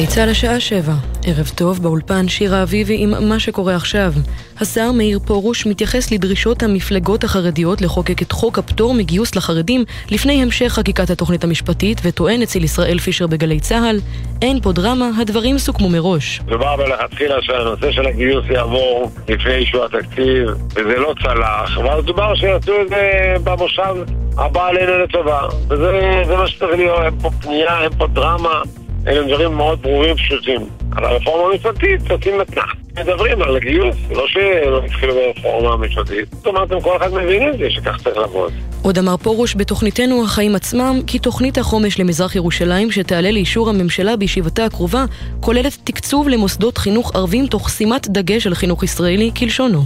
גלי 0.00 0.08
צה"ל 0.08 0.28
השעה 0.28 0.60
שבע, 0.60 0.92
ערב 1.26 1.50
טוב 1.56 1.82
באולפן 1.82 2.28
שירה 2.28 2.62
אביבי 2.62 3.02
עם 3.02 3.28
מה 3.28 3.40
שקורה 3.40 3.76
עכשיו. 3.76 4.12
השר 4.60 4.92
מאיר 4.92 5.18
פרוש 5.26 5.66
מתייחס 5.66 6.12
לדרישות 6.12 6.62
המפלגות 6.62 7.24
החרדיות 7.24 7.80
לחוקק 7.80 8.22
את 8.22 8.32
חוק 8.32 8.58
הפטור 8.58 8.94
מגיוס 8.94 9.36
לחרדים 9.36 9.84
לפני 10.10 10.42
המשך 10.42 10.68
חקיקת 10.68 11.10
התוכנית 11.10 11.44
המשפטית 11.44 12.00
וטוען 12.04 12.42
אצל 12.42 12.64
ישראל 12.64 12.98
פישר 12.98 13.26
בגלי 13.26 13.60
צה"ל 13.60 13.96
אין 14.42 14.60
פה 14.60 14.72
דרמה, 14.72 15.10
הדברים 15.20 15.58
סוכמו 15.58 15.88
מראש. 15.88 16.40
מדובר 16.46 16.76
בלכתחילה 16.76 17.36
שהנושא 17.42 17.92
של 17.92 18.06
הגיוס 18.06 18.44
יעבור 18.50 19.10
לפני 19.28 19.54
אישור 19.54 19.84
התקציב 19.84 20.48
וזה 20.74 20.96
לא 20.96 21.14
צלח, 21.22 21.78
אבל 21.78 22.00
מדובר 22.00 22.34
שיעשו 22.34 22.82
את 22.82 22.88
זה 22.88 23.34
במושב 23.44 23.94
הבא 24.38 24.66
עלינו 24.66 24.98
לטובה 24.98 25.40
וזה 25.68 26.36
מה 26.36 26.48
שצריך 26.48 26.76
להיות, 26.76 27.00
אין 27.04 27.20
פה 27.22 27.30
פנייה, 27.40 27.82
אין 27.82 27.90
פה 27.98 28.06
דרמה 28.06 28.62
אלה 29.06 29.26
דברים 29.26 29.52
מאוד 29.56 29.82
ברורים, 29.82 30.16
פשוטים. 30.16 30.60
על 30.96 31.04
הרפורמה 31.04 31.52
המשפטית 31.52 32.10
עושים 32.10 32.38
מתנ"ך. 32.38 32.74
מדברים 33.00 33.42
על 33.42 33.56
הגיוס, 33.56 33.96
לא 34.10 34.26
שלא 34.28 34.84
התחילו 34.84 35.14
ברפורמה 35.14 35.72
המשפטית. 35.72 36.28
זאת 36.32 36.46
אומרת, 36.46 36.68
כל 36.82 36.96
אחד 36.96 37.12
מבין 37.12 37.48
את 37.48 37.58
זה, 37.58 37.70
שכך 37.70 37.96
צריך 38.04 38.16
לעבוד. 38.16 38.52
עוד 38.82 38.98
אמר 38.98 39.16
פרוש 39.16 39.56
בתוכניתנו 39.56 40.24
החיים 40.24 40.54
עצמם, 40.54 41.00
כי 41.06 41.18
תוכנית 41.18 41.58
החומש 41.58 42.00
למזרח 42.00 42.36
ירושלים 42.36 42.90
שתעלה 42.90 43.30
לאישור 43.30 43.68
הממשלה 43.68 44.16
בישיבתה 44.16 44.64
הקרובה, 44.64 45.04
כוללת 45.40 45.76
תקצוב 45.84 46.28
למוסדות 46.28 46.78
חינוך 46.78 47.16
ערבים 47.16 47.46
תוך 47.46 47.70
שימת 47.70 48.08
דגש 48.08 48.46
על 48.46 48.54
חינוך 48.54 48.82
ישראלי 48.82 49.30
כלשונו. 49.38 49.82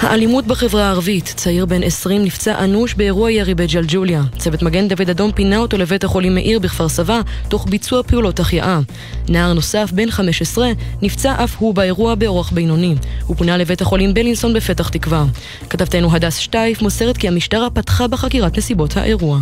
האלימות 0.00 0.46
בחברה 0.46 0.84
הערבית, 0.84 1.32
צעיר 1.36 1.66
בן 1.66 1.82
20 1.82 2.24
נפצע 2.24 2.64
אנוש 2.64 2.94
באירוע 2.94 3.30
ירי 3.30 3.54
בג'לג'וליה. 3.54 4.22
צוות 4.36 4.62
מגן 4.62 4.88
דוד 4.88 5.10
אדום 5.10 5.32
פינה 5.32 5.58
אותו 5.58 5.78
לבית 5.78 6.04
החולים 6.04 6.34
מאיר 6.34 6.58
בכפר 6.58 6.88
סבא, 6.88 7.20
תוך 7.48 7.66
ביצוע 7.68 8.02
פעולות 8.02 8.40
החייאה. 8.40 8.80
נער 9.28 9.52
נוסף, 9.52 9.90
בן 9.92 10.10
15, 10.10 10.70
נפצע 11.02 11.44
אף 11.44 11.56
הוא 11.58 11.74
באירוע 11.74 12.14
באורח 12.14 12.50
בינוני. 12.50 12.94
הוא 13.26 13.36
פונה 13.36 13.56
לבית 13.56 13.80
החולים 13.80 14.14
בלינסון 14.14 14.54
בפתח 14.54 14.88
תקווה. 14.88 15.24
כתבתנו 15.70 16.12
הדס 16.12 16.36
שטייף 16.36 16.82
מוסרת 16.82 17.16
כי 17.16 17.28
המשטרה 17.28 17.70
פתחה 17.70 18.08
בחקירת 18.08 18.58
נסיבות 18.58 18.96
האירוע. 18.96 19.38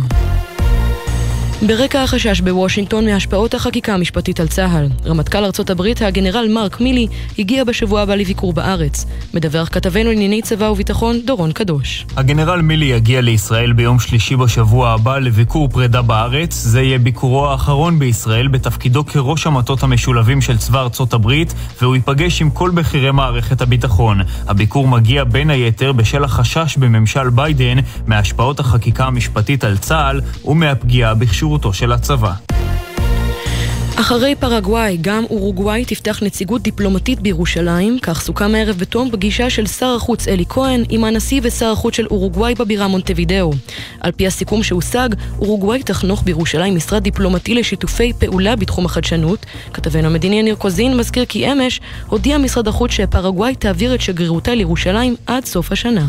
ברקע 1.61 2.03
החשש 2.03 2.41
בוושינגטון 2.41 3.05
מהשפעות 3.05 3.53
החקיקה 3.53 3.93
המשפטית 3.93 4.39
על 4.39 4.47
צה"ל, 4.47 4.87
רמטכ"ל 5.05 5.45
ארצות 5.45 5.69
הברית 5.69 6.01
הגנרל 6.01 6.47
מרק 6.53 6.81
מילי 6.81 7.07
הגיע 7.39 7.63
בשבוע 7.63 8.01
הבא 8.01 8.15
לביקור 8.15 8.53
בארץ. 8.53 9.05
מדווח 9.33 9.69
כתבנו 9.71 10.09
לענייני 10.09 10.41
צבא 10.41 10.65
וביטחון 10.65 11.19
דורון 11.25 11.51
קדוש. 11.51 12.05
הגנרל 12.17 12.61
מילי 12.61 12.85
יגיע 12.85 13.21
לישראל 13.21 13.73
ביום 13.73 13.99
שלישי 13.99 14.35
בשבוע 14.35 14.89
הבא 14.89 15.17
לביקור 15.17 15.69
פרידה 15.69 16.01
בארץ. 16.01 16.53
זה 16.53 16.81
יהיה 16.81 16.99
ביקורו 16.99 17.47
האחרון 17.47 17.99
בישראל 17.99 18.47
בתפקידו 18.47 19.05
כראש 19.05 19.47
המטות 19.47 19.83
המשולבים 19.83 20.41
של 20.41 20.57
צבא 20.57 20.81
ארצות 20.81 21.13
הברית, 21.13 21.53
והוא 21.81 21.95
ייפגש 21.95 22.41
עם 22.41 22.49
כל 22.49 22.69
בכירי 22.69 23.11
מערכת 23.11 23.61
הביטחון. 23.61 24.21
הביקור 24.47 24.87
מגיע 24.87 25.23
בין 25.23 25.49
היתר 25.49 25.91
בשל 25.91 26.23
החשש 26.23 26.77
בממשל 26.77 27.29
ביידן 27.29 27.77
מהשפעות 28.07 28.59
החקיקה 28.59 29.05
המשפטית 29.05 29.63
על 29.63 29.77
צה"ל 29.77 30.21
ומהפגיעה 30.45 31.13
בכשירות 31.13 31.46
כשירותו 31.47 31.73
של 31.73 31.91
הצבא. 31.91 32.33
אחרי 33.95 34.35
פרגוואי, 34.35 34.97
גם 35.01 35.23
אורוגוואי 35.29 35.85
תפתח 35.85 36.23
נציגות 36.23 36.61
דיפלומטית 36.61 37.19
בירושלים, 37.19 37.99
כך 38.01 38.21
סוכם 38.21 38.55
הערב 38.55 38.75
בתום 38.77 39.11
פגישה 39.11 39.49
של 39.49 39.67
שר 39.67 39.95
החוץ 39.95 40.27
אלי 40.27 40.45
כהן 40.49 40.83
עם 40.89 41.03
הנשיא 41.03 41.41
ושר 41.43 41.71
החוץ 41.71 41.95
של 41.95 42.07
אורוגוואי 42.07 42.55
בבירה 42.55 42.87
מונטווידאו. 42.87 43.51
על 43.99 44.11
פי 44.11 44.27
הסיכום 44.27 44.63
שהושג, 44.63 45.09
אורוגוואי 45.39 45.83
תחנוך 45.83 46.23
בירושלים 46.23 46.75
משרד 46.75 47.03
דיפלומטי 47.03 47.55
לשיתופי 47.55 48.13
פעולה 48.13 48.55
בתחום 48.55 48.85
החדשנות. 48.85 49.45
כתבנו 49.73 50.07
המדיני 50.07 50.43
ניר 50.43 50.55
קוזין 50.55 50.97
מזכיר 50.97 51.25
כי 51.25 51.51
אמש 51.51 51.81
הודיע 52.07 52.37
משרד 52.37 52.67
החוץ 52.67 52.91
שפרגוואי 52.91 53.55
תעביר 53.55 53.95
את 53.95 54.01
שגרירותה 54.01 54.55
לירושלים 54.55 55.15
עד 55.27 55.45
סוף 55.45 55.71
השנה. 55.71 56.05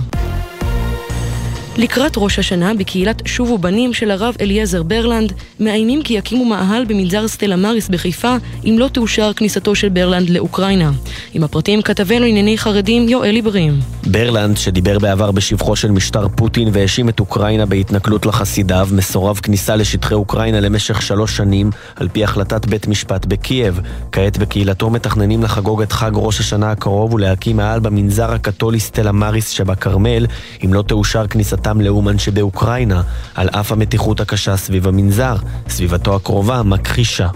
לקראת 1.78 2.12
ראש 2.16 2.38
השנה, 2.38 2.74
בקהילת 2.74 3.22
שובו 3.26 3.58
בנים 3.58 3.94
של 3.94 4.10
הרב 4.10 4.34
אליעזר 4.40 4.82
ברלנד, 4.82 5.32
מאיימים 5.60 6.02
כי 6.02 6.14
יקימו 6.14 6.44
מאהל 6.44 6.84
במנזר 6.84 7.28
סטלה 7.28 7.56
מאריס 7.56 7.88
בחיפה, 7.88 8.36
אם 8.64 8.76
לא 8.78 8.88
תאושר 8.88 9.32
כניסתו 9.32 9.74
של 9.74 9.88
ברלנד 9.88 10.30
לאוקראינה. 10.30 10.90
עם 11.34 11.44
הפרטים 11.44 11.82
כתבנו 11.82 12.24
ענייני 12.24 12.58
חרדים 12.58 13.08
יואל 13.08 13.34
עיברים. 13.34 13.80
ברלנד, 14.06 14.56
שדיבר 14.56 14.98
בעבר 14.98 15.30
בשבחו 15.30 15.76
של 15.76 15.90
משטר 15.90 16.28
פוטין 16.28 16.68
והאשים 16.72 17.08
את 17.08 17.20
אוקראינה 17.20 17.66
בהתנכלות 17.66 18.26
לחסידיו, 18.26 18.88
מסורב 18.92 19.40
כניסה 19.42 19.76
לשטחי 19.76 20.14
אוקראינה 20.14 20.60
למשך 20.60 21.02
שלוש 21.02 21.36
שנים, 21.36 21.70
על 21.96 22.08
פי 22.08 22.24
החלטת 22.24 22.66
בית 22.66 22.88
משפט 22.88 23.26
בקייב. 23.26 23.80
כעת 24.12 24.38
בקהילתו 24.38 24.90
מתכננים 24.90 25.42
לחגוג 25.42 25.82
את 25.82 25.92
חג 25.92 26.10
ראש 26.14 26.40
השנה 26.40 26.70
הקרוב 26.70 27.14
ולהקים 27.14 27.56
מאהל 27.56 27.80
במנזר 27.80 28.32
הקתולי 28.32 28.80
סטלה 28.80 29.12
מאריס 29.12 29.48
שבכרמל, 29.48 30.26
אם 30.64 30.74
לא 30.74 30.82
תאושר 30.82 31.26
כניסתה 31.26 31.67
כניסתם 31.68 31.80
לאומן 31.80 32.18
שבאוקראינה, 32.18 33.02
על 33.34 33.48
אף 33.48 33.72
המתיחות 33.72 34.20
הקשה 34.20 34.56
סביב 34.56 34.88
המנזר, 34.88 35.36
סביבתו 35.68 36.14
הקרובה 36.16 36.62
מכחישה. 36.62 37.28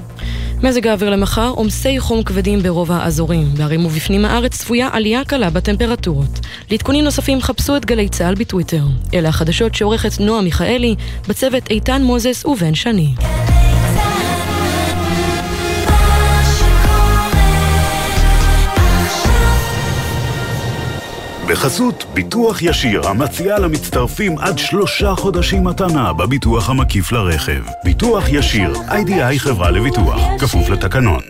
מזג 0.62 0.86
האוויר 0.86 1.10
למחר, 1.10 1.48
עומסי 1.48 2.00
חום 2.00 2.22
כבדים 2.22 2.62
ברוב 2.62 2.92
האזורים. 2.92 3.54
בערים 3.54 3.86
ובפנים 3.86 4.24
הארץ 4.24 4.58
צפויה 4.58 4.88
עלייה 4.92 5.24
קלה 5.24 5.50
בטמפרטורות. 5.50 6.40
לעדכונים 6.70 7.04
נוספים 7.04 7.40
חפשו 7.40 7.76
את 7.76 7.84
גלי 7.86 8.08
צה"ל 8.08 8.34
בטוויטר. 8.34 8.84
אלה 9.14 9.28
החדשות 9.28 9.74
שעורכת 9.74 10.20
נועה 10.20 10.42
מיכאלי, 10.42 10.94
בצוות 11.28 11.70
איתן 11.70 12.02
מוזס 12.02 12.44
ובן 12.44 12.74
שני. 12.74 13.14
בחסות 21.48 22.04
ביטוח 22.14 22.62
ישיר 22.62 23.08
המציע 23.08 23.58
למצטרפים 23.58 24.38
עד 24.38 24.58
שלושה 24.58 25.14
חודשים 25.14 25.64
מתנה 25.64 26.12
בביטוח 26.12 26.70
המקיף 26.70 27.12
לרכב. 27.12 27.62
ביטוח 27.84 28.24
ישיר, 28.28 28.74
איי-די-איי 28.90 29.38
חברה 29.38 29.70
לביטוח, 29.70 30.20
כפוף 30.38 30.68
לתקנון. 30.68 31.20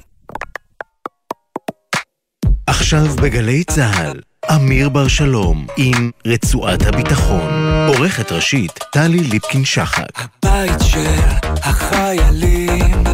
עכשיו 2.67 3.07
בגלי 3.23 3.65
צה"ל, 3.65 4.21
אמיר 4.55 4.89
בר 4.89 5.09
שלום 5.09 5.67
עם 5.77 6.11
רצועת 6.27 6.87
הביטחון. 6.87 7.51
עורכת 7.89 8.33
ראשית, 8.33 8.79
טלי 8.93 9.21
ליפקין-שחק. 9.21 10.21
הבית 10.43 10.81
של 10.81 11.21
החיילים, 11.45 13.05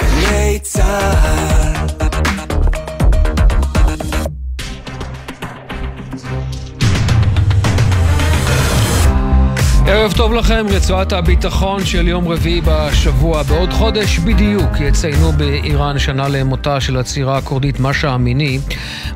גלי 0.00 0.58
צה"ל 0.62 1.93
ערב 9.86 10.12
טוב 10.12 10.34
לכם, 10.34 10.66
רצועת 10.70 11.12
הביטחון 11.12 11.86
של 11.86 12.08
יום 12.08 12.28
רביעי 12.28 12.60
בשבוע. 12.64 13.42
בעוד 13.42 13.72
חודש 13.72 14.18
בדיוק 14.18 14.80
יציינו 14.80 15.32
באיראן 15.32 15.98
שנה 15.98 16.28
למותה 16.28 16.80
של 16.80 16.96
הצעירה 16.96 17.38
הכורדית 17.38 17.80
משה 17.80 18.14
אמיני, 18.14 18.58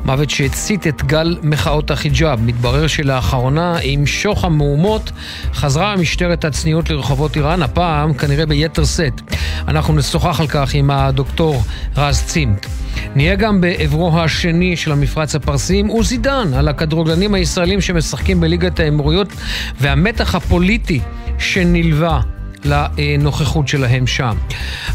מוות 0.05 0.31
שהצית 0.31 0.87
את 0.87 1.05
גל 1.05 1.39
מחאות 1.43 1.91
החיג'אב. 1.91 2.41
מתברר 2.43 2.87
שלאחרונה, 2.87 3.77
עם 3.83 4.07
שוך 4.07 4.45
המהומות, 4.45 5.13
חזרה 5.55 5.97
משטרת 5.97 6.45
הצניעות 6.45 6.91
לרחובות 6.91 7.37
איראן, 7.37 7.63
הפעם 7.63 8.15
כנראה 8.15 8.47
ביתר 8.47 8.85
שאת. 8.85 9.21
אנחנו 9.69 9.95
נשוחח 9.95 10.41
על 10.41 10.47
כך 10.47 10.75
עם 10.75 10.91
הדוקטור 10.91 11.63
רז 11.97 12.23
צימת. 12.23 12.67
נהיה 13.15 13.35
גם 13.35 13.61
בעברו 13.61 14.21
השני 14.21 14.77
של 14.77 14.93
המפרץ 14.93 15.35
הפרסי 15.35 15.79
עם 15.79 15.87
עוזי 15.87 16.17
דן 16.17 16.55
על 16.55 16.69
הכדורגלנים 16.69 17.35
הישראלים 17.35 17.81
שמשחקים 17.81 18.41
בליגת 18.41 18.81
האמוריות 18.81 19.29
והמתח 19.81 20.35
הפוליטי 20.35 21.01
שנלווה 21.39 22.21
לנוכחות 22.65 23.69
שלהם 23.69 24.07
שם. 24.07 24.37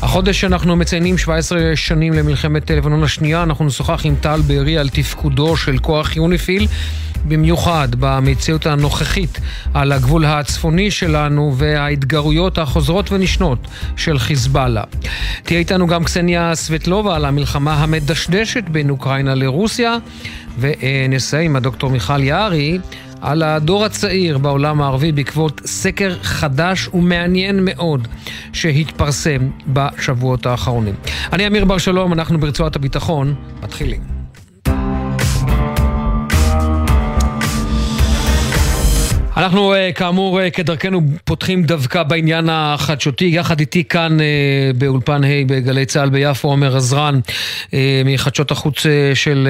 החודש 0.02 0.44
אנחנו 0.44 0.76
מציינים 0.76 1.18
17 1.18 1.76
שנים 1.76 2.14
למלחמת 2.14 2.72
לבנון 2.72 3.04
השנייה, 3.04 3.44
אנחנו 3.44 3.66
נשוחח 3.66 4.02
עם 4.06 4.16
טל 4.22 4.42
בארי 4.48 4.78
על 4.78 4.90
תפקודו 4.90 5.58
של 5.58 5.78
כוח 5.78 6.16
יוניפיל 6.16 6.68
במיוחד 7.26 7.88
במציאות 8.00 8.66
הנוכחית 8.66 9.40
על 9.74 9.92
הגבול 9.92 10.26
הצפוני 10.26 10.92
שלנו 10.92 11.54
וההתגרויות 11.58 12.58
החוזרות 12.58 13.12
ונשנות 13.12 13.68
של 13.98 14.20
חיזבאללה. 14.20 14.84
תהיה 15.44 15.60
איתנו 15.60 15.88
גם 15.88 16.04
קסניה 16.04 16.56
סבטלובה 16.56 17.16
על 17.16 17.26
המלחמה 17.26 17.74
המדשדשת 17.74 18.64
בין 18.70 18.90
אוקראינה 18.90 19.36
לרוסיה, 19.36 19.98
ונסיים 20.60 21.52
עם 21.52 21.56
הדוקטור 21.56 21.90
מיכל 21.90 22.24
יערי 22.24 22.80
על 23.22 23.44
הדור 23.44 23.86
הצעיר 23.86 24.38
בעולם 24.38 24.82
הערבי 24.82 25.12
בעקבות 25.12 25.62
סקר 25.66 26.16
חדש 26.22 26.90
ומעניין 26.94 27.60
מאוד 27.62 28.08
שהתפרסם 28.54 29.50
בשבועות 29.68 30.46
האחרונים. 30.46 30.96
אני 31.34 31.48
אמיר 31.48 31.66
בר 31.66 31.78
שלום, 31.78 32.14
אנחנו 32.14 32.40
ברצועת 32.40 32.76
הביטחון, 32.76 33.36
מתחילים. 33.64 34.13
אנחנו 39.38 39.74
אה, 39.74 39.92
כאמור 39.92 40.42
אה, 40.42 40.50
כדרכנו 40.50 41.02
פותחים 41.24 41.64
דווקא 41.64 42.04
בעניין 42.04 42.50
החדשותי, 42.52 43.26
יחד 43.26 43.60
איתי 43.60 43.84
כאן 43.84 44.20
אה, 44.22 44.26
באולפן 44.78 45.24
ה' 45.24 45.28
בגלי 45.48 45.86
צה"ל 45.86 46.10
ביפו, 46.10 46.48
עומר 46.48 46.78
עזרן 46.78 47.20
מחדשות 48.06 48.52
החוץ 48.52 48.86
של 49.14 49.48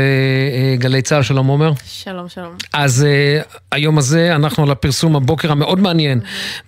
גלי 0.77 1.01
צה"ל, 1.01 1.24
שלום 1.24 1.47
עומר. 1.47 1.71
שלום, 1.85 2.30
שלום. 2.30 2.56
אז 2.74 3.07
היום 3.71 3.97
הזה 3.97 4.35
אנחנו 4.35 4.63
על 4.63 4.71
הפרסום 4.71 5.15
הבוקר 5.15 5.51
המאוד 5.51 5.80
מעניין 5.80 6.19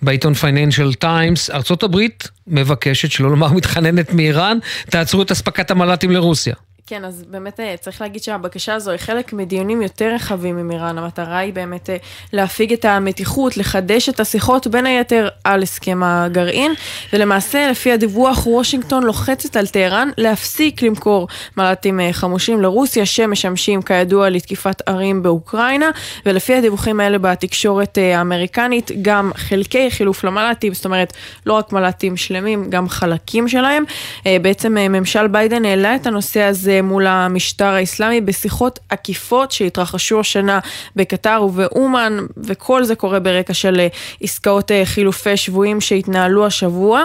בעיתון 0.02 0.34
פייננשל 0.34 0.94
טיימס, 0.94 1.50
ארצות 1.50 1.82
הברית 1.82 2.28
מבקשת, 2.46 3.10
שלא 3.10 3.30
לומר 3.30 3.52
מתחננת 3.52 4.12
מאיראן, 4.12 4.58
תעצרו 4.90 5.22
את 5.22 5.30
אספקת 5.30 5.70
המל"טים 5.70 6.10
לרוסיה. 6.10 6.54
כן, 6.88 7.04
אז 7.04 7.24
באמת 7.30 7.60
אה, 7.60 7.74
צריך 7.80 8.00
להגיד 8.00 8.22
שהבקשה 8.22 8.74
הזו 8.74 8.90
היא 8.90 8.98
חלק 8.98 9.32
מדיונים 9.32 9.82
יותר 9.82 10.14
רחבים 10.14 10.58
עם 10.58 10.70
איראן. 10.70 10.98
המטרה 10.98 11.38
היא 11.38 11.52
באמת 11.52 11.90
אה, 11.90 11.96
להפיג 12.32 12.72
את 12.72 12.84
המתיחות, 12.84 13.56
לחדש 13.56 14.08
את 14.08 14.20
השיחות, 14.20 14.66
בין 14.66 14.86
היתר 14.86 15.28
על 15.44 15.62
הסכם 15.62 16.02
הגרעין, 16.02 16.72
ולמעשה, 17.12 17.70
לפי 17.70 17.92
הדיווח, 17.92 18.46
וושינגטון 18.46 19.02
לוחצת 19.02 19.56
על 19.56 19.66
טהרן 19.66 20.10
להפסיק 20.16 20.82
למכור 20.82 21.28
מל"טים 21.56 22.00
אה, 22.00 22.12
חמושים 22.12 22.62
לרוסיה, 22.62 23.06
שמשמשים 23.06 23.82
כידוע 23.82 24.30
לתקיפת 24.30 24.82
ערים 24.88 25.22
באוקראינה, 25.22 25.90
ולפי 26.26 26.54
הדיווחים 26.54 27.00
האלה 27.00 27.18
בתקשורת 27.18 27.98
האמריקנית, 27.98 28.90
גם 29.02 29.30
חלקי 29.36 29.90
חילוף 29.90 30.24
למל"טים, 30.24 30.74
זאת 30.74 30.84
אומרת, 30.84 31.12
לא 31.46 31.52
רק 31.52 31.72
מל"טים 31.72 32.16
שלמים, 32.16 32.70
גם 32.70 32.88
חלקים 32.88 33.48
שלהם. 33.48 33.84
בעצם 34.42 34.74
ממשל 34.74 35.26
ביידן 35.26 35.64
העלה 35.64 35.94
את 35.94 36.06
הנושא 36.06 36.42
הזה 36.42 36.75
מול 36.82 37.06
המשטר 37.06 37.64
האסלאמי 37.66 38.20
בשיחות 38.20 38.78
עקיפות 38.88 39.52
שהתרחשו 39.52 40.20
השנה 40.20 40.58
בקטר 40.96 41.42
ובאומן, 41.44 42.18
וכל 42.36 42.84
זה 42.84 42.94
קורה 42.94 43.20
ברקע 43.20 43.54
של 43.54 43.80
אה, 43.80 43.88
עסקאות 44.20 44.70
אה, 44.70 44.82
חילופי 44.84 45.36
שבויים 45.36 45.80
שהתנהלו 45.80 46.46
השבוע. 46.46 47.04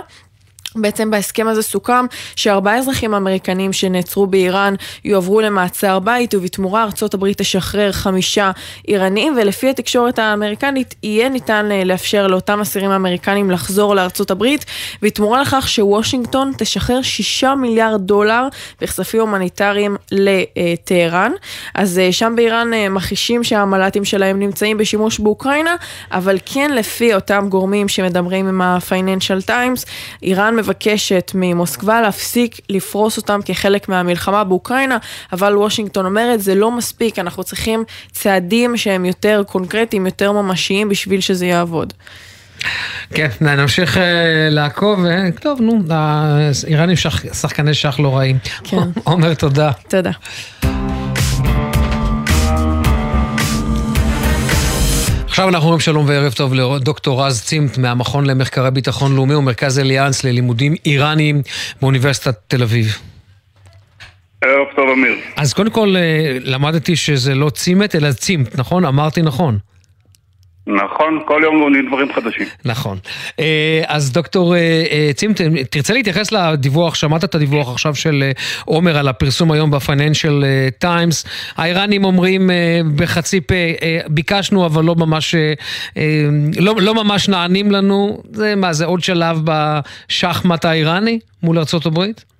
בעצם 0.75 1.11
בהסכם 1.11 1.47
הזה 1.47 1.61
סוכם 1.61 2.05
שארבעה 2.35 2.77
אזרחים 2.77 3.13
אמריקנים 3.13 3.73
שנעצרו 3.73 4.27
באיראן 4.27 4.73
יועברו 5.05 5.41
למעצר 5.41 5.99
בית 5.99 6.33
ובתמורה 6.33 6.83
ארצות 6.83 7.13
הברית 7.13 7.37
תשחרר 7.37 7.91
חמישה 7.91 8.51
איראנים 8.87 9.37
ולפי 9.37 9.69
התקשורת 9.69 10.19
האמריקנית 10.19 10.95
יהיה 11.03 11.29
ניתן 11.29 11.69
אה, 11.71 11.83
לאפשר 11.83 12.27
לאותם 12.27 12.59
אסירים 12.61 12.91
אמריקנים 12.91 13.51
לחזור 13.51 13.95
לארצות 13.95 14.31
הברית 14.31 14.65
בתמורה 15.01 15.41
לכך 15.41 15.69
שוושינגטון 15.69 16.51
תשחרר 16.57 17.01
שישה 17.01 17.55
מיליארד 17.55 18.01
דולר 18.01 18.47
בכספים 18.81 19.21
הומניטריים 19.21 19.95
לטהרן. 20.11 21.31
אז 21.75 21.99
אה, 21.99 22.11
שם 22.11 22.33
באיראן 22.35 22.73
אה, 22.73 22.89
מכחישים 22.89 23.43
שהמל"טים 23.43 24.05
שלהם 24.05 24.39
נמצאים 24.39 24.77
בשימוש 24.77 25.19
באוקראינה 25.19 25.75
אבל 26.11 26.37
כן 26.45 26.71
לפי 26.75 27.15
אותם 27.15 27.45
גורמים 27.49 27.87
שמדברים 27.87 28.47
עם 28.47 28.61
ה-Financial 28.61 29.47
Times 29.49 29.85
איראן 30.23 30.55
מבקשת 30.61 31.31
ממוסקבה 31.35 32.01
להפסיק 32.01 32.59
לפרוס 32.69 33.17
אותם 33.17 33.39
כחלק 33.45 33.89
מהמלחמה 33.89 34.43
באוקראינה, 34.43 34.97
אבל 35.33 35.57
וושינגטון 35.57 36.05
אומרת 36.05 36.41
זה 36.41 36.55
לא 36.55 36.71
מספיק, 36.71 37.19
אנחנו 37.19 37.43
צריכים 37.43 37.83
צעדים 38.11 38.77
שהם 38.77 39.05
יותר 39.05 39.43
קונקרטיים, 39.47 40.05
יותר 40.05 40.31
ממשיים 40.31 40.89
בשביל 40.89 41.21
שזה 41.21 41.45
יעבוד. 41.45 41.93
כן, 43.13 43.27
נמשיך 43.41 43.97
uh, 43.97 43.99
לעקוב, 44.49 45.05
uh, 45.05 45.39
טוב, 45.41 45.61
נו, 45.61 45.79
האיראנים 45.89 46.95
שחקני 47.33 47.73
שח 47.73 47.99
לא 47.99 48.17
רעים. 48.17 48.37
כן. 48.63 48.77
עומר, 49.03 49.33
תודה. 49.33 49.71
תודה. 49.87 50.11
עכשיו 55.31 55.49
אנחנו 55.49 55.65
אומרים 55.65 55.79
שלום 55.79 56.05
וערב 56.09 56.33
טוב 56.33 56.53
לדוקטור 56.53 57.25
רז 57.25 57.41
צימת 57.41 57.77
מהמכון 57.77 58.25
למחקרי 58.25 58.71
ביטחון 58.71 59.15
לאומי 59.15 59.35
ומרכז 59.35 59.79
אליאנס 59.79 60.23
ללימודים 60.23 60.75
איראניים 60.85 61.41
באוניברסיטת 61.81 62.35
תל 62.47 62.63
אביב. 62.63 62.97
ערב 64.41 64.67
טוב 64.75 64.89
אמיר. 64.89 65.15
אז 65.35 65.53
קודם 65.53 65.71
כל 65.71 65.95
אה, 65.97 66.37
למדתי 66.43 66.95
שזה 66.95 67.35
לא 67.35 67.49
צימת 67.49 67.95
אלא 67.95 68.11
צימת, 68.11 68.59
נכון? 68.59 68.85
אמרתי 68.85 69.21
נכון. 69.21 69.57
נכון, 70.67 71.19
כל 71.25 71.41
יום 71.43 71.59
לומדים 71.59 71.87
דברים 71.87 72.13
חדשים. 72.13 72.47
נכון. 72.65 72.97
אה, 73.39 73.81
אז 73.87 74.11
דוקטור 74.11 74.55
אה, 74.55 74.59
אה, 74.91 75.09
צימטן, 75.13 75.63
תרצה 75.63 75.93
להתייחס 75.93 76.31
לדיווח, 76.31 76.95
שמעת 76.95 77.23
את 77.23 77.35
הדיווח 77.35 77.69
עכשיו 77.69 77.95
של 77.95 78.31
עומר 78.65 78.97
על 78.97 79.07
הפרסום 79.07 79.51
היום 79.51 79.71
ב-Financial 79.71 80.43
Times. 80.83 81.27
האיראנים 81.57 82.03
אומרים 82.03 82.49
בחצי 82.95 83.41
פה, 83.41 83.55
ביקשנו 84.07 84.65
אבל 84.65 84.83
לא 84.83 84.95
ממש, 84.95 85.35
לא, 86.57 86.75
לא 86.81 86.95
ממש 86.95 87.29
נענים 87.29 87.71
לנו. 87.71 88.21
זה 88.31 88.55
מה, 88.55 88.73
זה 88.73 88.85
עוד 88.85 89.03
שלב 89.03 89.41
בשחמט 89.43 90.65
האיראני 90.65 91.19
מול 91.43 91.59
ארצות 91.59 91.85
הברית? 91.85 92.30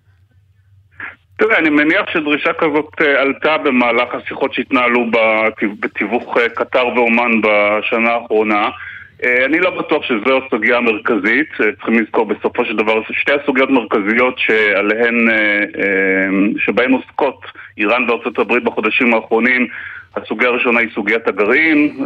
תראה, 1.38 1.57
אני 1.57 1.69
מניח 1.69 2.10
שדרישה 2.13 2.54
כזאת 2.54 2.92
אה, 3.01 3.22
עלתה 3.22 3.57
במהלך 3.57 4.16
השיחות 4.16 4.54
שהתנהלו 4.54 5.06
בתיווך 5.80 6.38
אה, 6.38 6.50
קטר 6.50 6.88
ואומן 6.88 7.31
בשנה 7.42 8.12
האחרונה. 8.12 8.69
אה, 9.24 9.45
אני 9.45 9.60
לא 9.60 9.69
בטוח 9.80 10.04
שזו 10.04 10.39
הסוגיה 10.45 10.78
המרכזית, 10.78 11.48
צריכים 11.57 12.00
לזכור 12.00 12.25
בסופו 12.25 12.66
של 12.66 12.75
דבר 12.75 13.01
שתי 13.12 13.31
הסוגיות 13.44 13.69
המרכזיות 13.69 14.39
שעליהן, 14.39 15.28
שבהן 16.57 16.92
עוסקות 16.92 17.45
איראן 17.78 18.10
וארצות 18.10 18.39
הברית 18.39 18.63
בחודשים 18.63 19.13
האחרונים. 19.13 19.68
הסוגיה 20.16 20.50
הראשונה 20.50 20.80
היא 20.80 20.89
סוגיית 20.94 21.28
הגרעין 21.28 22.06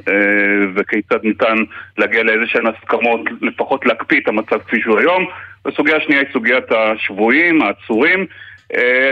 וכיצד 0.75 1.23
ניתן 1.23 1.55
להגיע 1.97 2.23
לאיזה 2.23 2.47
שהן 2.47 2.67
הסכמות, 2.67 3.21
לפחות 3.41 3.85
להקפיא 3.85 4.19
את 4.19 4.27
המצב 4.27 4.59
כפי 4.67 4.81
שהוא 4.81 4.99
היום. 4.99 5.25
והסוגיה 5.65 5.97
השנייה 5.97 6.21
היא 6.21 6.33
סוגיית 6.33 6.71
השבויים, 6.71 7.61
העצורים 7.61 8.25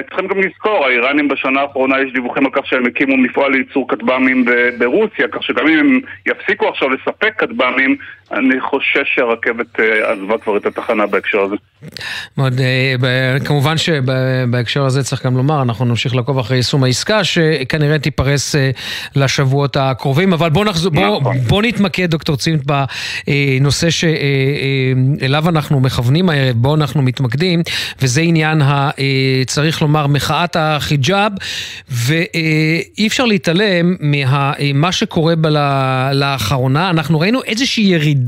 צריכים 0.09 0.27
גם 0.27 0.39
לזכור, 0.39 0.85
האיראנים 0.85 1.27
בשנה 1.27 1.61
האחרונה 1.61 2.01
יש 2.01 2.13
דיווחים 2.13 2.45
על 2.45 2.51
כך 2.51 2.67
שהם 2.67 2.85
הקימו 2.85 3.17
מפעל 3.17 3.51
לייצור 3.51 3.89
כטב"מים 3.89 4.45
ברוסיה, 4.77 5.27
כך 5.27 5.44
שגם 5.44 5.67
אם 5.67 5.79
הם 5.79 6.00
יפסיקו 6.27 6.67
עכשיו 6.67 6.89
לספק 6.89 7.33
כטב"מים, 7.38 7.95
אני 8.38 8.62
חושש 8.62 9.15
שהרכבת 9.15 9.80
אה, 9.80 10.12
עזבה 10.12 10.38
כבר 10.38 10.57
את 10.57 10.65
התחנה 10.65 11.07
בהקשר 11.07 11.39
הזה. 11.39 11.56
מאוד, 12.38 12.59
אה, 12.59 13.39
כמובן 13.45 13.77
שבהקשר 13.77 14.85
הזה 14.85 15.03
צריך 15.03 15.25
גם 15.25 15.38
לומר, 15.38 15.62
אנחנו 15.62 15.85
נמשיך 15.85 16.15
לעקוב 16.15 16.39
אחרי 16.39 16.57
יישום 16.57 16.83
העסקה, 16.83 17.24
שכנראה 17.24 18.00
תיפרס 18.00 18.56
לשבועות 19.15 19.77
הקרובים, 19.77 20.33
אבל 20.33 20.50
בואו 20.50 20.65
נחזור, 20.65 20.91
בוא, 20.91 21.19
נכון. 21.21 21.38
בוא 21.38 21.62
נתמקד, 21.62 22.09
דוקטור 22.09 22.35
צימת, 22.35 22.62
בנושא 22.65 23.89
שאליו 23.89 25.50
אנחנו 25.50 25.79
מכוונים 25.79 26.29
הערב, 26.29 26.55
בואו 26.55 26.75
אנחנו 26.75 27.01
מתמקדים, 27.01 27.62
וזה 28.01 28.22
עניין 28.22 28.62
ה... 28.62 28.89
צריך 29.48 29.81
לומר, 29.81 30.07
מחאת 30.07 30.55
החיג'אב, 30.60 31.31
ואי 31.89 33.07
אפשר 33.07 33.25
להתעלם 33.25 33.96
ממה 34.00 34.91
שקורה 34.91 35.36
בה 35.36 35.50
לאחרונה. 36.13 36.89
אנחנו 36.89 37.19
ראינו 37.19 37.43
איזושהי 37.43 37.84
ירידה, 37.84 38.23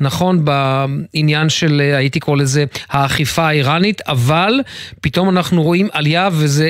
נכון, 0.00 0.44
בעניין 0.44 1.48
של, 1.48 1.80
הייתי 1.80 2.20
קורא 2.20 2.36
לזה, 2.36 2.64
האכיפה 2.90 3.42
האיראנית, 3.42 4.00
אבל 4.08 4.60
פתאום 5.02 5.28
אנחנו 5.28 5.62
רואים 5.62 5.86
עלייה, 5.92 6.28
וזה, 6.32 6.68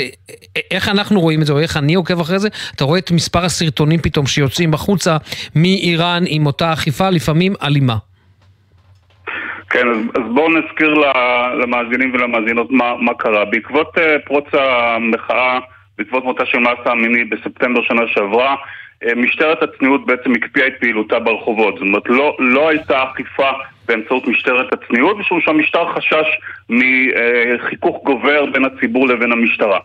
איך 0.70 0.88
אנחנו 0.88 1.20
רואים 1.20 1.40
את 1.40 1.46
זה, 1.46 1.52
או 1.52 1.58
איך 1.58 1.76
אני 1.76 1.94
עוקב 1.94 2.20
אחרי 2.20 2.38
זה, 2.38 2.48
אתה 2.76 2.84
רואה 2.84 2.98
את 2.98 3.10
מספר 3.10 3.44
הסרטונים 3.44 4.00
פתאום 4.00 4.26
שיוצאים 4.26 4.74
החוצה 4.74 5.16
מאיראן 5.56 6.22
עם 6.26 6.46
אותה 6.46 6.72
אכיפה, 6.72 7.10
לפעמים 7.10 7.54
אלימה. 7.62 7.96
כן, 9.70 9.88
אז, 9.88 9.96
אז 10.14 10.22
בואו 10.34 10.48
נזכיר 10.48 10.94
למאזינים 11.60 12.14
ולמאזינות 12.14 12.70
מה, 12.70 12.96
מה 13.00 13.14
קרה. 13.14 13.44
בעקבות 13.44 13.98
uh, 13.98 14.26
פרוץ 14.26 14.44
המחאה, 14.52 15.58
בעקבות 15.98 16.24
מותה 16.24 16.46
של 16.46 16.58
מסה 16.58 16.90
המיני 16.90 17.24
בספטמבר 17.24 17.82
שנה 17.82 18.02
שעברה, 18.06 18.54
משטרת 19.16 19.62
הצניעות 19.62 20.06
בעצם 20.06 20.32
הקפיאה 20.32 20.66
את 20.66 20.72
פעילותה 20.80 21.18
ברחובות. 21.18 21.74
זאת 21.74 21.82
אומרת, 21.82 22.02
לא, 22.06 22.36
לא 22.38 22.68
הייתה 22.68 23.04
אכיפה 23.12 23.50
באמצעות 23.88 24.28
משטרת 24.28 24.72
הצניעות, 24.72 25.18
משום 25.18 25.40
שהמשטר 25.40 25.92
חשש 25.94 26.26
מחיכוך 26.70 28.04
גובר 28.04 28.46
בין 28.46 28.64
הציבור 28.64 29.08
לבין 29.08 29.32
המשטרה. 29.32 29.78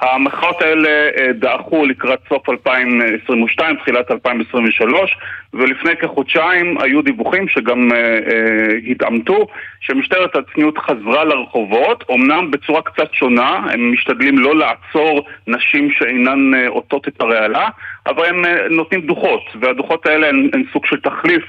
המחאות 0.00 0.62
האלה 0.62 0.88
אה, 0.88 1.32
דעכו 1.32 1.86
לקראת 1.86 2.18
סוף 2.28 2.48
2022, 2.48 3.76
תחילת 3.76 4.10
2023, 4.10 5.16
ולפני 5.54 5.96
כחודשיים 5.96 6.78
היו 6.80 7.02
דיווחים 7.02 7.48
שגם 7.48 7.88
uh, 7.90 7.94
uh, 7.94 8.90
התעמתו, 8.90 9.46
שמשטרת 9.80 10.36
הצניעות 10.36 10.78
חזרה 10.78 11.24
לרחובות, 11.24 12.04
אמנם 12.10 12.50
בצורה 12.50 12.82
קצת 12.82 13.12
שונה, 13.12 13.66
הם 13.72 13.92
משתדלים 13.92 14.38
לא 14.38 14.54
לעצור 14.56 15.26
נשים 15.46 15.90
שאינן 15.90 16.54
uh, 16.54 16.68
עוטות 16.68 17.08
את 17.08 17.20
הרעלה, 17.20 17.68
אבל 18.06 18.24
הם 18.24 18.44
uh, 18.44 18.48
נותנים 18.70 19.00
דוחות, 19.00 19.42
והדוחות 19.60 20.06
האלה 20.06 20.28
הן, 20.28 20.50
הן 20.52 20.62
סוג 20.72 20.86
של 20.86 21.00
תחליף 21.00 21.44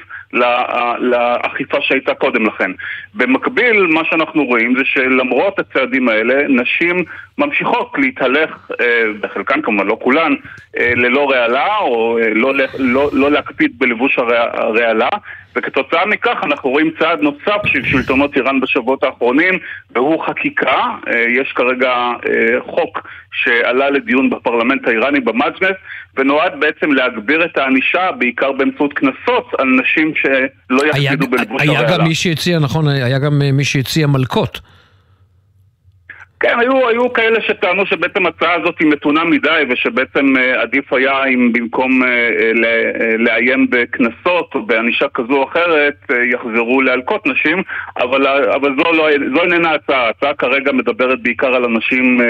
לאכיפה 0.99 1.77
שהייתה 1.81 2.13
קודם 2.13 2.45
לכן. 2.45 2.71
במקביל, 3.13 3.81
מה 3.81 4.01
שאנחנו 4.05 4.45
רואים 4.45 4.75
זה 4.77 4.85
שלמרות 4.85 5.59
הצעדים 5.59 6.09
האלה, 6.09 6.47
נשים 6.49 7.05
ממשיכות 7.37 7.91
להתהלך, 7.97 8.71
אה, 8.81 9.03
בחלקן 9.21 9.61
כמובן, 9.61 9.87
לא 9.87 9.97
כולן, 10.01 10.33
אה, 10.77 10.93
ללא 10.95 11.31
רעלה, 11.31 11.77
או 11.77 12.17
אה, 12.17 12.29
לא, 12.33 12.53
לא, 12.79 13.09
לא 13.13 13.31
להקפיד 13.31 13.71
בלבוש 13.77 14.19
הרעלה, 14.19 15.09
וכתוצאה 15.55 16.05
מכך 16.05 16.37
אנחנו 16.43 16.69
רואים 16.69 16.91
צעד 16.99 17.21
נוסף 17.21 17.65
של 17.65 17.85
שלטונות 17.85 18.35
איראן 18.35 18.59
בשבועות 18.59 19.03
האחרונים, 19.03 19.59
והוא 19.95 20.23
חקיקה. 20.25 20.81
יש 21.27 21.51
כרגע 21.51 21.93
חוק 22.59 23.07
שעלה 23.33 23.89
לדיון 23.89 24.29
בפרלמנט 24.29 24.87
האיראני 24.87 25.19
במג'נס, 25.19 25.77
ונועד 26.17 26.51
בעצם 26.59 26.91
להגביר 26.91 27.45
את 27.45 27.57
הענישה, 27.57 28.11
בעיקר 28.19 28.51
באמצעות 28.51 28.93
קנסות, 28.93 29.51
על 29.57 29.67
נשים 29.81 30.13
שלא 30.15 30.81
יקפידו 30.85 31.27
בלבוש 31.27 31.61
הרעלה. 31.61 31.79
היה 31.79 31.97
גם 31.97 32.03
מי 32.03 32.15
שהציע, 32.15 32.59
נכון, 32.59 32.87
היה 32.87 33.19
גם 33.19 33.39
מי 33.53 33.63
שהציע 33.63 34.07
מלקות. 34.07 34.61
כן, 36.41 36.59
היו, 36.59 36.87
היו 36.87 37.13
כאלה 37.13 37.41
שטענו 37.41 37.85
שבעצם 37.85 38.25
ההצעה 38.25 38.53
הזאת 38.53 38.75
היא 38.79 38.87
מתונה 38.87 39.23
מדי 39.23 39.63
ושבעצם 39.69 40.37
אה, 40.37 40.61
עדיף 40.61 40.93
היה 40.93 41.25
אם 41.25 41.53
במקום 41.53 42.03
אה, 42.03 42.09
אה, 42.09 43.17
לאיים 43.17 43.67
בקנסות 43.69 44.55
או 44.55 44.65
בענישה 44.65 45.05
כזו 45.13 45.33
או 45.33 45.43
אחרת 45.43 45.95
יחזרו 46.33 46.81
להלקות 46.81 47.27
נשים, 47.27 47.63
אבל, 47.97 48.27
אבל 48.27 48.75
זו, 48.77 48.91
לא, 48.91 49.07
זו 49.35 49.41
איננה 49.41 49.69
ההצעה. 49.69 50.05
ההצעה 50.05 50.33
כרגע 50.33 50.71
מדברת 50.71 51.21
בעיקר 51.21 51.55
על 51.55 51.65
אנשים 51.65 52.21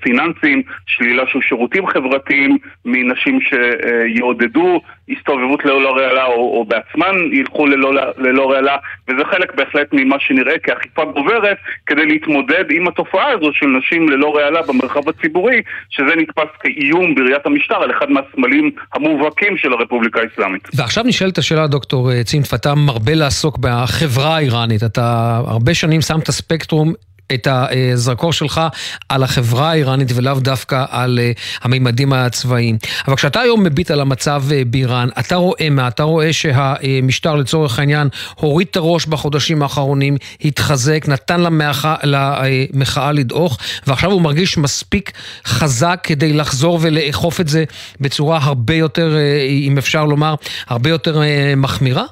פיננסיים, 0.00 0.62
שלילה 0.86 1.22
של 1.26 1.38
שירותים 1.40 1.86
חברתיים 1.86 2.58
מנשים 2.84 3.38
שיעודדו 3.40 4.80
הסתובבות 5.08 5.64
ללא 5.64 5.96
רעלה 5.96 6.24
או, 6.24 6.58
או 6.58 6.64
בעצמן 6.64 7.14
ילכו 7.32 7.66
ללא, 7.66 7.92
ללא 8.18 8.52
רעלה 8.52 8.76
וזה 9.08 9.24
חלק 9.24 9.54
בהחלט 9.54 9.88
ממה 9.92 10.16
שנראה 10.20 10.58
כאכיפה 10.58 11.04
גוברת 11.04 11.56
כדי 11.86 12.06
להתמודד 12.06 12.64
עם 12.70 12.88
התופעה 12.88 13.32
הזו 13.42 13.52
של 13.52 13.66
נשים 13.66 14.08
ללא 14.08 14.36
רעלה 14.36 14.62
במרחב 14.62 15.08
הציבורי 15.08 15.62
שזה 15.90 16.16
נתפס 16.16 16.50
כאיום 16.60 17.14
בראיית 17.14 17.46
המשטר 17.46 17.74
על 17.74 17.90
אחד 17.90 18.06
מהסמלים 18.10 18.70
המובהקים 18.94 19.56
של 19.56 19.72
הרפובליקה 19.72 20.20
האסלאמית. 20.20 20.68
ועכשיו 20.74 21.04
נשאלת 21.04 21.38
השאלה 21.38 21.66
דוקטור 21.66 22.22
צינף, 22.22 22.54
אתה 22.54 22.74
מרבה 22.74 23.14
לעסוק 23.14 23.58
בחברה 23.58 24.36
האיראנית, 24.36 24.82
אתה 24.82 25.36
הרבה 25.46 25.74
שנים 25.74 26.00
שם 26.00 26.18
את 26.18 26.28
הספקטרום 26.28 26.92
את 27.34 27.48
הזרקור 27.50 28.32
שלך 28.32 28.60
על 29.08 29.22
החברה 29.22 29.70
האיראנית 29.70 30.08
ולאו 30.14 30.40
דווקא 30.40 30.84
על 30.90 31.18
אה, 31.22 31.32
המימדים 31.62 32.12
הצבאיים. 32.12 32.78
אבל 33.06 33.16
כשאתה 33.16 33.40
היום 33.40 33.62
מביט 33.62 33.90
על 33.90 34.00
המצב 34.00 34.44
אה, 34.52 34.62
באיראן, 34.66 35.08
אתה 35.18 35.36
רואה 35.36 35.70
מה? 35.70 35.88
אתה 35.88 36.02
רואה 36.02 36.32
שהמשטר 36.32 37.34
לצורך 37.34 37.78
העניין 37.78 38.08
הוריד 38.34 38.66
את 38.70 38.76
הראש 38.76 39.06
בחודשים 39.06 39.62
האחרונים, 39.62 40.16
התחזק, 40.44 41.04
נתן 41.08 41.40
למחאה, 41.40 41.96
למחאה 42.02 43.12
לדעוך, 43.12 43.58
ועכשיו 43.86 44.10
הוא 44.12 44.22
מרגיש 44.22 44.58
מספיק 44.58 45.12
חזק 45.46 46.00
כדי 46.02 46.32
לחזור 46.32 46.78
ולאכוף 46.82 47.40
את 47.40 47.48
זה 47.48 47.64
בצורה 48.00 48.38
הרבה 48.42 48.74
יותר, 48.74 49.16
אה, 49.16 49.42
אם 49.42 49.78
אפשר 49.78 50.04
לומר, 50.04 50.34
הרבה 50.68 50.90
יותר 50.90 51.20
מחמירה? 51.56 52.04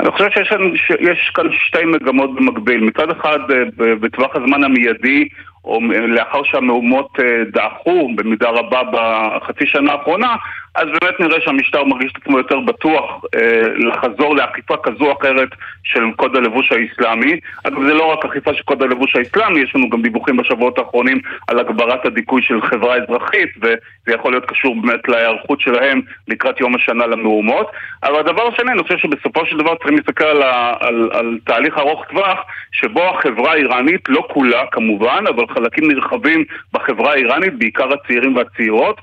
אני 0.00 0.10
חושב 0.10 0.28
שיש 0.76 1.30
כאן 1.34 1.46
שתי 1.52 1.84
מגמות 1.84 2.34
במקביל. 2.34 2.84
מצד 2.84 3.10
אחד, 3.10 3.38
אה, 3.50 3.64
בטווח 4.00 4.36
הזמן 4.36 4.64
המיידי, 4.64 5.28
או 5.64 5.80
לאחר 6.08 6.42
שהמהומות 6.44 7.08
אה, 7.20 7.44
דעכו 7.52 8.10
במידה 8.16 8.48
רבה 8.50 8.80
בחצי 8.92 9.66
שנה 9.66 9.92
האחרונה, 9.92 10.36
אז 10.74 10.86
באמת 11.00 11.20
נראה 11.20 11.40
שהמשטר 11.40 11.84
מרגיש 11.84 12.12
את 12.12 12.22
עצמו 12.22 12.38
יותר 12.38 12.60
בטוח 12.60 13.24
אה, 13.34 13.62
לחזור 13.76 14.36
לאכיפה 14.36 14.76
כזו 14.82 15.04
או 15.04 15.16
אחרת 15.20 15.48
של 15.84 16.02
קוד 16.16 16.36
הלבוש 16.36 16.72
האסלאמי. 16.72 17.40
אגב, 17.64 17.86
זה 17.86 17.94
לא 17.94 18.12
רק 18.12 18.24
אכיפה 18.24 18.54
של 18.54 18.62
קוד 18.62 18.82
הלבוש 18.82 19.16
האסלאמי, 19.16 19.60
יש 19.60 19.76
לנו 19.76 19.90
גם 19.90 20.02
דיווחים 20.02 20.36
בשבועות 20.36 20.78
האחרונים 20.78 21.20
על 21.48 21.58
הגברת 21.58 22.06
הדיכוי 22.06 22.42
של 22.42 22.62
חברה 22.62 22.96
אזרחית, 22.96 23.48
וזה 23.62 24.14
יכול 24.14 24.32
להיות 24.32 24.44
קשור 24.46 24.76
באמת 24.82 25.08
להיערכות 25.08 25.60
שלהם 25.60 26.00
לקראת 26.28 26.60
יום 26.60 26.74
השנה 26.74 27.06
למהומות. 27.06 27.70
אבל 28.02 28.18
הדבר 28.18 28.48
השני, 28.48 28.72
אני 28.72 28.82
חושב 28.82 28.98
שבסופו 28.98 29.46
של 29.46 29.56
דבר 29.56 29.74
צריכים 29.74 29.96
להסתכל 29.96 30.24
על, 30.24 30.42
על, 30.80 31.10
על 31.12 31.38
תהליך 31.44 31.78
ארוך 31.78 32.04
טווח, 32.04 32.38
שבו 32.72 33.02
החברה 33.02 33.52
האיראנית, 33.52 34.00
לא 34.08 34.26
כולה 34.30 34.62
כמובן, 34.72 35.24
אבל 35.28 35.44
חלקים 35.54 35.90
נרחבים 35.90 36.44
בחברה 36.72 37.12
האיראנית, 37.12 37.58
בעיקר 37.58 37.88
הצעירים 37.92 38.36
והצעירות, 38.36 39.00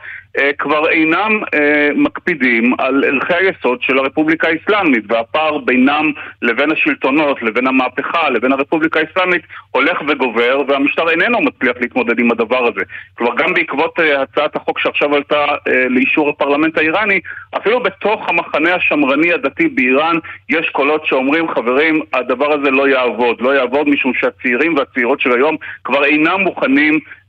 כבר 0.58 0.90
אינם 0.90 1.40
אה, 1.54 1.90
מקפידים 1.96 2.74
על 2.78 3.04
ערכי 3.04 3.34
היסוד 3.34 3.82
של 3.82 3.98
הרפובליקה 3.98 4.48
האסלאמית 4.48 5.04
והפער 5.08 5.58
בינם 5.58 6.12
לבין 6.42 6.72
השלטונות, 6.72 7.42
לבין 7.42 7.68
המהפכה, 7.68 8.30
לבין 8.30 8.52
הרפובליקה 8.52 9.00
האסלאמית 9.00 9.42
הולך 9.72 10.02
וגובר 10.08 10.62
והמשטר 10.68 11.10
איננו 11.10 11.42
מצליח 11.42 11.76
להתמודד 11.82 12.20
עם 12.20 12.32
הדבר 12.32 12.68
הזה. 12.68 12.82
כלומר 13.14 13.36
גם 13.36 13.54
בעקבות 13.54 14.00
אה, 14.00 14.22
הצעת 14.22 14.56
החוק 14.56 14.80
שעכשיו 14.80 15.16
עלתה 15.16 15.46
לאישור 15.90 16.30
הפרלמנט 16.30 16.78
האיראני, 16.78 17.20
אפילו 17.58 17.80
בתוך 17.80 18.30
המחנה 18.30 18.76
השמרני 18.76 19.34
הדתי 19.34 19.68
באיראן 19.68 20.18
יש 20.50 20.70
קולות 20.70 21.06
שאומרים 21.06 21.48
חברים 21.50 22.02
הדבר 22.14 22.54
הזה 22.54 22.72
לא 22.72 22.88
יעבוד, 22.88 23.42
לא 23.42 23.56
יעבוד 23.56 23.90
משום 23.90 24.14
שהצעירים 24.14 24.76
והצעירות 24.78 25.22
של 25.22 25.32
היום 25.32 25.56
כבר 25.84 26.06
אינם 26.06 26.42
מוכנים 26.42 26.94
אה, 26.94 27.00
אה, 27.00 27.21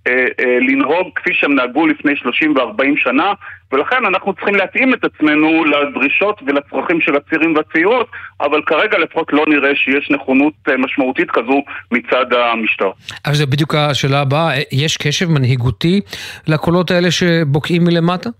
לנהוג 0.68 1.08
כפי 1.14 1.30
שהם 1.34 1.54
נהגו 1.54 1.86
לפני 1.86 2.16
30 2.16 2.56
ו-40 2.56 2.84
שנה, 2.96 3.32
ולכן 3.72 3.96
אנחנו 4.08 4.34
צריכים 4.34 4.54
להתאים 4.54 4.94
את 4.94 5.04
עצמנו 5.04 5.64
לדרישות 5.64 6.40
ולצרכים 6.46 7.00
של 7.00 7.16
הצעירים 7.16 7.54
והצעירות, 7.56 8.06
אבל 8.40 8.62
כרגע 8.66 8.98
לפחות 8.98 9.32
לא 9.32 9.44
נראה 9.48 9.70
שיש 9.74 10.10
נכונות 10.10 10.52
אה, 10.68 10.76
משמעותית 10.76 11.30
כזו 11.30 11.62
מצד 11.92 12.26
המשטר. 12.32 12.90
אז 13.24 13.36
זה 13.36 13.46
בדיוק 13.46 13.74
השאלה 13.74 14.20
הבאה, 14.20 14.50
יש 14.72 14.96
קשב 14.96 15.30
מנהיגותי 15.30 16.00
לקולות 16.46 16.90
האלה 16.90 17.10
שבוקעים 17.10 17.84
מלמטה? 17.84 18.30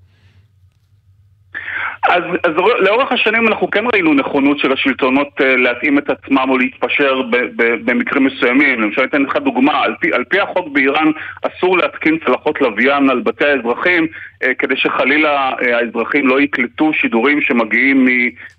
אז, 2.09 2.23
אז 2.45 2.53
לאורך 2.79 3.13
השנים 3.13 3.49
אנחנו 3.49 3.71
כן 3.71 3.85
ראינו 3.93 4.15
נכונות 4.15 4.59
של 4.59 4.73
השלטונות 4.73 5.29
uh, 5.41 5.45
להתאים 5.45 5.99
את 5.99 6.11
עצמם 6.11 6.47
או 6.49 6.59
להתפשר 6.59 7.23
ב, 7.23 7.37
ב, 7.37 7.91
במקרים 7.91 8.25
מסוימים. 8.25 8.81
למשל, 8.81 9.05
אתן 9.05 9.23
לך 9.23 9.37
דוגמה, 9.37 9.83
על 9.83 9.95
פי, 10.01 10.13
על 10.13 10.25
פי 10.25 10.41
החוק 10.41 10.69
באיראן 10.69 11.11
אסור 11.43 11.79
להתקין 11.79 12.19
צלחות 12.27 12.61
לוויין 12.61 13.11
על 13.11 13.21
בתי 13.21 13.45
האזרחים 13.45 14.07
uh, 14.07 14.47
כדי 14.59 14.77
שחלילה 14.77 15.51
uh, 15.51 15.67
האזרחים 15.67 16.29
לא 16.29 16.41
יקלטו 16.41 16.93
שידורים 16.93 17.41
שמגיעים 17.41 18.07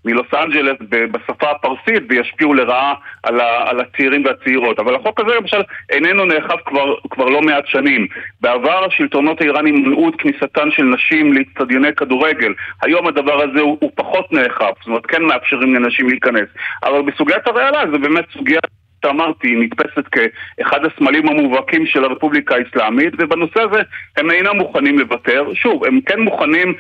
מלוס 0.06 0.34
אנג'לס 0.34 0.78
בשפה 0.90 1.52
הפרסית 1.52 2.04
וישפיעו 2.10 2.54
לרעה 2.54 2.94
על, 3.24 3.40
ה, 3.40 3.70
על 3.70 3.80
הצעירים 3.80 4.26
והצעירות. 4.26 4.80
אבל 4.80 4.96
החוק 4.96 5.20
הזה 5.20 5.36
למשל 5.36 5.62
איננו 5.90 6.26
נאכף 6.26 6.60
כבר, 6.66 6.96
כבר 7.10 7.26
לא 7.26 7.42
מעט 7.42 7.68
שנים. 7.68 8.08
בעבר 8.42 8.86
השלטונות 8.86 9.42
האיראנים 9.42 9.76
מנעו 9.76 10.10
את 10.10 10.16
כניסתן 10.16 10.72
של 10.72 10.84
נשים 10.84 11.34
לאצטדיוני 11.34 11.96
כדורגל. 11.96 12.54
היום 12.82 13.08
הדבר 13.08 13.33
הזה 13.42 13.60
הוא, 13.60 13.78
הוא 13.82 13.92
פחות 13.96 14.32
נאכף, 14.32 14.74
זאת 14.80 14.88
אומרת 14.88 15.06
כן 15.06 15.24
מאפשרים 15.24 15.76
לנשים 15.76 16.10
להיכנס. 16.10 16.48
אבל 16.84 17.02
בסוגיית 17.02 17.48
הרעלה 17.48 17.92
זה 17.92 17.98
באמת 17.98 18.26
סוגיה... 18.34 18.60
שאמרתי, 19.06 19.56
נתפסת 19.56 20.08
כאחד 20.08 20.80
הסמלים 20.86 21.30
המובהקים 21.30 21.86
של 21.86 22.04
הרפובליקה 22.04 22.56
האסלאמית, 22.56 23.14
ובנושא 23.18 23.62
הזה 23.62 23.82
הם 24.18 24.32
אינם 24.32 24.58
מוכנים 24.58 25.00
לוותר. 25.00 25.54
שוב, 25.54 25.86
הם 25.86 26.02
כן 26.02 26.20
מוכנים 26.20 26.74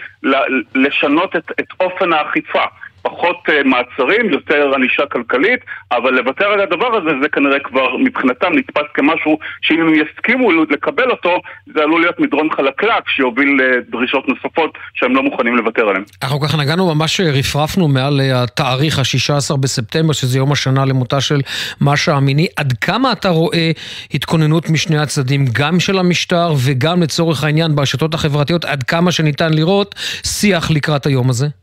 לשנות 0.75 1.35
את, 1.35 1.51
את 1.59 1.65
אופן 1.79 2.13
האכיפה. 2.13 2.63
פחות 3.03 3.37
uh, 3.49 3.67
מעצרים, 3.67 4.29
יותר 4.29 4.71
ענישה 4.75 5.03
כלכלית, 5.05 5.59
אבל 5.91 6.11
לוותר 6.13 6.45
על 6.45 6.61
הדבר 6.61 6.95
הזה 6.95 7.09
זה 7.21 7.29
כנראה 7.29 7.59
כבר 7.59 7.97
מבחינתם 7.97 8.51
נתפס 8.53 8.87
כמשהו 8.93 9.37
שאם 9.61 9.81
הם 9.81 9.93
יסכימו 9.93 10.51
לקבל 10.51 11.09
אותו, 11.11 11.41
זה 11.73 11.81
עלול 11.81 12.01
להיות 12.01 12.19
מדרון 12.19 12.49
חלקלק 12.55 13.09
שיוביל 13.15 13.59
לדרישות 13.61 14.27
נוספות 14.29 14.77
שהם 14.93 15.15
לא 15.15 15.23
מוכנים 15.23 15.57
לוותר 15.57 15.81
עליהן. 15.81 16.03
אנחנו 16.23 16.39
ככה 16.39 16.57
נגענו, 16.57 16.95
ממש 16.95 17.19
רפרפנו 17.19 17.87
מעל 17.87 18.21
אה, 18.21 18.43
התאריך 18.43 18.99
ה-16 18.99 19.57
בספטמבר, 19.57 20.13
שזה 20.13 20.37
יום 20.37 20.51
השנה 20.51 20.85
למותה 20.85 21.21
של 21.21 21.41
משה 21.81 22.17
אמיני. 22.17 22.47
עד 22.55 22.73
כמה 22.81 23.11
אתה 23.11 23.29
רואה 23.29 23.71
התכוננות 24.13 24.69
משני 24.69 24.97
הצדדים, 24.97 25.45
גם 25.53 25.79
של 25.79 25.99
המשטר 25.99 26.53
וגם 26.65 27.03
לצורך 27.03 27.43
העניין 27.43 27.75
ברשתות 27.75 28.13
החברתיות, 28.13 28.65
עד 28.65 28.83
כמה 28.83 29.11
שניתן 29.11 29.53
לראות 29.53 29.95
שיח 30.23 30.71
לקראת 30.71 31.05
היום 31.05 31.29
הזה? 31.29 31.62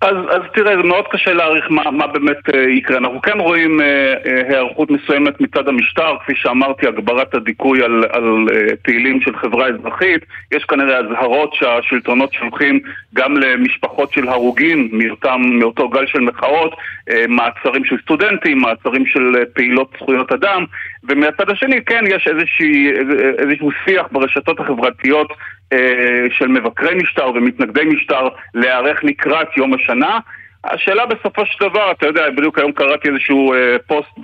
אז, 0.00 0.16
אז 0.30 0.40
תראה, 0.54 0.76
זה 0.76 0.82
מאוד 0.82 1.04
קשה 1.10 1.32
להעריך 1.32 1.64
מה, 1.70 1.90
מה 1.90 2.06
באמת 2.06 2.54
אה, 2.54 2.60
יקרה. 2.60 2.98
אנחנו 2.98 3.22
כן 3.22 3.40
רואים 3.40 3.80
אה, 3.80 4.14
אה, 4.26 4.42
היערכות 4.48 4.90
מסוימת 4.90 5.40
מצד 5.40 5.68
המשטר, 5.68 6.16
כפי 6.22 6.32
שאמרתי, 6.36 6.86
הגברת 6.86 7.34
הדיכוי 7.34 7.82
על, 7.82 8.04
על 8.10 8.46
אה, 8.52 8.76
פעילים 8.82 9.20
של 9.20 9.36
חברה 9.36 9.66
אזרחית. 9.68 10.24
יש 10.52 10.64
כנראה 10.64 10.98
אזהרות 10.98 11.54
שהשלטונות 11.54 12.32
שולחים 12.32 12.80
גם 13.14 13.36
למשפחות 13.36 14.12
של 14.12 14.28
הרוגים 14.28 14.88
מאותם, 14.92 15.40
מאותו 15.44 15.88
גל 15.88 16.06
של 16.06 16.20
מחאות, 16.20 16.74
אה, 17.10 17.24
מעצרים 17.28 17.84
של 17.84 17.96
סטודנטים, 18.02 18.58
מעצרים 18.58 19.06
של 19.06 19.36
אה, 19.36 19.42
פעילות 19.54 19.90
זכויות 19.98 20.32
אדם, 20.32 20.64
ומהצד 21.08 21.50
השני 21.50 21.84
כן 21.84 22.04
יש 22.08 22.28
איזושהי, 22.28 22.90
איזשהו 23.38 23.70
שיח 23.84 24.06
ברשתות 24.12 24.60
החברתיות 24.60 25.32
אה, 25.72 26.26
של 26.30 26.48
מבקרי 26.48 26.94
משטר 26.94 27.28
ומתנגדי 27.34 27.84
משטר 27.84 28.28
להיערך 28.54 29.04
לקראת 29.04 29.56
יום 29.56 29.74
השנה. 29.74 30.18
השאלה 30.64 31.06
בסופו 31.06 31.46
של 31.46 31.68
דבר, 31.68 31.90
אתה 31.90 32.06
יודע, 32.06 32.30
בדיוק 32.30 32.58
היום 32.58 32.72
קראתי 32.72 33.08
איזשהו 33.08 33.52
אה, 33.52 33.76
פוסט 33.86 34.18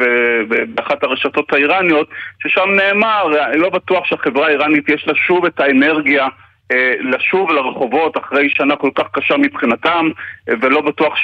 באחת 0.75 1.05
הרשתות 1.05 1.53
האיראניות, 1.53 2.09
ששם 2.43 2.71
נאמר, 2.77 3.45
אני 3.47 3.59
לא 3.59 3.71
בטוח 3.71 4.05
שהחברה 4.05 4.47
האיראנית 4.47 4.89
יש 4.89 5.07
לה 5.07 5.15
שוב 5.15 5.47
את 5.47 5.61
האנרגיה 5.61 6.29
אה, 6.73 6.95
לשוב 7.01 7.51
לרחובות 7.51 8.17
אחרי 8.17 8.51
שנה 8.51 8.77
כל 8.77 8.91
כך 8.95 9.05
קשה 9.13 9.37
מבחינתם, 9.37 10.09
אה, 10.49 10.55
ולא 10.61 10.81
בטוח 10.81 11.15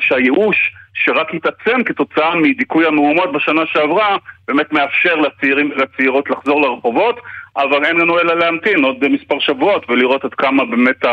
שהייאוש, 0.00 0.72
שרק 1.04 1.34
התעצם 1.34 1.84
כתוצאה 1.84 2.36
מדיכוי 2.36 2.86
המהומות 2.86 3.32
בשנה 3.32 3.62
שעברה, 3.66 4.16
באמת 4.48 4.72
מאפשר 4.72 5.14
לצעירים 5.14 5.70
ולצעירות 5.70 6.30
לחזור 6.30 6.60
לרחובות, 6.60 7.20
אבל 7.56 7.84
אין 7.84 7.96
לנו 7.96 8.18
אלא 8.18 8.38
להמתין 8.38 8.84
עוד 8.84 9.08
מספר 9.08 9.38
שבועות 9.40 9.90
ולראות 9.90 10.24
עד 10.24 10.34
כמה 10.34 10.64
באמת 10.64 11.04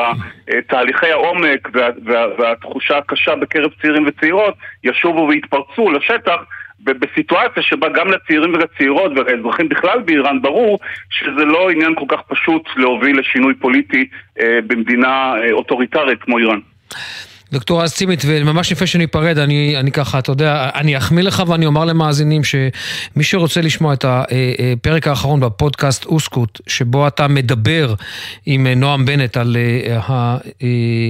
תהליכי 0.67 1.11
העומק 1.11 1.69
וה, 1.73 1.89
וה, 2.05 2.25
והתחושה 2.37 2.97
הקשה 2.97 3.35
בקרב 3.35 3.71
צעירים 3.81 4.03
וצעירות 4.07 4.53
ישובו 4.83 5.27
ויתפרצו 5.29 5.91
לשטח 5.91 6.43
בסיטואציה 6.83 7.63
שבה 7.63 7.89
גם 7.89 8.07
לצעירים 8.07 8.53
ולצעירות 8.53 9.11
ולאזרחים 9.15 9.69
בכלל 9.69 9.99
באיראן 9.99 10.41
ברור 10.41 10.79
שזה 11.09 11.45
לא 11.45 11.69
עניין 11.69 11.95
כל 11.95 12.05
כך 12.07 12.21
פשוט 12.27 12.63
להוביל 12.75 13.19
לשינוי 13.19 13.53
פוליטי 13.53 14.09
אה, 14.39 14.59
במדינה 14.67 15.33
אה, 15.35 15.51
אוטוריטרית 15.51 16.23
כמו 16.23 16.37
איראן. 16.37 16.59
דוקטור 17.53 17.83
רז 17.83 17.93
צימית, 17.93 18.23
וממש 18.25 18.71
לפני 18.71 18.87
שניפרד, 18.87 19.37
אני, 19.37 19.77
אני 19.77 19.91
ככה, 19.91 20.19
אתה 20.19 20.31
יודע, 20.31 20.69
אני 20.75 20.97
אחמיא 20.97 21.23
לך 21.23 21.43
ואני 21.47 21.65
אומר 21.65 21.85
למאזינים 21.85 22.41
שמי 22.43 23.23
שרוצה 23.23 23.61
לשמוע 23.61 23.93
את 23.93 24.05
הפרק 24.07 25.07
האחרון 25.07 25.39
בפודקאסט 25.39 26.05
אוסקוט, 26.05 26.59
שבו 26.67 27.07
אתה 27.07 27.27
מדבר 27.27 27.93
עם 28.45 28.67
נועם 28.67 29.05
בנט 29.05 29.37
על 29.37 29.57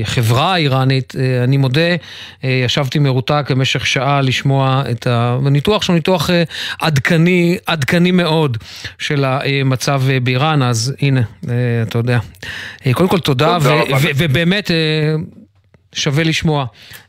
החברה 0.04 0.54
האיראנית, 0.54 1.14
אני 1.44 1.58
מודה, 1.58 1.96
ישבתי 2.44 3.00
מרותק 3.00 3.46
במשך 3.50 3.88
שעה 3.88 4.22
לשמוע 4.22 4.84
את 4.92 5.08
הניתוח 5.10 5.84
שהוא 5.84 5.94
ניתוח 5.94 6.30
עדכני, 6.80 7.58
עדכני 7.66 8.12
מאוד 8.12 8.58
של 9.00 9.26
המצב 9.26 10.04
באיראן, 10.24 10.64
אז 10.64 10.94
הנה, 11.02 11.22
אתה 11.88 11.98
יודע. 11.98 12.20
קודם 12.94 13.10
כל 13.10 13.20
תודה, 13.20 13.58
ובאמת... 14.18 14.72
שווה 15.94 16.24
לשמוע 16.24 16.66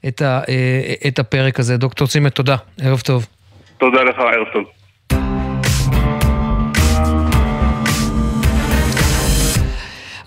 את, 0.08 0.22
ה, 0.22 0.40
אה, 0.48 0.94
את 1.08 1.18
הפרק 1.18 1.60
הזה. 1.60 1.76
דוקטור 1.76 2.08
צימת, 2.08 2.34
תודה. 2.34 2.56
ערב 2.80 3.00
טוב. 3.00 3.26
תודה 3.78 4.02
לך, 4.02 4.18
ערב 4.18 4.46
טוב. 4.52 4.64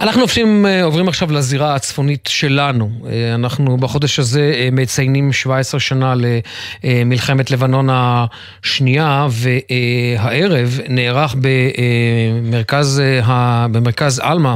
אנחנו 0.02 0.22
עוברים, 0.22 0.66
אה, 0.66 0.84
עוברים 0.84 1.08
עכשיו 1.08 1.32
לזירה 1.32 1.76
הצפונית 1.76 2.28
שלנו. 2.28 2.90
אה, 3.10 3.36
אנחנו 3.36 3.78
בחודש 3.78 4.20
הזה 4.20 4.70
מציינים 4.72 5.34
17 5.34 5.80
שנה 5.80 6.14
למלחמת 6.84 7.52
לבנון 7.52 7.88
השנייה, 7.92 9.28
והערב 9.32 10.80
נערך 10.90 11.36
במרכז, 11.42 13.02
במרכז 13.72 14.20
עלמה 14.20 14.56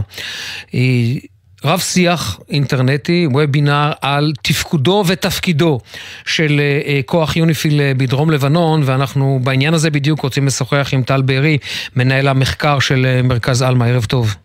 רב 1.66 1.80
שיח 1.80 2.40
אינטרנטי, 2.50 3.28
וובינר, 3.32 3.92
על 4.02 4.34
תפקודו 4.42 5.04
ותפקידו 5.08 5.80
של 6.26 6.60
uh, 6.60 7.04
כוח 7.06 7.36
יוניפיל 7.36 7.80
uh, 7.80 7.98
בדרום 7.98 8.32
לבנון, 8.32 8.82
ואנחנו 8.86 9.40
בעניין 9.44 9.74
הזה 9.74 9.90
בדיוק 9.90 10.22
רוצים 10.22 10.48
לשוחח 10.48 10.90
עם 10.94 11.04
טל 11.04 11.22
בארי, 11.22 11.58
מנהל 11.96 12.28
המחקר 12.28 12.80
של 12.80 13.22
מרכז 13.24 13.62
עלמה. 13.62 13.86
ערב 13.86 14.06
טוב. 14.06 14.36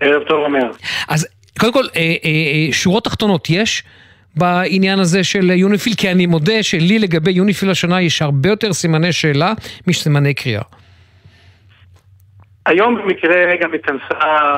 ערב 0.00 0.22
טוב, 0.28 0.44
אומר. 0.44 0.70
אז 1.08 1.26
קודם 1.58 1.72
כל, 1.72 1.84
שורות 2.72 3.04
תחתונות 3.04 3.50
יש? 3.50 3.82
בעניין 4.36 4.98
הזה 4.98 5.24
של 5.24 5.50
יוניפיל, 5.50 5.94
כי 5.94 6.10
אני 6.10 6.26
מודה 6.26 6.62
שלי 6.62 6.98
לגבי 6.98 7.30
יוניפיל 7.30 7.70
השנה 7.70 8.02
יש 8.02 8.22
הרבה 8.22 8.48
יותר 8.48 8.72
סימני 8.72 9.12
שאלה 9.12 9.52
משסימני 9.86 10.34
קריאה. 10.34 10.62
היום 12.68 12.94
במקרה 12.94 13.56
גם 13.60 13.74
התכנסה 13.74 14.54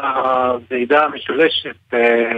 ועידה 0.71 1.09
משולשת 1.09 1.95
אה, 1.95 2.31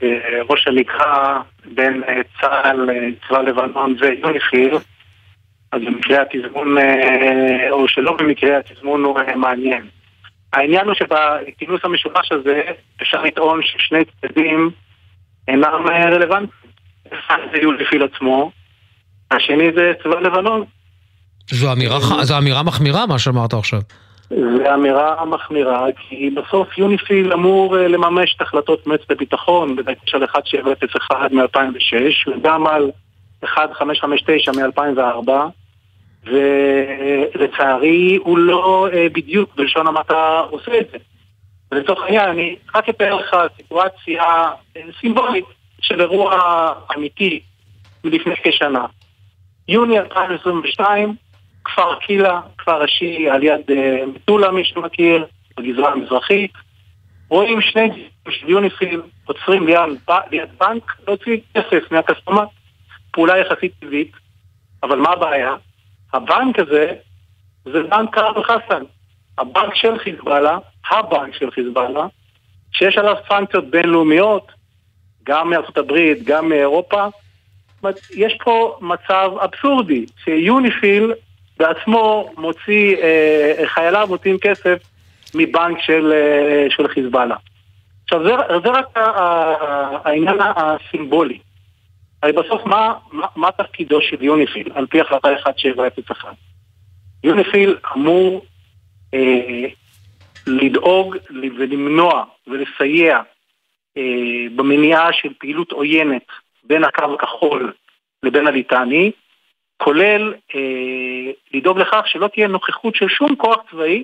בראש 0.00 0.66
הנקרה 0.66 1.40
בין 1.64 2.02
אה, 2.08 2.20
צה"ל, 2.40 2.90
אה, 2.90 3.08
צבא 3.28 3.38
לבנון 3.38 3.96
ויוניפיל 4.00 4.74
אז 5.72 5.80
במקרה 5.82 6.22
התזמון, 6.22 6.76
או 7.70 7.88
שלא 7.88 8.16
במקרה 8.16 8.58
התזמון 8.58 9.04
הוא 9.04 9.18
מעניין. 9.36 9.86
העניין 10.52 10.86
הוא 10.86 10.94
שבכינוס 10.94 11.80
המשולש 11.84 12.32
הזה 12.32 12.60
אפשר 13.02 13.22
לטעון 13.22 13.60
ששני 13.62 14.04
צדדים 14.04 14.70
אינם 15.48 15.86
רלוונטיים. 16.12 16.48
אחד 17.14 17.38
זה 17.52 17.58
יוניפיל 17.58 18.02
עצמו, 18.02 18.50
השני 19.30 19.68
זה 19.76 19.92
צבא 20.02 20.20
לבנון. 20.20 20.64
זו 21.50 21.72
אמירה, 21.72 21.98
זו 22.22 22.38
אמירה 22.38 22.62
מחמירה 22.62 23.06
מה 23.06 23.18
שאמרת 23.18 23.54
עכשיו. 23.54 23.80
זו 24.30 24.74
אמירה 24.74 25.24
מחמירה, 25.24 25.86
כי 25.98 26.30
בסוף 26.30 26.78
יוניפיל 26.78 27.32
אמור 27.32 27.78
אה, 27.78 27.88
לממש 27.88 28.34
את 28.36 28.40
החלטות 28.40 28.86
מועצת 28.86 29.10
הביטחון 29.10 29.76
בדגש 29.76 30.14
על 30.14 30.22
1701 30.22 31.32
מ-2006 31.32 32.30
וגם 32.30 32.66
על 32.66 32.90
1559 33.42 34.52
מ-2004 34.52 35.30
ולצערי 36.24 38.16
הוא 38.16 38.38
לא 38.38 38.88
אה, 38.92 39.06
בדיוק 39.12 39.54
בלשון 39.56 39.86
המעטה 39.86 40.42
עושה 40.50 40.80
את 40.80 40.88
זה. 40.92 40.98
ולצורך 41.72 42.02
העניין 42.02 42.28
אני 42.30 42.56
רק 42.74 42.88
אתאר 42.88 43.14
לך 43.14 43.36
סיטואציה 43.56 44.22
אה, 44.76 44.82
סימבולית 45.00 45.44
של 45.80 46.00
אירוע 46.00 46.38
אמיתי 46.96 47.40
מלפני 48.04 48.34
כשנה. 48.42 48.84
יוני 49.68 49.98
2022 49.98 51.14
כפר 51.72 51.94
קילה, 51.94 52.40
כפר 52.58 52.82
ראשי 52.82 53.28
על 53.28 53.42
יד 53.42 53.70
אה, 53.70 54.06
מטולה, 54.06 54.50
מי 54.50 54.64
שמכיר, 54.64 55.26
בגזרה 55.56 55.92
המזרחית. 55.92 56.52
רואים 57.28 57.60
שני 57.60 58.08
של 58.28 58.48
יוניפיל 58.48 59.02
עוצרים 59.24 59.66
ליד 59.66 60.48
בנק 60.60 60.82
להוציא 61.06 61.40
כסף 61.54 61.92
מהכספומט. 61.92 62.48
פעולה 63.12 63.38
יחסית 63.38 63.72
טבעית, 63.80 64.12
אבל 64.82 64.98
מה 64.98 65.10
הבעיה? 65.10 65.54
הבנק 66.12 66.58
הזה 66.58 66.92
זה 67.64 67.82
בנק 67.82 68.14
קרב 68.14 68.42
חסן. 68.42 68.82
הבנק 69.38 69.74
של 69.74 69.98
חיזבאללה, 69.98 70.58
הבנק 70.90 71.34
של 71.34 71.50
חיזבאללה, 71.50 72.06
שיש 72.72 72.96
עליו 72.96 73.14
סנקציות 73.28 73.70
בינלאומיות, 73.70 74.52
גם 75.24 75.50
מארצות 75.50 75.78
הברית, 75.78 76.24
גם 76.24 76.48
מאירופה. 76.48 77.06
יש 78.16 78.38
פה 78.44 78.78
מצב 78.80 79.30
אבסורדי, 79.44 80.06
שיוניפיל 80.24 81.12
בעצמו 81.58 82.30
מוציא, 82.36 82.96
אה, 82.96 83.62
חייליו 83.66 84.06
מוציאים 84.08 84.38
כסף 84.38 84.78
מבנק 85.34 85.78
של, 85.80 86.12
אה, 86.12 86.66
של 86.70 86.88
חיזבאללה. 86.88 87.36
עכשיו 88.04 88.24
זה, 88.24 88.30
זה 88.64 88.70
רק 88.70 88.86
העניין 90.04 90.36
הסימבולי. 90.40 91.38
הרי 92.22 92.32
בסוף 92.32 92.66
מה, 92.66 92.94
מה, 93.12 93.26
מה 93.36 93.50
תפקידו 93.52 94.00
של 94.00 94.22
יוניפיל 94.22 94.72
על 94.74 94.86
פי 94.86 95.00
החלטה 95.00 95.28
1701? 95.28 96.28
יוניפיל 97.24 97.76
אמור 97.96 98.44
אה, 99.14 99.66
לדאוג 100.46 101.16
ולמנוע 101.58 102.24
ולסייע 102.46 103.20
אה, 103.96 104.02
במניעה 104.56 105.12
של 105.12 105.32
פעילות 105.38 105.72
עוינת 105.72 106.26
בין 106.64 106.84
הקו 106.84 107.14
הכחול 107.14 107.72
לבין 108.22 108.46
הליטני, 108.46 109.10
כולל 109.78 110.34
אה, 110.54 110.60
לדאוג 111.54 111.78
לכך 111.78 112.02
שלא 112.06 112.28
תהיה 112.34 112.48
נוכחות 112.48 112.94
של 112.94 113.08
שום 113.08 113.36
כוח 113.36 113.56
צבאי, 113.70 114.02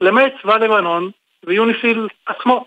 למעט 0.00 0.32
צבא 0.42 0.56
לבנון 0.56 1.10
ויוניפיל 1.46 2.08
עצמו. 2.26 2.64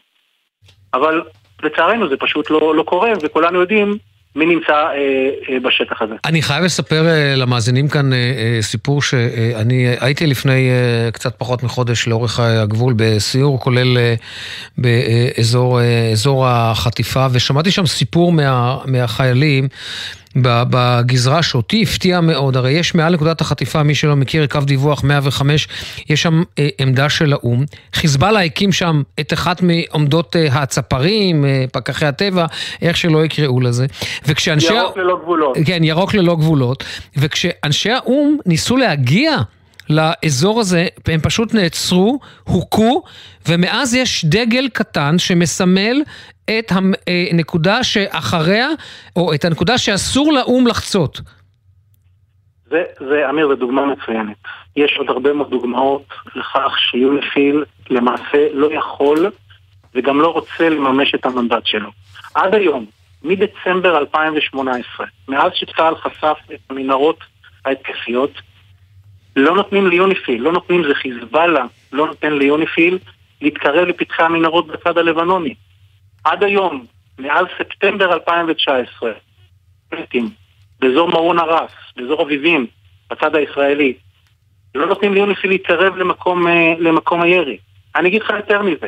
אבל 0.93 1.21
לצערנו 1.63 2.09
זה 2.09 2.17
פשוט 2.17 2.49
לא, 2.49 2.75
לא 2.75 2.83
קורה, 2.83 3.11
וכולנו 3.21 3.59
יודעים 3.59 3.97
מי 4.35 4.45
נמצא 4.45 4.73
אה, 4.73 5.29
אה, 5.49 5.59
בשטח 5.59 6.01
הזה. 6.01 6.13
אני 6.25 6.41
חייב 6.41 6.63
לספר 6.63 7.07
אה, 7.07 7.35
למאזינים 7.35 7.87
כאן 7.87 8.13
אה, 8.13 8.17
אה, 8.17 8.61
סיפור 8.61 9.01
שאני 9.01 9.87
אה, 9.87 9.95
הייתי 9.99 10.27
לפני 10.27 10.69
אה, 10.69 11.11
קצת 11.11 11.35
פחות 11.37 11.63
מחודש 11.63 12.07
לאורך 12.07 12.39
הגבול 12.39 12.93
בסיור, 12.97 13.59
כולל 13.59 13.97
אה, 13.97 14.15
באזור 14.77 15.79
אה, 15.79 16.71
החטיפה, 16.71 17.27
ושמעתי 17.31 17.71
שם 17.71 17.85
סיפור 17.85 18.31
מה, 18.31 18.77
מהחיילים. 18.85 19.67
בגזרה 20.35 21.43
שאותי 21.43 21.83
הפתיע 21.83 22.21
מאוד, 22.21 22.57
הרי 22.57 22.71
יש 22.71 22.95
מעל 22.95 23.13
נקודת 23.13 23.41
החטיפה, 23.41 23.83
מי 23.83 23.95
שלא 23.95 24.15
מכיר, 24.15 24.47
קו 24.47 24.59
דיווח 24.59 25.03
105, 25.03 25.67
יש 26.09 26.21
שם 26.21 26.43
אה, 26.59 26.67
עמדה 26.81 27.09
של 27.09 27.33
האו"ם. 27.33 27.65
חיזבאללה 27.93 28.43
הקים 28.43 28.71
שם 28.71 29.01
את 29.19 29.33
אחת 29.33 29.61
מעומדות 29.61 30.35
אה, 30.35 30.47
הצפרים, 30.47 31.45
אה, 31.45 31.65
פקחי 31.71 32.05
הטבע, 32.05 32.45
איך 32.81 32.97
שלא 32.97 33.25
יקראו 33.25 33.61
לזה. 33.61 33.85
וכשאנשי... 34.25 34.73
ירוק 34.73 34.97
ללא 34.97 35.19
גבולות. 35.23 35.57
כן, 35.65 35.83
ירוק 35.83 36.13
ללא 36.13 36.35
גבולות. 36.35 36.83
וכשאנשי 37.17 37.91
האו"ם 37.91 38.37
ניסו 38.45 38.77
להגיע 38.77 39.37
לאזור 39.89 40.59
הזה, 40.59 40.87
הם 41.07 41.19
פשוט 41.19 41.53
נעצרו, 41.53 42.19
הוכו, 42.43 43.03
ומאז 43.47 43.93
יש 43.93 44.25
דגל 44.25 44.67
קטן 44.73 45.19
שמסמל 45.19 46.01
את 46.49 46.71
הנקודה 47.31 47.83
שאחריה, 47.83 48.69
או 49.15 49.33
את 49.33 49.45
הנקודה 49.45 49.77
שאסור 49.77 50.33
לאו"ם 50.33 50.67
לחצות. 50.67 51.21
זה, 52.69 52.83
זה, 52.99 53.29
אמיר, 53.29 53.47
זו 53.47 53.55
דוגמה 53.55 53.85
מצוינת. 53.85 54.35
יש 54.75 54.95
עוד 54.97 55.09
הרבה 55.09 55.33
מאוד 55.33 55.49
דוגמאות 55.49 56.05
לכך 56.35 56.79
שיוניפיל 56.79 57.63
למעשה 57.89 58.47
לא 58.53 58.73
יכול 58.73 59.31
וגם 59.95 60.21
לא 60.21 60.27
רוצה 60.27 60.69
לממש 60.69 61.15
את 61.15 61.25
המנדט 61.25 61.65
שלו. 61.65 61.89
עד 62.35 62.55
היום, 62.55 62.85
מדצמבר 63.23 63.97
2018, 63.97 65.05
מאז 65.27 65.51
שצה"ל 65.55 65.95
חשף 65.95 66.37
את 66.53 66.59
המנהרות 66.69 67.19
ההתקפיות, 67.65 68.31
לא 69.35 69.55
נותנים 69.55 69.87
ליוניפיל, 69.87 70.41
לא 70.41 70.51
נותנים, 70.51 70.83
זה 70.87 70.95
חיזבאללה, 70.95 71.65
לא 71.91 72.07
נותן 72.07 72.33
ליוניפיל 72.33 72.97
להתקרב 73.41 73.87
לפתחי 73.87 74.23
המנהרות 74.23 74.67
בצד 74.67 74.97
הלבנוני. 74.97 75.53
עד 76.25 76.43
היום, 76.43 76.85
מאז 77.19 77.45
ספטמבר 77.59 78.13
2019, 78.13 79.11
באזור 80.79 81.09
מרון 81.09 81.39
הרס, 81.39 81.71
באזור 81.95 82.21
אביבים, 82.21 82.67
בצד 83.09 83.35
הישראלי, 83.35 83.93
לא 84.75 84.85
נותנים 84.85 85.13
ליוניפיל 85.13 85.49
להתקרב 85.51 85.95
למקום, 85.95 86.47
אה, 86.47 86.73
למקום 86.79 87.21
הירי. 87.21 87.57
אני 87.95 88.09
אגיד 88.09 88.21
לך 88.21 88.29
יותר 88.29 88.61
מזה, 88.61 88.87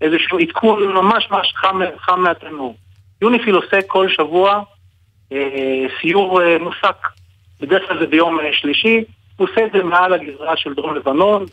איזשהו 0.00 0.38
עדכון 0.38 0.82
ממש 0.82 1.30
ממש 1.30 1.52
חם, 1.56 1.80
חם 1.98 2.20
מהתנור. 2.20 2.76
יוניפיל 3.22 3.54
עושה 3.54 3.82
כל 3.86 4.08
שבוע 4.08 4.62
אה, 5.32 5.86
סיור 6.00 6.42
אה, 6.42 6.58
מוסק, 6.58 7.08
בדרך 7.60 7.88
כלל 7.88 7.98
זה 7.98 8.06
ביום 8.06 8.40
אה, 8.40 8.52
שלישי, 8.52 9.04
הוא 9.36 9.48
עושה 9.50 9.66
את 9.66 9.72
זה 9.72 9.82
מעל 9.82 10.12
הגזרה 10.12 10.56
של 10.56 10.74
דרום 10.74 10.94
לבנון, 10.94 11.44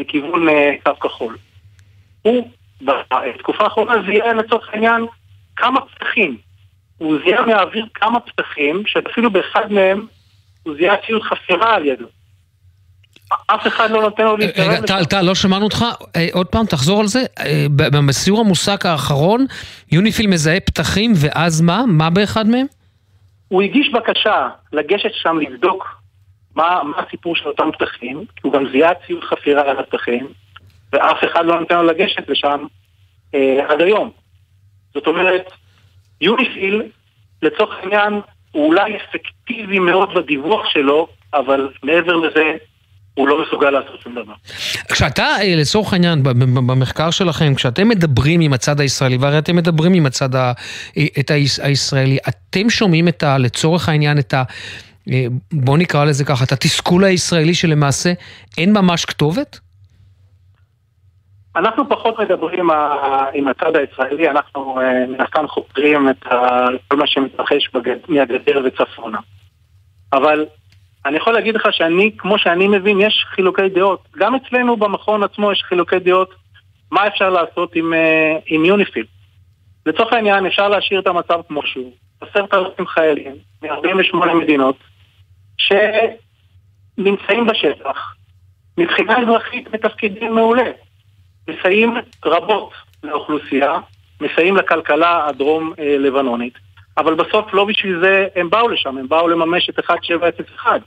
לכיוון 0.00 0.48
אה, 0.48 0.74
קו 0.82 1.00
כחול. 1.00 1.36
הוא 2.22 2.50
בתקופה 2.84 3.64
האחרונה 3.64 3.94
זיהה 4.06 4.32
לצורך 4.32 4.68
העניין 4.72 5.06
כמה 5.56 5.80
פתחים. 5.80 6.36
הוא 6.98 7.18
זיהה 7.24 7.46
מהאוויר 7.46 7.86
כמה 7.94 8.20
פתחים, 8.20 8.82
שאפילו 8.86 9.30
באחד 9.30 9.72
מהם 9.72 10.06
הוא 10.62 10.74
זיהה 10.76 10.96
ציוד 11.06 11.22
חפירה 11.22 11.74
על 11.74 11.86
ידו. 11.86 12.06
אף 13.46 13.66
אחד 13.66 13.90
לא 13.90 14.02
נותן 14.02 14.24
לו 14.24 14.36
להתקרב 14.36 14.68
רגע, 14.68 14.86
טל, 14.86 15.04
טל, 15.04 15.22
לא 15.22 15.34
שמענו 15.34 15.64
אותך. 15.64 15.84
אה, 16.16 16.28
עוד 16.32 16.46
פעם, 16.46 16.66
תחזור 16.66 17.00
על 17.00 17.06
זה. 17.06 17.20
אה, 17.38 17.66
בסיור 18.08 18.40
המוסק 18.40 18.86
האחרון, 18.86 19.46
יוניפיל 19.92 20.26
מזהה 20.26 20.60
פתחים, 20.60 21.12
ואז 21.16 21.60
מה? 21.60 21.84
מה 21.86 22.10
באחד 22.10 22.46
מהם? 22.46 22.66
הוא 23.48 23.62
הגיש 23.62 23.88
בקשה 23.92 24.48
לגשת 24.72 25.10
שם 25.12 25.38
לבדוק 25.38 26.02
מה, 26.56 26.82
מה 26.84 27.02
הסיפור 27.06 27.36
של 27.36 27.48
אותם 27.48 27.70
פתחים, 27.72 28.24
כי 28.36 28.40
הוא 28.42 28.52
גם 28.52 28.64
זיהה 28.72 28.92
ציוד 29.06 29.24
חפירה 29.24 29.70
על 29.70 29.78
הפתחים, 29.78 30.26
ואף 30.94 31.16
אחד 31.24 31.46
לא 31.46 31.60
נותן 31.60 31.74
לו 31.74 31.82
לגשת 31.82 32.28
לשם 32.28 32.66
אה, 33.34 33.66
עד 33.68 33.80
היום. 33.80 34.10
זאת 34.94 35.06
אומרת, 35.06 35.50
יוניפיל, 36.20 36.82
לצורך 37.42 37.74
העניין, 37.82 38.20
הוא 38.52 38.66
אולי 38.66 38.96
אפקטיבי 38.96 39.78
מאוד 39.78 40.14
בדיווח 40.14 40.68
שלו, 40.68 41.08
אבל 41.34 41.68
מעבר 41.82 42.16
לזה, 42.16 42.52
הוא 43.14 43.28
לא 43.28 43.42
מסוגל 43.42 43.70
לעשות 43.70 44.00
שום 44.00 44.14
דבר. 44.14 44.32
כשאתה, 44.92 45.22
אה, 45.22 45.54
לצורך 45.56 45.92
העניין, 45.92 46.22
במחקר 46.66 47.10
שלכם, 47.10 47.54
כשאתם 47.54 47.88
מדברים 47.88 48.40
עם 48.40 48.52
הצד 48.52 48.80
הישראלי, 48.80 49.16
והרי 49.16 49.38
אתם 49.38 49.56
מדברים 49.56 49.94
עם 49.94 50.06
הצד 50.06 50.34
ה, 50.34 50.52
אה, 50.96 51.06
את 51.20 51.30
הישראלי, 51.62 52.18
אתם 52.28 52.70
שומעים 52.70 53.08
את 53.08 53.22
ה, 53.22 53.38
לצורך 53.38 53.88
העניין, 53.88 54.18
את 54.18 54.34
ה... 54.34 54.42
אה, 55.10 55.26
בוא 55.52 55.78
נקרא 55.78 56.04
לזה 56.04 56.24
ככה, 56.24 56.44
את 56.44 56.52
התסכול 56.52 57.04
הישראלי 57.04 57.54
שלמעשה 57.54 58.12
אין 58.58 58.72
ממש 58.72 59.04
כתובת? 59.04 59.58
אנחנו 61.56 61.88
פחות 61.88 62.20
מדברים 62.20 62.70
עם 63.34 63.48
הצד 63.48 63.76
הישראלי, 63.76 64.30
אנחנו 64.30 64.78
מן 65.08 65.20
הסתם 65.20 65.48
חוקרים 65.48 66.08
את 66.08 66.24
כל 66.88 66.96
מה 66.96 67.06
שמתרחש 67.06 67.70
מהגדר 68.08 68.62
וצפונה. 68.64 69.18
אבל 70.12 70.46
אני 71.06 71.16
יכול 71.16 71.32
להגיד 71.32 71.54
לך 71.54 71.68
שאני, 71.70 72.10
כמו 72.18 72.38
שאני 72.38 72.68
מבין, 72.68 73.00
יש 73.00 73.24
חילוקי 73.34 73.68
דעות. 73.68 74.08
גם 74.16 74.34
אצלנו 74.34 74.76
במכון 74.76 75.22
עצמו 75.22 75.52
יש 75.52 75.62
חילוקי 75.62 75.98
דעות 75.98 76.34
מה 76.90 77.06
אפשר 77.06 77.30
לעשות 77.30 77.76
עם, 77.76 77.94
אה, 77.94 78.38
עם 78.46 78.64
יוניפיל. 78.64 79.06
לצורך 79.86 80.12
העניין 80.12 80.46
אפשר 80.46 80.68
להשאיר 80.68 81.00
את 81.00 81.06
המצב 81.06 81.40
כמו 81.48 81.66
שהוא. 81.66 81.92
עשרת 82.20 82.54
אלפים 82.54 82.86
חיילים 82.86 83.34
מ-48 83.62 84.34
מדינות 84.34 84.76
שנמצאים 85.58 87.46
בשטח, 87.46 88.14
מבחינה 88.78 89.18
אזרחית 89.18 89.74
מתפקידים 89.74 90.34
מעולה. 90.34 90.70
מסייעים 91.48 91.94
רבות 92.24 92.72
לאוכלוסייה, 93.02 93.78
מסייעים 94.20 94.56
לכלכלה 94.56 95.26
הדרום-לבנונית, 95.28 96.54
אה, 96.54 96.60
אבל 97.02 97.14
בסוף 97.14 97.54
לא 97.54 97.64
בשביל 97.64 98.00
זה 98.02 98.26
הם 98.36 98.50
באו 98.50 98.68
לשם, 98.68 98.98
הם 98.98 99.08
באו 99.08 99.28
לממש 99.28 99.68
את 99.70 99.78
1701. 99.78 100.80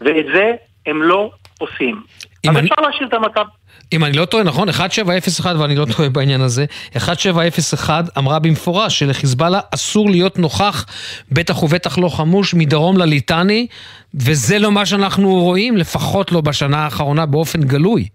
ואת 0.00 0.26
זה 0.34 0.52
הם 0.86 1.02
לא 1.02 1.30
עושים. 1.58 2.02
אז 2.48 2.56
אני... 2.56 2.68
אפשר 2.68 2.82
להשאיר 2.82 3.08
את 3.08 3.14
המצב. 3.14 3.44
אם 3.92 4.04
אני 4.04 4.16
לא 4.16 4.24
טועה, 4.24 4.44
נכון, 4.44 4.68
1701, 4.68 5.56
ואני 5.56 5.76
לא 5.76 5.84
טועה 5.96 6.08
בעניין 6.08 6.40
הזה, 6.40 6.64
1701 6.96 8.04
אמרה 8.18 8.38
במפורש 8.38 8.98
שלחיזבאללה 8.98 9.60
אסור 9.74 10.10
להיות 10.10 10.38
נוכח, 10.38 10.86
בטח 11.32 11.62
ובטח 11.62 11.98
לא 11.98 12.08
חמוש, 12.08 12.54
מדרום 12.54 12.96
לליטני, 12.96 13.66
וזה 14.14 14.58
לא 14.58 14.72
מה 14.72 14.86
שאנחנו 14.86 15.34
רואים, 15.34 15.76
לפחות 15.76 16.32
לא 16.32 16.40
בשנה 16.40 16.78
האחרונה 16.78 17.26
באופן 17.26 17.60
גלוי. 17.60 18.08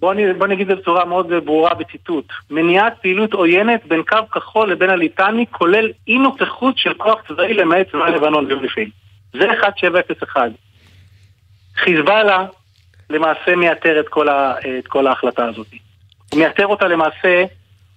בוא, 0.00 0.12
אני, 0.12 0.32
בוא 0.32 0.46
נגיד 0.46 0.70
את 0.70 0.76
זה 0.76 0.82
בצורה 0.82 1.04
מאוד 1.04 1.32
ברורה 1.44 1.74
בציטוט. 1.74 2.24
מניעת 2.50 2.94
פעילות 3.02 3.32
עוינת 3.32 3.86
בין 3.86 4.02
קו 4.02 4.30
כחול 4.30 4.70
לבין 4.70 4.90
הליטני, 4.90 5.46
כולל 5.50 5.90
אי 6.08 6.18
נוכחות 6.18 6.78
של 6.78 6.94
כוח 6.94 7.18
צבאי 7.28 7.54
למעט 7.54 7.90
צבא 7.92 8.08
לבנון 8.08 8.44
ולפי. 8.52 8.90
זה 9.32 9.44
1701. 9.44 10.42
חיזבאללה 11.76 12.46
למעשה 13.10 13.56
מייתר 13.56 14.00
את 14.00 14.08
כל, 14.08 14.28
ה, 14.28 14.54
את 14.78 14.86
כל 14.86 15.06
ההחלטה 15.06 15.44
הזאת. 15.44 15.66
מייתר 16.34 16.66
אותה 16.66 16.88
למעשה 16.88 17.44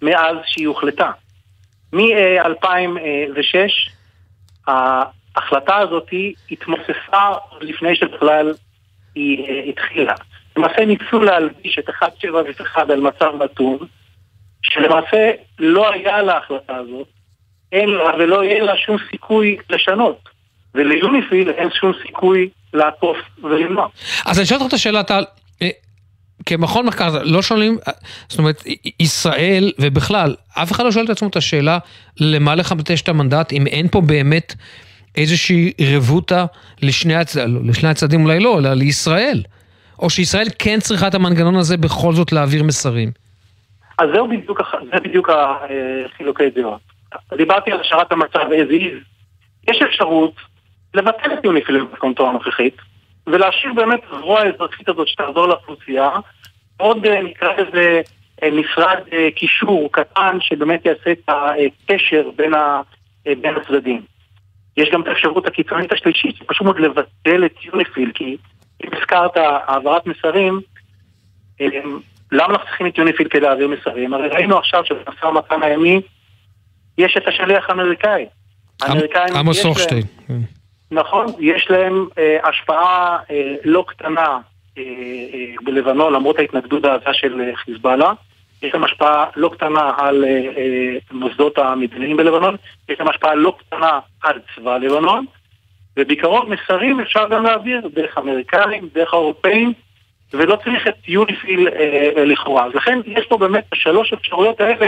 מאז 0.01 0.35
שהיא 0.45 0.67
הוחלטה. 0.67 1.12
מ-2006 1.93 3.55
ההחלטה 4.67 5.77
הזאת 5.77 6.09
התמוססה 6.51 7.31
לפני 7.62 7.95
שבכלל 7.95 8.53
היא 9.15 9.47
אה, 9.47 9.63
התחילה. 9.69 10.13
למעשה 10.60 10.86
ניסו 10.86 11.19
להלביש 11.19 11.80
את 11.80 11.89
1701 11.89 12.89
על 12.89 13.00
מצב 13.02 13.32
נתון, 13.43 13.78
שלמעשה 14.62 15.32
לא 15.60 15.93
היה 15.93 16.22
להחלטה 16.22 16.76
הזאת, 16.76 17.08
אין 17.72 17.89
לה 17.89 18.15
ולא 18.19 18.43
יהיה 18.43 18.63
לה 18.63 18.78
שום 18.78 18.98
סיכוי 19.12 19.58
לשנות. 19.69 20.30
וליוניפיל 20.76 21.50
אין 21.50 21.69
שום 21.80 21.91
סיכוי 22.08 22.50
לעקוף 22.74 23.17
ולמנוע. 23.43 23.88
אז 24.26 24.39
אני 24.39 24.45
שואל 24.45 24.60
אותך 24.60 24.69
את 24.69 24.74
השאלה, 24.74 25.04
טל, 25.04 25.24
אה, 25.62 25.69
כמכון 26.45 26.86
מחקר, 26.86 27.24
לא 27.24 27.41
שואלים, 27.41 27.78
אה, 27.88 27.93
זאת 28.30 28.39
אומרת, 28.39 28.63
ישראל 29.00 29.72
ובכלל, 29.80 30.36
אף 30.54 30.72
אחד 30.72 30.84
לא 30.84 30.91
שואל 30.91 31.06
את 31.06 31.10
עצמו 31.10 31.28
את 31.28 31.36
השאלה 31.36 31.78
למה 32.19 32.56
לחמש 32.56 33.02
את 33.02 33.10
המנדט, 33.10 33.54
אם 33.54 33.67
אין 33.67 33.88
פה 33.88 34.02
באמת 34.02 34.56
איזושהי 35.15 35.72
רבותא 35.95 36.45
לשני, 36.82 37.15
הצ... 37.15 37.36
לא, 37.36 37.60
לשני 37.63 37.89
הצדדים, 37.89 38.26
אולי 38.26 38.39
לא, 38.39 38.60
אלא 38.60 38.74
לישראל. 38.74 39.43
או 39.99 40.09
שישראל 40.09 40.47
כן 40.59 40.79
צריכה 40.79 41.07
את 41.07 41.15
המנגנון 41.15 41.55
הזה 41.55 41.77
בכל 41.77 42.13
זאת 42.13 42.31
להעביר 42.31 42.63
מסרים. 42.63 43.12
אז 43.99 44.09
זהו 44.13 44.27
בדיוק, 44.27 44.62
זה 44.93 44.99
בדיוק 44.99 45.29
החילוקי 45.29 46.49
דעות. 46.49 46.81
דיברתי 47.38 47.71
על 47.71 47.79
השארת 47.79 48.12
המצב 48.12 48.39
as 48.39 48.71
is. 48.71 48.97
יש 49.67 49.81
אפשרות 49.81 50.33
לבטל 50.93 51.33
את 51.33 51.43
יוניפיל 51.43 51.79
במתכונתו 51.79 52.29
הנוכחית, 52.29 52.75
ולהשאיר 53.27 53.73
באמת 53.73 53.99
זרוע 54.12 54.39
האזרחית 54.39 54.89
הזאת 54.89 55.07
שתעזור 55.07 55.47
לאוכלוסייה, 55.47 56.09
עוד 56.77 57.05
אה, 57.05 57.21
נקרא 57.21 57.49
לזה 57.53 58.01
אה, 58.43 58.49
משרד 58.51 58.97
אה, 59.13 59.29
קישור 59.35 59.89
קטן 59.91 60.38
שבאמת 60.41 60.85
יעשה 60.85 61.12
את 61.12 61.29
הקשר 61.29 62.29
בין 63.25 63.55
הצדדים. 63.57 64.01
יש 64.77 64.89
גם 64.93 65.01
את 65.01 65.07
האפשרות 65.07 65.45
הקיצונית 65.45 65.91
השלישית, 65.91 66.35
פשוט 66.45 66.62
מאוד 66.62 66.79
לבטל 66.79 67.45
את 67.45 67.65
יוניפיל, 67.65 68.12
כי 68.15 68.38
אם 68.83 68.89
הזכרת 68.97 69.37
העברת 69.37 70.05
מסרים, 70.05 70.61
למה 72.31 72.45
אנחנו 72.53 72.65
צריכים 72.65 72.87
את 72.87 72.97
יוניפיל 72.97 73.27
כדי 73.27 73.41
להעביר 73.41 73.67
מסרים? 73.67 74.13
הרי 74.13 74.27
ראינו 74.27 74.57
עכשיו 74.57 74.85
שבמשא 74.85 75.25
ומתן 75.25 75.63
הימי 75.63 76.01
יש 76.97 77.17
את 77.17 77.27
השליח 77.27 77.69
האמריקאי. 77.69 78.25
עמוס 79.35 79.65
הוכשטיין. 79.65 80.03
נכון, 80.91 81.25
יש 81.39 81.67
להם 81.69 82.07
אה, 82.17 82.37
השפעה 82.43 83.17
אה, 83.31 83.55
לא 83.63 83.85
קטנה 83.87 84.37
אה, 84.77 84.83
אה, 85.33 85.55
בלבנון, 85.63 86.13
למרות 86.13 86.39
ההתנגדות 86.39 86.85
העזה 86.85 87.13
של 87.13 87.41
אה, 87.41 87.55
חיזבאללה. 87.55 88.13
יש 88.61 88.73
להם 88.73 88.83
השפעה 88.83 89.25
לא 89.35 89.49
קטנה 89.53 89.91
על 89.97 90.25
אה, 90.25 90.29
אה, 90.29 90.97
מוסדות 91.11 91.57
המדיניים 91.57 92.17
בלבנון, 92.17 92.55
יש 92.89 92.99
להם 92.99 93.09
השפעה 93.09 93.35
לא 93.35 93.55
קטנה 93.59 93.99
על 94.23 94.39
צבא 94.55 94.77
לבנון, 94.77 95.25
ובעיקרון 95.97 96.49
מסרים 96.49 96.99
אפשר 96.99 97.28
גם 97.30 97.43
להעביר 97.43 97.88
דרך 97.93 98.17
אמריקאים, 98.17 98.89
דרך 98.93 99.13
האירופאים, 99.13 99.73
ולא 100.34 100.56
צריך 100.63 100.88
את 100.88 100.95
יוניפיל 101.08 101.67
אה, 101.67 102.25
לכאורה. 102.25 102.65
אז 102.65 102.73
לכן 102.75 102.99
יש 103.06 103.25
פה 103.25 103.38
באמת 103.38 103.65
שלוש 103.73 104.13
אפשרויות 104.13 104.62
האלה 104.62 104.88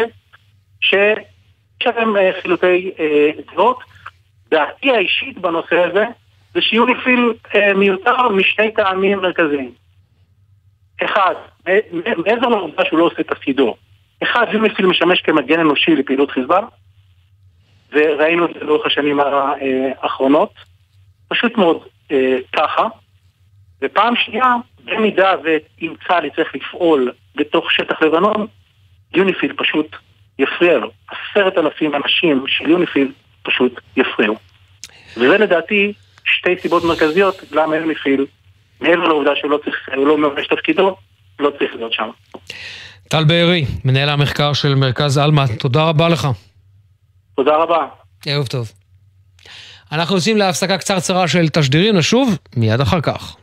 שיש 0.81 1.85
להם 1.85 2.17
אה, 2.17 2.31
חילוקי 2.41 2.91
דעות. 3.55 3.79
דעתי 4.51 4.91
האישית 4.91 5.37
בנושא 5.37 5.75
הזה 5.75 6.05
זה 6.53 6.61
שיוניפיל 6.61 7.33
אה, 7.55 7.73
מיותר 7.73 8.29
משני 8.29 8.71
טעמים 8.71 9.17
מרכזיים. 9.17 9.71
אחד, 11.03 11.35
מעבר 12.25 12.47
לעובדה 12.47 12.85
שהוא 12.85 12.99
לא 12.99 13.03
עושה 13.03 13.23
תפקידו, 13.23 13.75
אחד, 14.23 14.45
יוניפיל 14.53 14.85
משמש 14.85 15.21
כמגן 15.21 15.59
אנושי 15.59 15.95
לפעילות 15.95 16.31
חיזבאללה, 16.31 16.67
וראינו 17.91 18.45
את 18.45 18.53
זה 18.53 18.65
לאורך 18.65 18.85
השנים 18.85 19.19
האחרונות, 20.01 20.53
פשוט 21.31 21.57
מאוד 21.57 21.77
אה, 22.11 22.37
ככה. 22.55 22.83
ופעם 23.81 24.13
שנייה, 24.15 24.55
במידה 24.85 25.33
ואם 25.43 25.93
צה"ל 26.07 26.25
יצטרך 26.25 26.55
לפעול 26.55 27.11
בתוך 27.35 27.71
שטח 27.71 28.01
לבנון, 28.01 28.47
יוניפיל 29.15 29.53
פשוט 29.57 29.95
יפריע 30.39 30.77
לו. 30.77 30.91
עשרת 31.07 31.57
אלפים 31.57 31.95
אנשים 31.95 32.43
של 32.47 32.69
יוניפיל 32.69 33.11
פשוט 33.43 33.81
יפריעו. 33.97 34.35
וזה 35.17 35.37
לדעתי 35.37 35.93
שתי 36.25 36.55
סיבות 36.61 36.83
מרכזיות 36.83 37.43
למה 37.51 37.75
יוניפיל, 37.75 38.25
מעבר 38.81 39.07
לעובדה 39.07 39.31
שהוא 39.35 39.51
לא 39.51 39.59
צריך, 39.65 39.89
הוא 39.95 40.07
לא 40.07 40.17
ממש 40.17 40.47
תפקידו, 40.47 40.95
לא 41.39 41.51
צריך 41.59 41.75
להיות 41.75 41.93
שם. 41.93 42.09
טל 43.09 43.23
בארי, 43.23 43.65
מנהל 43.85 44.09
המחקר 44.09 44.53
של 44.53 44.75
מרכז 44.75 45.17
עלמה, 45.17 45.45
תודה 45.59 45.83
רבה 45.83 46.09
לך. 46.09 46.27
תודה 47.35 47.55
רבה. 47.55 47.87
ערב 48.25 48.47
טוב. 48.47 48.80
אנחנו 49.91 50.15
יוצאים 50.15 50.37
להפסקה 50.37 50.77
קצרצרה 50.77 51.27
של 51.27 51.49
תשדירים, 51.49 51.97
נשוב 51.97 52.37
מיד 52.55 52.81
אחר 52.81 53.01
כך. 53.01 53.35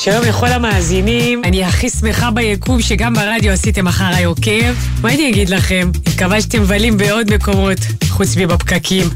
שלום 0.00 0.24
לכל 0.28 0.46
המאזינים, 0.46 1.42
אני 1.44 1.64
הכי 1.64 1.90
שמחה 1.90 2.30
ביקום 2.30 2.80
שגם 2.80 3.14
ברדיו 3.14 3.52
עשיתם 3.52 3.88
אחריי 3.88 4.24
עוקב. 4.24 4.74
מה 5.02 5.14
אני 5.14 5.30
אגיד 5.30 5.48
לכם? 5.50 5.90
מקווה 6.14 6.40
שאתם 6.40 6.62
מבלים 6.62 6.96
בעוד 6.96 7.34
מקומות, 7.34 7.78
חוץ 8.20 8.36
מבפקקים. 8.36 9.06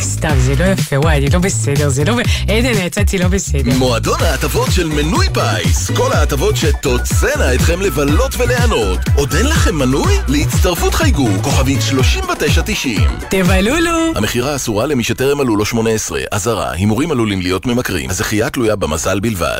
סתם, 0.00 0.34
זה 0.38 0.54
לא 0.58 0.64
יפה, 0.64 0.98
וואי, 0.98 1.16
אני 1.18 1.30
לא 1.30 1.38
בסדר, 1.38 1.88
זה 1.88 2.04
לא... 2.04 2.14
עדן, 2.42 2.86
יצאתי 2.86 3.18
לא 3.18 3.28
בסדר. 3.28 3.78
מועדון 3.78 4.22
ההטבות 4.22 4.68
של 4.72 4.86
מנוי 4.86 5.26
פיס. 5.34 5.90
כל 5.90 6.12
ההטבות 6.12 6.56
שתוצאנה 6.56 7.54
אתכם 7.54 7.80
לבלות 7.80 8.34
וליהנות. 8.38 8.98
עוד 9.16 9.34
אין 9.34 9.46
לכם 9.46 9.74
מנוי? 9.74 10.12
להצטרפות 10.28 10.94
חייגו, 10.94 11.28
כוכבית 11.42 11.82
3990. 11.82 13.00
תבלולו! 13.30 14.12
המכירה 14.16 14.56
אסורה 14.56 14.86
למי 14.86 15.04
שטרם 15.04 15.38
מלאו 15.38 15.56
לו 15.56 15.64
18. 15.64 16.20
אזהרה, 16.32 16.72
הימורים 16.72 17.10
עלולים 17.10 17.40
להיות 17.40 17.66
ממכרים. 17.66 18.10
הזכייה 18.10 18.50
תלויה 18.50 18.76
במזל 18.76 19.20
בלבד. 19.20 19.58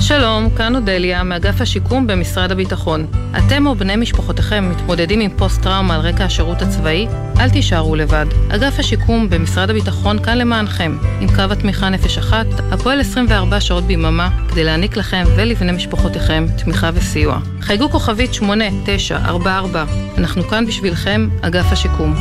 שלום, 0.00 0.50
כאן 0.56 0.76
אודליה, 0.76 1.22
מאגף 1.22 1.60
השיקום 1.60 2.06
במשרד 2.06 2.52
הביטחון. 2.52 3.06
אתם 3.38 3.66
או 3.66 3.74
בני 3.74 3.96
משפחותיכם 3.96 4.70
מתמודדים 4.70 5.20
עם 5.20 5.30
פוסט-טראומה 5.36 5.94
על 5.94 6.00
רקע 6.00 6.24
השירות 6.24 6.62
הצבאי? 6.62 7.06
אל 7.40 7.50
תישארו 7.50 7.96
לבד. 7.96 8.26
אגף 8.48 8.78
השיקום 8.78 9.30
במשרד 9.30 9.70
הביטחון 9.70 10.22
כאן 10.22 10.38
למענכם, 10.38 10.98
עם 11.20 11.28
קו 11.28 11.42
התמיכה 11.52 11.88
נפש 11.88 12.18
אחת, 12.18 12.46
הפועל 12.72 13.00
24 13.00 13.60
שעות 13.60 13.84
ביממה, 13.84 14.28
כדי 14.48 14.64
להעניק 14.64 14.96
לכם 14.96 15.24
ולבני 15.36 15.72
משפחותיכם 15.72 16.46
תמיכה 16.64 16.90
וסיוע. 16.94 17.38
חייגו 17.60 17.90
כוכבית 17.90 18.34
8944, 18.34 19.84
אנחנו 20.18 20.42
כאן 20.42 20.66
בשבילכם, 20.66 21.28
אגף 21.42 21.72
השיקום. 21.72 22.14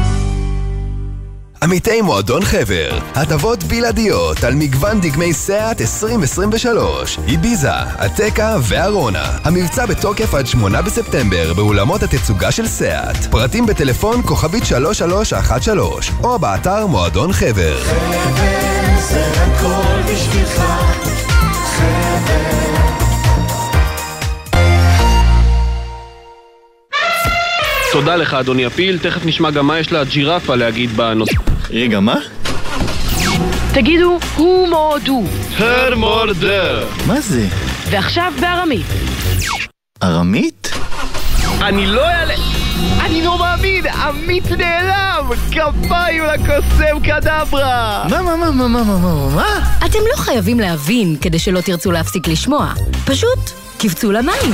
עמיתי 1.63 2.01
מועדון 2.01 2.45
חבר, 2.45 2.99
הטבות 3.15 3.63
בלעדיות 3.63 4.43
על 4.43 4.55
מגוון 4.55 5.01
דגמי 5.01 5.33
סאט 5.33 5.81
2023, 5.81 7.19
איביזה, 7.27 7.73
עתקה 7.73 8.55
וארונה. 8.61 9.37
המבצע 9.43 9.85
בתוקף 9.85 10.33
עד 10.33 10.47
8 10.47 10.81
בספטמבר 10.81 11.53
באולמות 11.53 12.03
התצוגה 12.03 12.51
של 12.51 12.67
סאט. 12.67 13.17
פרטים 13.31 13.65
בטלפון 13.65 14.21
כוכבית 14.25 14.65
3313 14.65 16.15
או 16.23 16.39
באתר 16.39 16.87
מועדון 16.87 17.33
חבר. 17.33 17.83
חבר 17.83 18.99
זה 18.99 19.25
הכל 19.31 20.01
בשבילך, 20.13 20.63
חבר 21.77 22.68
תודה 27.91 28.15
לך 28.15 28.33
אדוני 28.33 28.65
הפיל, 28.65 28.97
תכף 28.97 29.25
נשמע 29.25 29.51
גם 29.51 29.67
מה 29.67 29.79
יש 29.79 29.91
לג'ירפה 29.91 30.55
להגיד 30.55 30.97
בנושא. 30.97 31.33
רגע, 31.69 31.99
מה? 31.99 32.15
תגידו, 33.73 34.19
הוא 34.35 34.67
מורדו. 34.67 35.23
הר 35.57 35.95
מורדר. 35.95 36.87
מה 37.07 37.21
זה? 37.21 37.45
ועכשיו 37.89 38.33
בארמית. 38.41 38.85
ארמית? 40.03 40.71
אני 41.61 41.87
לא 41.87 42.05
אעלה... 42.07 42.33
אני 43.01 43.21
לא 43.21 43.39
מאמין! 43.39 43.87
עמית 43.87 44.51
נעלם! 44.51 45.29
כפיים 45.51 46.23
לקוסם 46.23 46.99
קדברה! 47.03 48.05
מה, 48.09 48.21
מה, 48.21 48.35
מה, 48.35 48.51
מה, 48.51 48.67
מה, 48.67 48.83
מה, 48.83 48.97
מה, 48.97 49.35
מה? 49.35 49.75
אתם 49.85 49.99
לא 50.11 50.15
חייבים 50.15 50.59
להבין 50.59 51.15
כדי 51.21 51.39
שלא 51.39 51.61
תרצו 51.61 51.91
להפסיק 51.91 52.27
לשמוע. 52.27 52.73
פשוט 53.05 53.39
קפצו 53.81 54.11
למים. 54.11 54.53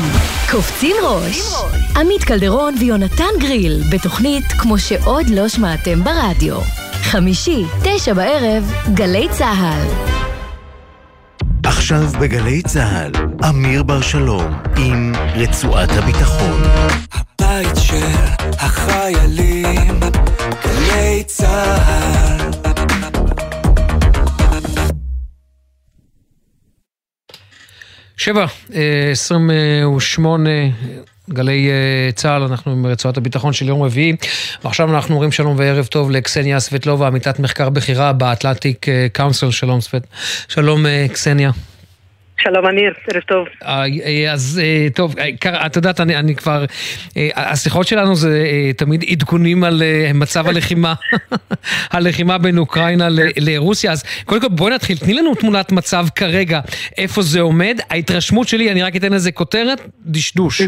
קופצים 0.52 0.96
ראש. 1.04 1.54
עמית 1.96 2.24
קלדרון 2.24 2.76
ויונתן 2.80 3.40
גריל, 3.40 3.84
בתוכנית 3.92 4.46
כמו 4.46 4.80
שעוד 4.80 5.30
לא 5.30 5.48
שמעתם 5.48 6.04
ברדיו. 6.04 6.56
חמישי, 6.92 7.64
תשע 7.84 8.14
בערב, 8.14 8.74
גלי 8.94 9.28
צה"ל. 9.32 9.88
עכשיו 11.64 12.04
בגלי 12.20 12.62
צה"ל, 12.62 13.12
אמיר 13.50 13.84
בר 13.84 14.02
שלום 14.02 14.54
עם 14.78 15.14
רצועת 15.36 15.90
הביטחון. 15.92 16.62
הבית 17.14 17.76
של 17.76 18.16
החיילים, 18.60 20.00
גלי 20.66 21.24
צה"ל. 21.28 22.45
שבע, 28.18 28.46
אה, 28.76 29.10
עשרים 29.12 29.52
ושמונה, 29.98 30.50
גלי 31.30 31.70
אה, 31.70 32.12
צה"ל, 32.12 32.44
אנחנו 32.44 32.72
עם 32.72 32.86
רצועת 32.86 33.18
הביטחון 33.18 33.54
של 33.54 33.68
יום 33.68 33.84
רביעי. 33.84 34.16
ועכשיו 34.64 34.96
אנחנו 34.96 35.14
אומרים 35.14 35.32
שלום 35.32 35.56
וערב 35.60 35.86
טוב 35.86 36.12
לקסניה 36.12 36.60
סבטלובה, 36.60 37.08
עמיתת 37.08 37.40
מחקר 37.40 37.70
בכירה 37.70 38.14
באטלנטיק 38.14 38.86
קאונסל. 39.14 39.52
שלום 39.52 39.82
סבט. 39.82 40.08
שלום 40.48 40.86
אה, 40.86 41.06
קסניה. 41.14 41.52
שלום 42.38 42.66
אמיר, 42.66 42.94
ערב 43.14 43.24
טוב. 43.24 43.48
אז 44.32 44.62
טוב, 44.96 45.16
את 45.66 45.76
יודעת, 45.76 46.00
אני, 46.00 46.16
אני 46.16 46.36
כבר, 46.36 46.66
השיחות 47.36 47.88
שלנו 47.88 48.16
זה 48.16 48.44
תמיד 48.78 49.04
עדכונים 49.12 49.64
על 49.64 49.84
מצב 50.14 50.48
הלחימה, 50.48 50.94
הלחימה 51.94 52.38
בין 52.38 52.58
אוקראינה 52.58 53.08
לרוסיה, 53.38 53.92
אז 53.92 54.24
קודם 54.26 54.42
כל 54.42 54.48
בואי 54.48 54.74
נתחיל, 54.74 54.98
תני 54.98 55.14
לנו 55.14 55.36
תמונת 55.36 55.72
מצב 55.72 56.06
כרגע, 56.16 56.60
איפה 56.98 57.22
זה 57.22 57.42
עומד, 57.42 57.80
ההתרשמות 57.90 58.48
שלי, 58.48 58.72
אני 58.72 58.84
רק 58.84 58.96
אתן 58.96 59.14
לזה 59.14 59.32
כותרת, 59.32 59.82
דשדוש. 60.06 60.62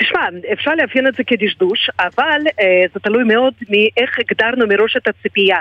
תשמע, 0.00 0.20
אפשר 0.52 0.70
לאפיין 0.74 1.06
את 1.06 1.14
זה 1.14 1.22
כדשדוש, 1.26 1.90
אבל 2.00 2.40
זה 2.94 3.00
תלוי 3.00 3.24
מאוד 3.24 3.54
מאיך 3.68 4.18
הגדרנו 4.18 4.66
מראש 4.66 4.96
את 4.96 5.08
הציפייה. 5.08 5.58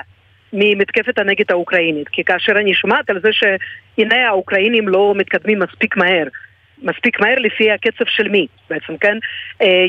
ממתקפת 0.54 1.20
הנגד 1.20 1.52
האוקראינית, 1.52 2.10
כי 2.10 2.24
כאשר 2.24 2.52
אני 2.52 2.74
שומעת 2.74 3.10
על 3.10 3.20
זה 3.22 3.30
שהנה 3.32 4.28
האוקראינים 4.28 4.88
לא 4.88 5.14
מתקדמים 5.18 5.60
מספיק 5.60 5.98
מהר, 5.98 6.28
מספיק 6.82 7.20
מהר 7.20 7.36
לפי 7.36 7.72
הקצב 7.72 8.06
של 8.08 8.28
מי 8.30 8.48
בעצם, 8.70 8.98
כן? 8.98 9.18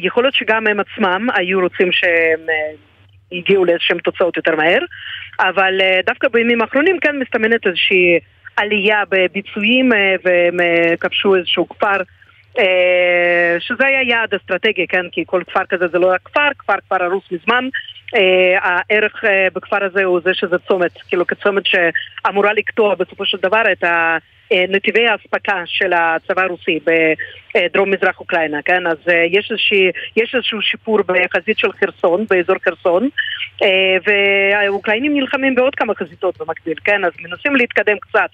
יכול 0.03 0.25
להיות 0.25 0.35
שגם 0.35 0.67
הם 0.67 0.81
עצמם 0.81 1.29
היו 1.35 1.61
רוצים 1.61 1.93
שהם 1.93 2.47
הגיעו 3.33 3.65
לאיזשהם 3.65 3.99
תוצאות 3.99 4.37
יותר 4.37 4.57
מהר, 4.57 4.81
אבל 5.41 5.81
דווקא 6.07 6.29
בימים 6.29 6.63
האחרונים 6.63 6.99
כן 7.01 7.19
מסתמנת 7.19 7.67
איזושהי 7.67 8.19
עלייה 8.57 9.03
בביצועים 9.09 9.93
והם 10.25 10.57
כבשו 11.01 11.37
איזשהו 11.37 11.69
כפר 11.69 11.97
שזה 13.59 13.87
היה 13.87 14.03
יעד 14.03 14.35
אסטרטגי, 14.35 14.87
כן? 14.87 15.07
כי 15.13 15.25
כל 15.27 15.43
כפר 15.47 15.65
כזה 15.69 15.89
זה 15.89 15.99
לא 15.99 16.13
רק 16.13 16.21
כפר, 16.25 16.49
כפר 16.59 16.75
כבר 16.89 17.03
הרוס 17.05 17.25
מזמן. 17.33 17.69
הערך 18.61 19.25
בכפר 19.55 19.85
הזה 19.85 20.05
הוא 20.05 20.21
זה 20.25 20.35
שזה 20.35 20.59
צומת, 20.59 21.03
כאילו 21.09 21.27
כצומת 21.27 21.63
שאמורה 21.67 22.53
לקטוע 22.53 22.95
בסופו 22.95 23.27
של 23.27 23.39
דבר 23.43 23.63
את 23.73 23.85
נתיבי 24.69 25.07
האספקה 25.07 25.63
של 25.67 25.93
הצבא 25.93 26.43
הרוסי 26.43 26.79
בדרום 27.55 27.91
מזרח 27.91 28.21
אוקראינה, 28.21 28.63
כן? 28.63 28.87
אז 28.87 28.97
יש, 29.31 29.51
איזושהי, 29.51 29.91
יש 30.17 30.35
איזשהו 30.35 30.63
שיפור 30.63 30.99
בחזית 31.07 31.59
של 31.59 31.73
חרסון, 31.73 32.27
באזור 32.31 32.57
חרסון, 32.65 33.09
והאוקראינים 34.07 35.15
נלחמים 35.15 35.55
בעוד 35.55 35.75
כמה 35.75 35.95
חזיתות 35.95 36.39
במקביל, 36.39 36.75
כן? 36.85 37.05
אז 37.05 37.13
מנסים 37.21 37.57
להתקדם 37.57 37.99
קצת 37.99 38.31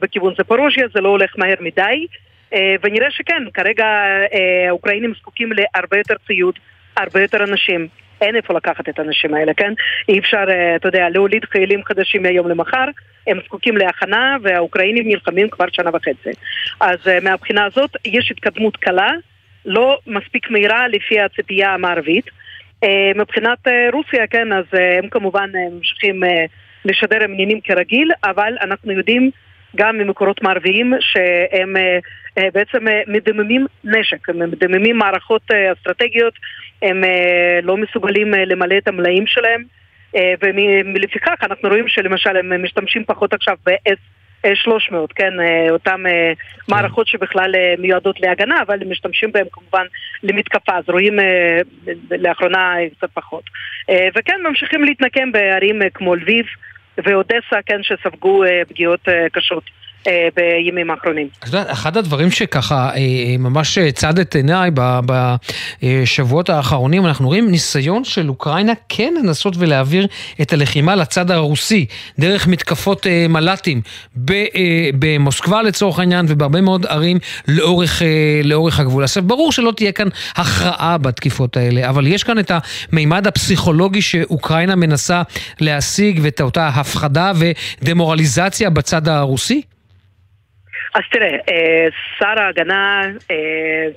בכיוון 0.00 0.34
זפורוז'יה, 0.38 0.86
זה 0.94 1.00
לא 1.00 1.08
הולך 1.08 1.34
מהר 1.38 1.56
מדי. 1.60 2.06
אה, 2.54 2.74
ונראה 2.82 3.10
שכן, 3.10 3.42
כרגע 3.54 3.84
אה, 3.84 4.68
האוקראינים 4.68 5.12
זקוקים 5.18 5.50
להרבה 5.52 5.98
יותר 5.98 6.14
ציוד, 6.26 6.58
הרבה 6.96 7.22
יותר 7.22 7.44
אנשים. 7.44 7.88
אין 8.20 8.36
איפה 8.36 8.54
לקחת 8.54 8.88
את 8.88 8.98
האנשים 8.98 9.34
האלה, 9.34 9.54
כן? 9.54 9.72
אי 10.08 10.18
אפשר, 10.18 10.44
אה, 10.48 10.76
אתה 10.76 10.88
יודע, 10.88 11.08
להוליד 11.08 11.44
חיילים 11.44 11.84
חדשים 11.84 12.22
מהיום 12.22 12.48
למחר, 12.48 12.84
הם 13.26 13.38
זקוקים 13.44 13.76
להכנה 13.76 14.36
והאוקראינים 14.42 15.08
נלחמים 15.08 15.48
כבר 15.48 15.64
שנה 15.72 15.90
וחצי. 15.92 16.30
אז 16.80 16.98
מהבחינה 17.22 17.64
הזאת 17.64 17.90
יש 18.04 18.30
התקדמות 18.30 18.76
קלה, 18.76 19.10
לא 19.64 19.98
מספיק 20.06 20.50
מהירה 20.50 20.88
לפי 20.88 21.20
הציפייה 21.20 21.74
המערבית. 21.74 22.24
מבחינת 23.14 23.58
רוסיה, 23.92 24.26
כן, 24.26 24.52
אז 24.52 24.64
הם 24.72 25.08
כמובן 25.08 25.50
ממשיכים 25.72 26.22
לשדר 26.84 27.24
עניינים 27.24 27.60
כרגיל, 27.60 28.10
אבל 28.24 28.56
אנחנו 28.60 28.92
יודעים 28.92 29.30
גם 29.76 29.98
ממקורות 29.98 30.42
מערביים 30.42 30.92
שהם 31.00 31.76
בעצם 32.36 32.88
אה, 32.88 33.00
מדממים 33.06 33.66
נשק, 33.84 34.28
הם 34.28 34.38
מדממים 34.38 34.98
מערכות 34.98 35.42
אה, 35.52 35.72
אסטרטגיות, 35.72 36.34
הם 36.82 37.04
אה, 37.04 37.60
לא 37.62 37.76
מסוגלים 37.76 38.34
אה, 38.34 38.44
למלא 38.44 38.78
את 38.78 38.88
המלאים 38.88 39.26
שלהם, 39.26 39.64
אה, 40.16 40.34
ולפיכך 40.94 41.34
אנחנו 41.42 41.68
רואים 41.68 41.88
שלמשל 41.88 42.36
הם 42.36 42.64
משתמשים 42.64 43.04
פחות 43.04 43.32
עכשיו 43.32 43.56
ב-S. 43.66 43.98
300, 44.54 45.12
כן, 45.12 45.40
אה, 45.40 45.70
אותן 45.70 46.06
אה, 46.06 46.32
מערכות 46.68 47.06
שבכלל 47.06 47.54
אה, 47.54 47.74
מיועדות 47.78 48.20
להגנה, 48.20 48.62
אבל 48.62 48.82
הם 48.82 48.90
משתמשים 48.90 49.32
בהן 49.32 49.44
כמובן 49.52 49.86
למתקפה, 50.22 50.76
אז 50.76 50.84
רואים 50.88 51.20
אה, 51.20 51.60
לאחרונה 52.10 52.74
קצת 52.98 53.10
פחות. 53.14 53.44
אה, 53.90 54.08
וכן, 54.16 54.40
ממשיכים 54.48 54.84
להתנקם 54.84 55.32
בערים 55.32 55.82
אה, 55.82 55.90
כמו 55.90 56.14
לביב 56.14 56.46
ואודסה, 56.98 57.62
כן, 57.66 57.82
שספגו 57.82 58.44
אה, 58.44 58.62
פגיעות 58.68 59.08
אה, 59.08 59.26
קשות. 59.32 59.64
אה, 60.08 60.28
בימים 60.36 60.90
האחרונים. 60.90 61.28
את 61.38 61.46
יודעת, 61.46 61.70
אחד 61.70 61.96
הדברים 61.96 62.30
שככה 62.30 62.90
אה, 62.94 63.36
ממש 63.38 63.78
צד 63.94 64.18
את 64.18 64.34
עיניי 64.34 64.70
בשבועות 65.82 66.50
האחרונים, 66.50 67.06
אנחנו 67.06 67.26
רואים 67.26 67.50
ניסיון 67.50 68.04
של 68.04 68.28
אוקראינה 68.28 68.72
כן 68.88 69.14
לנסות 69.22 69.54
ולהעביר 69.58 70.06
את 70.42 70.52
הלחימה 70.52 70.94
לצד 70.94 71.30
הרוסי, 71.30 71.86
דרך 72.18 72.46
מתקפות 72.46 73.06
אה, 73.06 73.26
מל"טים 73.28 73.80
במוסקבה 74.98 75.62
לצורך 75.62 75.98
העניין 75.98 76.26
ובהרבה 76.28 76.60
מאוד 76.60 76.86
ערים 76.86 77.18
לאורך, 77.48 78.02
לאורך 78.44 78.80
הגבול. 78.80 79.04
עכשיו, 79.04 79.22
ברור 79.22 79.52
שלא 79.52 79.72
תהיה 79.76 79.92
כאן 79.92 80.08
הכרעה 80.36 80.98
בתקיפות 80.98 81.56
האלה, 81.56 81.88
אבל 81.88 82.06
יש 82.06 82.24
כאן 82.24 82.38
את 82.38 82.52
המימד 82.92 83.26
הפסיכולוגי 83.26 84.02
שאוקראינה 84.02 84.76
מנסה 84.76 85.22
להשיג 85.60 86.20
ואת 86.22 86.40
אותה 86.40 86.68
הפחדה 86.68 87.32
ודמורליזציה 87.82 88.70
בצד 88.70 89.08
הרוסי? 89.08 89.62
אז 90.94 91.02
תראה, 91.10 91.36
אה, 91.50 91.86
שר 92.18 92.42
ההגנה 92.42 93.02
אה, 93.30 93.36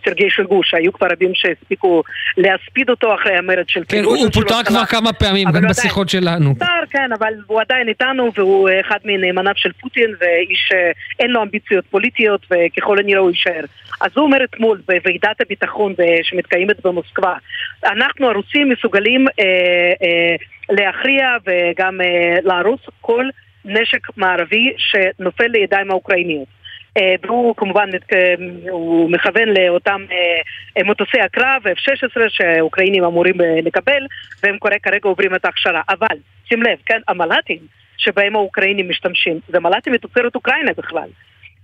סרגי 0.05 0.29
שולגוש, 0.29 0.73
היו 0.73 0.93
כבר 0.93 1.07
רבים 1.11 1.31
שהספיקו 1.33 2.03
להספיד 2.37 2.89
אותו 2.89 3.15
אחרי 3.15 3.37
המרד 3.37 3.69
של 3.69 3.83
כן, 3.89 4.03
הוא 4.03 4.29
פוטר 4.33 4.63
כבר 4.65 4.85
כמה 4.85 5.13
פעמים, 5.13 5.47
גם 5.51 5.67
בשיחות 5.69 6.09
שלנו. 6.09 6.53
פוטר, 6.53 6.85
כן, 6.89 7.11
אבל 7.19 7.33
הוא 7.47 7.61
עדיין 7.61 7.87
איתנו, 7.87 8.31
והוא 8.35 8.69
אחד 8.81 8.97
מנאמניו 9.05 9.53
של 9.55 9.71
פוטין, 9.71 10.15
ואיש 10.19 10.69
אה, 10.73 10.91
אין 11.19 11.31
לו 11.31 11.43
אמביציות 11.43 11.85
פוליטיות, 11.87 12.45
וככל 12.51 12.99
הנראה 12.99 13.19
הוא 13.19 13.29
יישאר. 13.29 13.63
אז 14.01 14.11
הוא 14.15 14.25
אומר 14.25 14.43
אתמול 14.43 14.81
בוועידת 14.87 15.41
הביטחון 15.41 15.93
שמתקיימת 16.23 16.85
במוסקבה, 16.85 17.33
אנחנו 17.85 18.29
הרוסים 18.29 18.69
מסוגלים 18.69 19.25
להכריע 20.69 21.27
וגם 21.45 21.99
להרוס 22.43 22.79
כל 23.01 23.25
נשק 23.65 24.17
מערבי 24.17 24.73
שנופל 24.77 25.47
לידיים 25.47 25.91
האוקראיניות. 25.91 26.58
אה, 26.99 27.15
והוא 27.23 27.55
כמובן 27.55 27.89
אה, 28.13 28.33
הוא 28.69 29.11
מכוון 29.11 29.49
לאותם 29.49 30.05
אה, 30.11 30.83
מטוסי 30.83 31.19
הקרב 31.19 31.61
F-16 31.67 32.29
שהאוקראינים 32.29 33.03
אמורים 33.03 33.35
לקבל 33.63 34.05
והם 34.43 34.57
כרגע 34.83 34.99
עוברים 35.03 35.35
את 35.35 35.45
ההכשרה. 35.45 35.81
אבל 35.89 36.17
שים 36.49 36.63
לב, 36.63 36.77
כן, 36.85 36.99
המל"טים 37.07 37.59
שבהם 37.97 38.35
האוקראינים 38.35 38.89
משתמשים 38.89 39.39
זה 39.47 39.59
מל"טים 39.59 39.93
מתוצרת 39.93 40.35
אוקראינה 40.35 40.71
בכלל. 40.77 41.09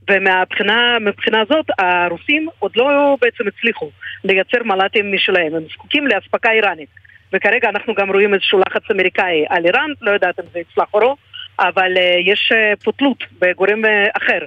ומהבחינה 0.10 1.42
הזאת 1.42 1.66
הרוסים 1.80 2.48
עוד 2.60 2.72
לא 2.76 3.18
בעצם 3.22 3.44
הצליחו 3.48 3.90
לייצר 4.24 4.64
מל"טים 4.64 5.14
משלהם, 5.14 5.56
הם 5.56 5.64
זקוקים 5.74 6.08
לאספקה 6.08 6.52
איראנית. 6.52 6.90
וכרגע 7.34 7.70
אנחנו 7.70 7.94
גם 7.94 8.12
רואים 8.12 8.34
איזשהו 8.34 8.60
לחץ 8.60 8.92
אמריקאי 8.92 9.46
על 9.50 9.66
איראן, 9.66 9.90
לא 10.02 10.12
יודעת 10.12 10.40
אם 10.40 10.46
זה 10.54 10.60
יצלח 10.60 10.94
או 10.94 11.00
לא, 11.00 11.16
אבל 11.60 11.92
יש 12.26 12.52
פה 12.84 12.92
תלות 12.92 13.24
בגורם 13.40 13.82
אחר. 14.14 14.40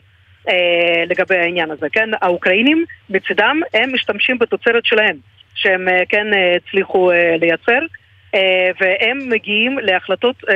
אה, 0.49 1.05
לגבי 1.09 1.37
העניין 1.37 1.71
הזה, 1.71 1.87
כן? 1.93 2.09
האוקראינים 2.21 2.85
מצדם 3.11 3.61
הם 3.75 3.95
משתמשים 3.95 4.39
בתוצרת 4.39 4.85
שלהם, 4.85 5.17
שהם 5.55 5.89
אה, 5.89 6.03
כן 6.09 6.35
אה, 6.35 6.57
הצליחו 6.57 7.11
אה, 7.11 7.37
לייצר, 7.41 7.81
אה, 8.35 8.71
והם 8.81 9.29
מגיעים 9.29 9.79
להחלטות, 9.79 10.37
אה, 10.49 10.55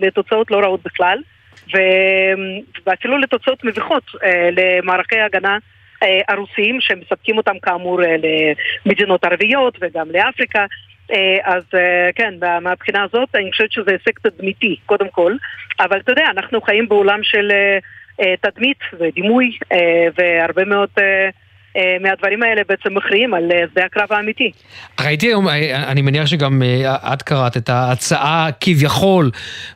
לתוצאות 0.00 0.50
לא 0.50 0.58
רעות 0.58 0.80
בכלל, 0.84 1.18
ו, 1.74 1.78
ואפילו 2.86 3.18
לתוצאות 3.18 3.64
מביכות 3.64 4.02
אה, 4.24 4.48
למערכי 4.52 5.20
הגנה 5.20 5.58
אה, 6.02 6.20
הרוסיים 6.28 6.80
שמספקים 6.80 7.36
אותם 7.36 7.58
כאמור 7.62 8.02
אה, 8.02 8.16
למדינות 8.86 9.24
ערביות 9.24 9.78
וגם 9.80 10.10
לאפריקה. 10.10 10.66
אה, 11.12 11.36
אז 11.44 11.62
אה, 11.74 12.10
כן, 12.14 12.34
מהבחינה 12.62 13.02
הזאת 13.02 13.28
אני 13.34 13.50
חושבת 13.52 13.72
שזה 13.72 13.90
הישג 13.90 14.18
תדמיתי, 14.22 14.76
קודם 14.86 15.08
כל, 15.08 15.32
אבל 15.80 16.00
אתה 16.00 16.12
יודע, 16.12 16.24
אנחנו 16.30 16.60
חיים 16.60 16.88
בעולם 16.88 17.22
של 17.22 17.50
תדמית 18.40 18.78
ודימוי, 19.00 19.50
אה, 19.72 19.78
והרבה 20.18 20.64
מאוד... 20.64 20.88
אה, 20.98 21.28
מהדברים 22.00 22.42
האלה 22.42 22.62
בעצם 22.68 22.94
מכריעים 22.94 23.34
על 23.34 23.50
שדה 23.72 23.84
הקרב 23.84 24.06
האמיתי. 24.10 24.52
ראיתי 25.00 25.26
היום, 25.26 25.48
אני 25.72 26.02
מניח 26.02 26.26
שגם 26.26 26.62
את 26.86 27.22
קראת 27.22 27.56
את 27.56 27.68
ההצעה 27.68 28.48
כביכול 28.60 29.30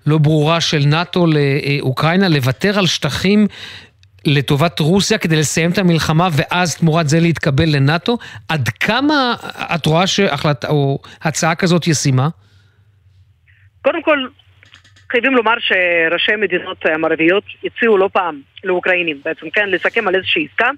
לא 0.07 0.19
ברורה 0.19 0.61
של 0.61 0.83
נאט"ו 0.87 1.27
לאוקראינה 1.27 2.29
לוותר 2.29 2.79
על 2.79 2.87
שטחים 2.87 3.47
לטובת 4.25 4.81
רוסיה 4.81 5.19
כדי 5.19 5.37
לסיים 5.37 5.71
את 5.71 5.79
המלחמה 5.79 6.29
ואז 6.33 6.77
תמורת 6.77 7.09
זה 7.09 7.21
להתקבל 7.21 7.77
לנאט"ו. 7.77 8.19
עד 8.49 8.69
כמה 8.69 9.35
את 9.75 9.87
רואה 9.87 10.07
שהצעה 10.07 11.55
כזאת 11.55 11.87
ישימה? 11.87 12.29
קודם 13.83 14.03
כל, 14.03 14.19
חייבים 15.13 15.35
לומר 15.35 15.55
שראשי 15.59 16.33
המדינות 16.33 16.87
המערביות 16.87 17.45
הציעו 17.65 17.99
לא 17.99 18.09
פעם 18.13 18.41
לאוקראינים 18.65 19.21
בעצם, 19.25 19.51
כן, 19.51 19.71
לסכם 19.71 20.09
על 20.09 20.15
איזושהי 20.15 20.47
עסקה 20.51 20.71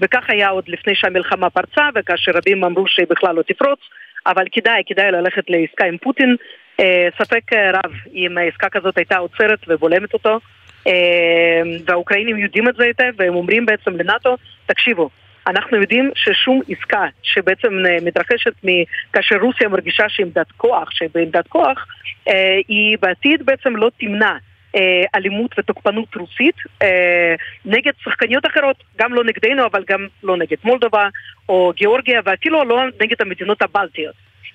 וכך 0.00 0.24
היה 0.28 0.48
עוד 0.48 0.64
לפני 0.68 0.94
שהמלחמה 0.94 1.50
פרצה 1.50 1.88
וכאשר 1.94 2.32
רבים 2.34 2.64
אמרו 2.64 2.88
שהיא 2.88 3.06
בכלל 3.10 3.34
לא 3.34 3.42
תפרוץ 3.42 3.78
אבל 4.26 4.44
כדאי, 4.52 4.82
כדאי 4.86 5.10
ללכת 5.12 5.44
לעסקה 5.48 5.84
עם 5.84 5.98
פוטין. 5.98 6.36
אה, 6.80 7.08
ספק 7.18 7.52
רב 7.52 7.92
אם 8.14 8.38
העסקה 8.38 8.68
כזאת 8.68 8.98
הייתה 8.98 9.16
עוצרת 9.16 9.58
ובולמת 9.68 10.12
אותו. 10.12 10.40
אה, 10.86 11.62
והאוקראינים 11.86 12.38
יודעים 12.38 12.68
את 12.68 12.74
זה 12.76 12.84
היטב 12.84 13.12
והם 13.16 13.34
אומרים 13.34 13.66
בעצם 13.66 13.96
לנאט"ו, 13.96 14.36
תקשיבו 14.66 15.10
אנחנו 15.46 15.76
יודעים 15.76 16.10
ששום 16.14 16.60
עסקה 16.68 17.04
שבעצם 17.22 17.68
אה, 17.86 17.96
מתרחשת 18.02 18.52
כאשר 19.12 19.36
רוסיה 19.36 19.68
מרגישה 19.68 20.08
שהיא 20.08 20.26
עמדת 20.26 20.52
כוח, 20.56 20.90
שבעמדת 20.90 21.48
כוח, 21.48 21.86
אה, 22.28 22.58
היא 22.68 22.98
בעתיד 23.00 23.46
בעצם 23.46 23.76
לא 23.76 23.90
תמנע 24.00 24.32
אה, 24.76 25.02
אלימות 25.14 25.58
ותוקפנות 25.58 26.16
רוסית 26.16 26.56
נגד 27.64 27.92
שחקניות 28.04 28.46
אחרות, 28.46 28.76
גם 28.98 29.14
לא 29.14 29.24
נגדנו 29.24 29.66
אבל 29.66 29.84
גם 29.88 30.06
לא 30.22 30.36
נגד 30.36 30.56
מולדובה 30.64 31.08
או 31.48 31.72
גיאורגיה 31.76 32.20
ואפילו 32.24 32.64
לא 32.64 32.82
נגד 33.00 33.16
המדינות 33.20 33.62
הבלטיות. 33.62 34.14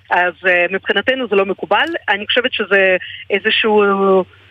אז 0.10 0.34
מבחינתנו 0.70 1.28
זה 1.28 1.36
לא 1.36 1.46
מקובל. 1.46 1.86
אני 2.10 2.28
חושבת 2.28 2.54
שזה 2.54 2.98
איזשהו 3.30 3.84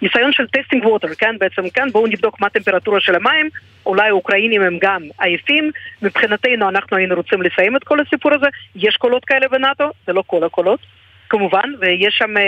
ניסיון 0.03 0.33
של 0.33 0.47
testing 0.47 0.87
water, 0.87 1.09
כן? 1.19 1.37
בעצם, 1.39 1.71
כן? 1.75 1.91
בואו 1.93 2.07
נבדוק 2.07 2.41
מה 2.41 2.47
הטמפרטורה 2.47 3.01
של 3.01 3.15
המים. 3.15 3.49
אולי 3.87 4.09
האוקראינים 4.09 4.63
הם 4.63 4.79
גם 4.83 5.03
עייפים. 5.21 5.71
מבחינתנו 6.03 6.69
אנחנו 6.69 6.97
היינו 6.97 7.15
רוצים 7.15 7.43
לסיים 7.43 7.77
את 7.77 7.85
כל 7.85 8.01
הסיפור 8.01 8.35
הזה. 8.35 8.47
יש 8.77 8.97
קולות 8.97 9.25
כאלה 9.25 9.49
בנאט"ו, 9.49 9.85
זה 10.07 10.13
לא 10.13 10.23
כל 10.27 10.45
הקולות, 10.45 10.81
כמובן, 11.29 11.73
ויש 11.81 12.15
שם 12.19 12.37
uh, 12.37 12.41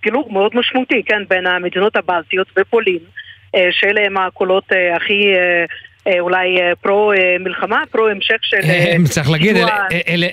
פילוג 0.00 0.32
מאוד 0.32 0.56
משמעותי, 0.56 1.02
כן? 1.06 1.22
בין 1.28 1.46
המדינות 1.46 1.96
הבלטיות 1.96 2.46
ופולין, 2.58 2.98
uh, 2.98 3.58
שאלה 3.70 4.00
הם 4.06 4.16
הקולות 4.16 4.72
uh, 4.72 4.96
הכי... 4.96 5.34
Uh, 5.34 5.72
אולי 6.20 6.58
פרו 6.80 7.12
מלחמה, 7.40 7.82
פרו 7.90 8.08
המשך 8.08 8.36
של... 8.42 8.56
צריך 9.04 9.30
להגיד, 9.30 9.56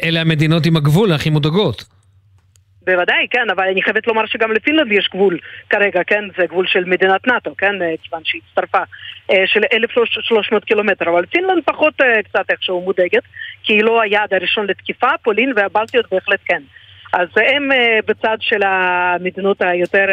אלה 0.03 0.21
המדינות 0.21 0.65
עם 0.65 0.77
הגבול 0.77 1.13
הכי 1.13 1.29
מודאגות. 1.29 2.00
בוודאי, 2.85 3.27
כן, 3.29 3.49
אבל 3.49 3.63
אני 3.63 3.83
חייבת 3.83 4.07
לומר 4.07 4.25
שגם 4.25 4.51
לפינלנד 4.51 4.91
יש 4.91 5.09
גבול 5.13 5.37
כרגע, 5.69 6.03
כן? 6.03 6.23
זה 6.37 6.45
גבול 6.45 6.67
של 6.67 6.83
מדינת 6.85 7.27
נאט"ו, 7.27 7.55
כן? 7.57 7.81
אה, 7.81 7.93
כיוון 8.03 8.21
שהיא 8.23 8.41
הצטרפה, 8.47 8.83
אה, 9.31 9.43
של 9.45 9.61
1,300 9.73 10.65
קילומטר, 10.65 11.09
אבל 11.09 11.25
פינלנד 11.25 11.63
פחות 11.65 11.93
אה, 12.01 12.23
קצת 12.23 12.49
איכשהו 12.49 12.81
מודאגת, 12.81 13.23
כי 13.63 13.73
היא 13.73 13.83
לא 13.83 14.01
היעד 14.01 14.33
הראשון 14.33 14.67
לתקיפה, 14.67 15.07
פולין 15.23 15.53
והבלטיות 15.55 16.05
בהחלט 16.11 16.39
כן. 16.45 16.61
אז 17.13 17.27
הם 17.35 17.69
בצד 18.07 18.37
של 18.39 18.61
המדינות 18.65 19.61
היותר 19.61 20.05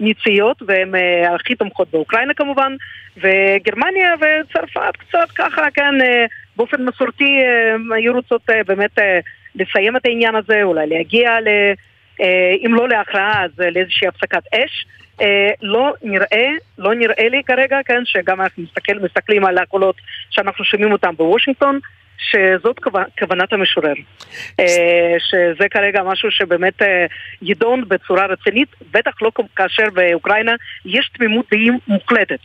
ניציות, 0.00 0.62
והן 0.66 0.92
הכי 1.34 1.54
תומכות 1.54 1.90
באוקראינה 1.90 2.34
כמובן, 2.34 2.72
וגרמניה 3.16 4.14
וצרפת 4.14 4.96
קצת 4.98 5.30
ככה, 5.34 5.62
כן, 5.74 5.94
באופן 6.56 6.84
מסורתי 6.84 7.42
היו 7.94 8.12
רוצות 8.12 8.42
באמת 8.66 8.98
לסיים 9.54 9.96
את 9.96 10.06
העניין 10.06 10.34
הזה, 10.34 10.62
אולי 10.62 10.86
להגיע 10.86 11.40
ל... 11.40 11.48
אם 12.66 12.74
לא 12.74 12.88
להכרעה 12.88 13.44
אז 13.44 13.50
לאיזושהי 13.58 14.08
הפסקת 14.08 14.42
אש. 14.54 14.86
לא 15.62 15.92
נראה, 16.02 16.48
לא 16.78 16.94
נראה 16.94 17.28
לי 17.28 17.42
כרגע, 17.46 17.78
כן, 17.84 18.02
שגם 18.04 18.40
אנחנו 18.40 18.62
מסתכל, 18.62 18.98
מסתכלים 18.98 19.44
על 19.44 19.58
הקולות 19.58 19.96
שאנחנו 20.30 20.64
שומעים 20.64 20.92
אותם 20.92 21.16
בוושינגטון, 21.16 21.78
שזאת 22.30 22.80
כוונת 23.18 23.52
המשורר. 23.52 23.94
אה, 24.60 25.14
שזה 25.18 25.68
כרגע 25.68 26.02
משהו 26.02 26.30
שבאמת 26.30 26.82
אה, 26.82 27.06
יידון 27.42 27.84
בצורה 27.88 28.26
רצינית, 28.26 28.68
בטח 28.90 29.22
לא 29.22 29.30
כאשר 29.56 29.84
באוקראינה 29.94 30.52
יש 30.84 31.10
תמימות 31.18 31.46
דעים 31.50 31.78
מוחלטת 31.88 32.38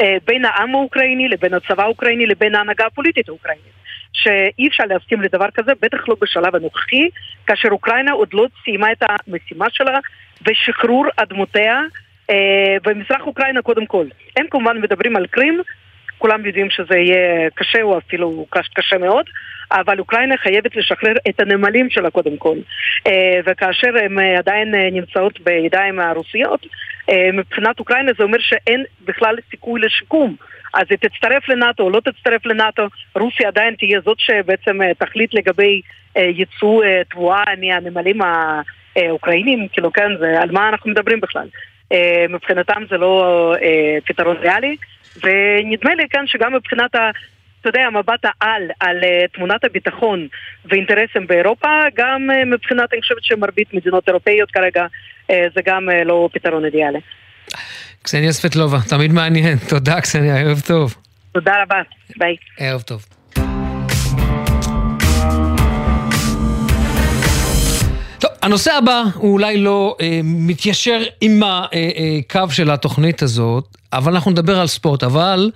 אה, 0.00 0.16
בין 0.24 0.44
העם 0.44 0.74
האוקראיני 0.74 1.28
לבין 1.28 1.54
הצבא 1.54 1.82
האוקראיני 1.82 2.26
לבין 2.26 2.54
ההנהגה 2.54 2.86
הפוליטית 2.86 3.28
האוקראינית. 3.28 3.83
שאי 4.14 4.68
אפשר 4.68 4.84
להסכים 4.84 5.22
לדבר 5.22 5.50
כזה, 5.54 5.72
בטח 5.82 6.08
לא 6.08 6.16
בשלב 6.20 6.56
הנוכחי, 6.56 7.08
כאשר 7.46 7.68
אוקראינה 7.68 8.12
עוד 8.12 8.28
לא 8.32 8.46
סיימה 8.64 8.92
את 8.92 9.02
המשימה 9.02 9.66
שלה 9.70 9.98
בשחרור 10.42 11.06
אדמותיה 11.16 11.80
במזרח 12.84 13.20
אוקראינה 13.20 13.62
קודם 13.62 13.86
כל. 13.86 14.06
הם 14.36 14.46
כמובן 14.50 14.80
מדברים 14.80 15.16
על 15.16 15.26
קרים, 15.26 15.60
כולם 16.18 16.46
יודעים 16.46 16.70
שזה 16.70 16.96
יהיה 16.96 17.50
קשה 17.54 17.82
או 17.82 17.98
אפילו 17.98 18.46
קשה 18.74 18.98
מאוד, 18.98 19.26
אבל 19.72 19.98
אוקראינה 19.98 20.36
חייבת 20.36 20.76
לשחרר 20.76 21.12
את 21.28 21.40
הנמלים 21.40 21.90
שלה 21.90 22.10
קודם 22.10 22.36
כל. 22.36 22.56
אה, 23.06 23.40
וכאשר 23.46 23.88
הן 24.04 24.18
אה, 24.18 24.38
עדיין 24.38 24.74
אה, 24.74 24.90
נמצאות 24.92 25.40
בידיים 25.40 26.00
הרוסיות, 26.00 26.66
מבחינת 27.32 27.78
אוקראינה 27.78 28.12
זה 28.18 28.24
אומר 28.24 28.38
שאין 28.40 28.84
בכלל 29.04 29.36
סיכוי 29.50 29.80
לשיקום. 29.80 30.36
אז 30.74 30.86
היא 30.90 30.98
תצטרף 30.98 31.48
לנאטו 31.48 31.82
או 31.82 31.90
לא 31.90 32.00
תצטרף 32.00 32.46
לנאטו, 32.46 32.86
רוסיה 33.14 33.48
עדיין 33.48 33.74
תהיה 33.74 34.00
זאת 34.04 34.20
שבעצם 34.20 34.78
תחליט 34.98 35.34
לגבי 35.34 35.80
ייצוא 36.16 36.84
תבואה 37.10 37.44
מהנמלים 37.60 38.18
האוקראינים, 38.96 39.68
כאילו 39.72 39.92
כן, 39.92 40.16
זה, 40.18 40.40
על 40.40 40.50
מה 40.52 40.68
אנחנו 40.68 40.90
מדברים 40.90 41.20
בכלל. 41.20 41.48
מבחינתם 42.28 42.82
זה 42.90 42.96
לא 42.96 43.54
פתרון 44.04 44.36
ריאלי. 44.36 44.76
ונדמה 45.22 45.94
לי 45.94 46.04
כאן 46.10 46.26
שגם 46.26 46.54
מבחינת 46.54 46.94
ה... 46.94 47.10
אתה 47.60 47.68
יודע, 47.68 47.90
מבט 47.90 48.24
העל 48.24 48.62
על 48.80 48.96
uh, 49.00 49.36
תמונת 49.36 49.64
הביטחון 49.64 50.28
ואינטרסים 50.64 51.26
באירופה, 51.26 51.68
גם 51.96 52.30
uh, 52.30 52.54
מבחינת, 52.54 52.92
אני 52.92 53.02
חושבת 53.02 53.24
שמרבית 53.24 53.74
מדינות 53.74 54.08
אירופאיות 54.08 54.50
כרגע, 54.50 54.86
uh, 54.86 55.34
זה 55.54 55.60
גם 55.64 55.88
לא 56.04 56.28
פתרון 56.32 56.64
אידיאלי. 56.64 56.98
קסניה 58.02 58.32
ספטלובה, 58.32 58.78
תמיד 58.88 59.12
מעניין. 59.12 59.58
תודה, 59.70 60.00
קסניה, 60.00 60.36
ערב 60.36 60.60
טוב. 60.60 60.94
תודה 61.32 61.62
רבה, 61.62 61.82
ביי. 62.16 62.36
ערב 62.58 62.80
טוב. 62.80 63.04
טוב, 68.18 68.30
הנושא 68.42 68.72
הבא 68.72 69.02
הוא 69.14 69.32
אולי 69.32 69.56
לא 69.58 69.96
אה, 70.00 70.20
מתיישר 70.24 71.02
עם 71.20 71.42
הקו 71.42 72.38
אה, 72.38 72.42
אה, 72.42 72.50
של 72.50 72.70
התוכנית 72.70 73.22
הזאת, 73.22 73.76
אבל 73.94 74.14
אנחנו 74.14 74.30
נדבר 74.30 74.60
על 74.60 74.66
ספורט. 74.66 75.04
אבל 75.04 75.50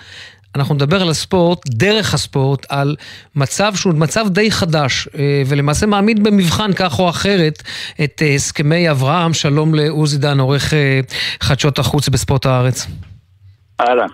אנחנו 0.55 0.75
נדבר 0.75 1.03
על 1.03 1.11
הספורט, 1.11 1.59
דרך 1.69 2.15
הספורט, 2.15 2.67
על 2.69 2.97
מצב 3.37 3.75
שהוא 3.75 3.95
מצב 3.95 4.27
די 4.29 4.51
חדש, 4.51 5.09
אה, 5.19 5.43
ולמעשה 5.47 5.87
מעמיד 5.87 6.25
במבחן 6.25 6.73
כך 6.73 6.99
או 6.99 7.11
אחרת 7.11 7.63
את 8.05 8.23
אה, 8.23 8.35
הסכמי 8.35 8.91
אברהם. 8.91 9.35
שלום 9.35 9.75
לעוזי 9.75 10.19
דן, 10.19 10.41
עורך 10.41 10.75
אה, 10.75 11.01
חדשות 11.41 11.79
החוץ 11.79 12.09
בספורט 12.09 12.47
הארץ. 12.47 12.87
אהלן. 13.81 14.07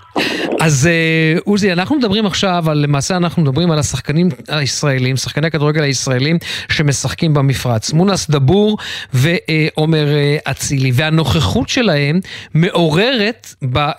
אז 0.60 0.86
אה, 0.86 1.38
עוזי, 1.44 1.72
אנחנו 1.72 1.96
מדברים 1.96 2.26
עכשיו 2.26 2.64
על, 2.70 2.78
למעשה 2.78 3.16
אנחנו 3.16 3.42
מדברים 3.42 3.70
על 3.70 3.78
השחקנים 3.78 4.28
הישראלים, 4.48 5.16
שחקני 5.16 5.46
הכדורגל 5.46 5.82
הישראלים 5.82 6.38
שמשחקים 6.68 7.34
במפרץ. 7.34 7.92
מונס 7.92 8.30
דבור 8.30 8.78
ועומר 9.12 10.06
אה, 10.06 10.36
אצילי. 10.50 10.90
והנוכחות 10.94 11.68
שלהם 11.68 12.20
מעוררת, 12.54 13.54
ב, 13.72 13.78
אה, 13.78 13.92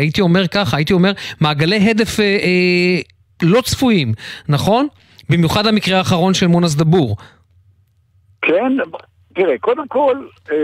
הייתי 0.00 0.20
אומר 0.20 0.48
ככה, 0.48 0.76
הייתי 0.76 0.92
אומר, 0.92 1.12
מעגלי 1.40 1.90
הדף 1.90 2.16
לא 3.42 3.60
צפויים, 3.60 4.12
נכון? 4.48 4.86
במיוחד 5.30 5.66
המקרה 5.66 5.98
האחרון 5.98 6.34
של 6.34 6.46
מונס 6.46 6.74
דבור. 6.74 7.16
כן, 8.42 8.72
תראה, 9.36 9.58
קודם 9.58 9.88
כל, 9.88 10.14
אה, 10.52 10.56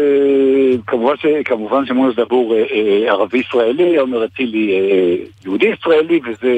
כמובן, 0.87 1.17
ש, 1.17 1.27
כמובן 1.45 1.87
שמונס 1.87 2.17
דבור 2.17 2.55
אה, 2.55 2.65
אה, 2.73 3.11
ערבי 3.11 3.39
ישראלי, 3.39 3.97
עומר 3.97 4.25
אצילי 4.25 4.73
אה, 4.73 5.17
יהודי 5.45 5.67
ישראלי, 5.67 6.21
וזה 6.27 6.51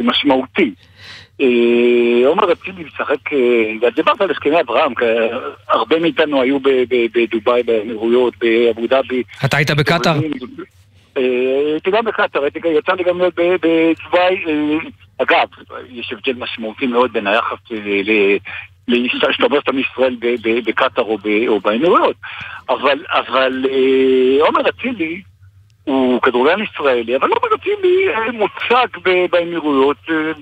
משמעותי. 0.00 0.74
עומר 2.26 2.52
אצילי 2.52 2.84
משחק, 2.84 3.32
אה, 3.32 3.90
דיברת 3.94 4.20
על 4.20 4.30
הסכמי 4.30 4.60
אברהם, 4.60 4.92
הרבה 5.68 5.98
מאיתנו 5.98 6.42
היו 6.42 6.58
בדובאי, 7.14 7.62
באמירויות, 7.62 8.34
באבו 8.38 8.86
דאבי. 8.86 9.22
אתה 9.44 9.56
היית 9.56 9.70
בקטאר? 9.70 10.18
הייתי 11.16 11.90
גם 11.90 12.04
בקטאר, 12.04 12.46
יצא 12.46 12.92
לי 12.92 13.04
גם 13.04 13.18
להיות 13.18 13.34
בדובאי. 13.34 14.44
אגב, 15.18 15.48
יש 15.90 16.12
הבדל 16.12 16.34
משמעותי 16.38 16.86
מאוד 16.86 17.12
בין 17.12 17.26
היחס 17.26 17.58
להשתמש 18.88 19.40
עם 19.68 19.78
ישראל 19.78 20.16
בקטאר 20.64 21.04
או 21.48 21.60
באמירויות. 21.60 22.16
אבל, 22.68 23.04
אבל 23.10 23.64
אה, 23.70 24.46
עומר 24.46 24.68
אצילי 24.68 25.22
הוא 25.84 26.20
כדורגלן 26.22 26.62
ישראלי, 26.62 27.16
אבל 27.16 27.28
עומר 27.28 27.54
אצילי 27.54 28.08
אה, 28.08 28.32
מוצג 28.32 28.86
באמירויות 29.30 29.96
אה, 30.10 30.32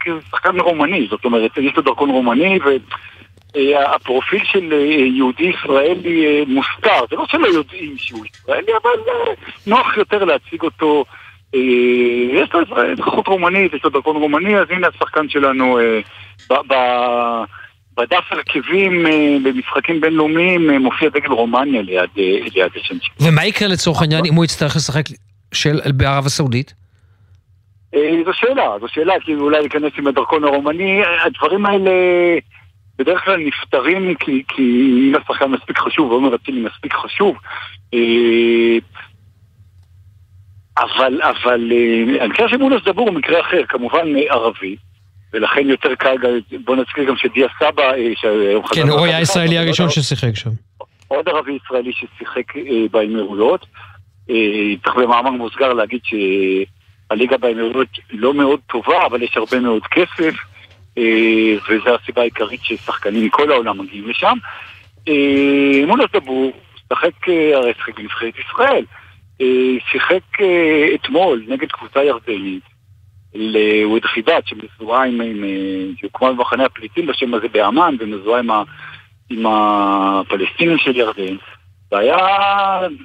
כשחקן 0.00 0.60
רומני, 0.60 1.06
זאת 1.10 1.24
אומרת, 1.24 1.58
יש 1.58 1.76
לו 1.76 1.82
דרכון 1.82 2.10
רומני 2.10 2.58
והפרופיל 3.54 4.44
של 4.44 4.72
יהודי 5.14 5.42
ישראלי 5.42 6.44
מוסתר. 6.46 7.04
זה 7.10 7.16
לא 7.16 7.26
שלא 7.26 7.46
יודעים 7.46 7.98
שהוא 7.98 8.24
ישראלי, 8.26 8.72
אבל 8.82 9.12
נוח 9.66 9.96
יותר 9.96 10.24
להציג 10.24 10.62
אותו. 10.62 11.04
יש 12.32 12.52
לו 12.54 12.60
אזרחות 12.92 13.26
רומנית, 13.26 13.74
יש 13.74 13.84
לו 13.84 13.90
דרכון 13.90 14.16
רומני, 14.16 14.56
אז 14.56 14.66
הנה 14.70 14.88
השחקן 14.88 15.28
שלנו 15.28 15.78
בדף 17.96 18.24
הרכיבים 18.30 19.06
אה, 19.06 19.36
במשחקים 19.42 20.00
בינלאומיים 20.00 20.70
אה, 20.70 20.78
מופיע 20.78 21.08
דגל 21.08 21.32
רומניה 21.32 21.82
ליד, 21.82 22.10
אה, 22.18 22.38
ליד 22.54 22.70
השם 22.76 22.94
שלו. 23.00 23.26
ומה 23.26 23.46
יקרה 23.46 23.68
לצורך 23.68 24.00
העניין 24.00 24.24
אם 24.24 24.34
הוא 24.34 24.44
יצטרך 24.44 24.76
לשחק 24.76 25.04
של, 25.54 25.80
בערב 25.94 26.26
הסעודית? 26.26 26.74
זו 28.24 28.32
שאלה, 28.32 28.68
זו 28.80 28.86
שאלה, 28.88 29.14
כי 29.20 29.34
אולי 29.34 29.60
להיכנס 29.60 29.92
עם 29.98 30.06
הדרכון 30.06 30.44
הרומני, 30.44 31.02
הדברים 31.24 31.66
האלה 31.66 31.90
בדרך 32.98 33.24
כלל 33.24 33.36
נפתרים 33.36 34.14
כי, 34.14 34.42
כי 34.48 34.62
אם 35.08 35.12
השחקן 35.22 35.50
מספיק 35.50 35.78
חשוב, 35.78 36.10
ועומר 36.10 36.34
אצילי 36.34 36.60
מספיק 36.60 36.92
חשוב. 36.94 37.36
אבל, 40.78 41.20
אבל, 41.22 41.72
המקרה 42.20 42.48
של 42.48 42.56
מונס 42.56 42.84
דבור 42.84 43.08
הוא 43.08 43.14
מקרה 43.14 43.40
אחר, 43.40 43.62
כמובן 43.68 44.06
ערבי. 44.30 44.76
ולכן 45.32 45.68
יותר 45.68 45.94
קל, 45.94 46.16
בוא 46.64 46.76
נזכיר 46.76 47.04
גם 47.04 47.16
שדיה 47.16 47.48
סבא... 47.58 47.82
אה, 47.82 48.12
כן, 48.74 48.88
הוא 48.88 49.04
היה 49.04 49.16
הישראלי 49.16 49.58
הראשון 49.58 49.90
ששיחק 49.90 50.34
שם. 50.34 50.50
עוד 51.08 51.28
ערבי 51.28 51.58
ישראלי 51.64 51.92
ששיחק 51.92 52.56
אה, 52.56 52.62
באמירויות. 52.90 53.66
אה, 54.30 54.34
צריך 54.84 54.96
במאמר 54.96 55.30
מוסגר 55.30 55.72
להגיד 55.72 56.00
שהליגה 56.04 57.36
באמירויות 57.36 57.88
לא 58.10 58.34
מאוד 58.34 58.60
טובה, 58.66 59.06
אבל 59.06 59.22
יש 59.22 59.36
הרבה 59.36 59.60
מאוד 59.60 59.82
כסף, 59.82 60.34
וזו 61.68 61.94
הסיבה 62.02 62.22
העיקרית 62.22 62.60
ששחקנים 62.62 63.26
מכל 63.26 63.52
העולם 63.52 63.80
מגיעים 63.80 64.08
לשם. 64.08 64.36
מונס 65.86 66.10
דבור, 66.12 66.52
שחק, 66.88 67.28
הרי 67.54 67.72
שחק 67.78 67.98
בנבחרת 67.98 68.34
ישראל, 68.38 68.84
שיחק 69.90 70.42
אתמול 70.94 71.44
נגד 71.48 71.72
קבוצה 71.72 72.04
ירדנית. 72.04 72.71
לווד 73.34 74.04
חיבת 74.04 74.46
שמזוהה 74.46 75.04
עם, 75.04 75.20
עם 75.20 75.44
שהוקמה 75.96 76.32
במחנה 76.32 76.64
הפליטים 76.64 77.06
בשם 77.06 77.34
הזה 77.34 77.48
באמ"ן 77.48 77.96
ומזוהה 77.98 78.40
עם, 78.40 78.50
עם 79.30 79.46
הפלסטינים 79.46 80.78
של 80.78 80.96
ירדן. 80.96 81.36
והיה 81.92 82.18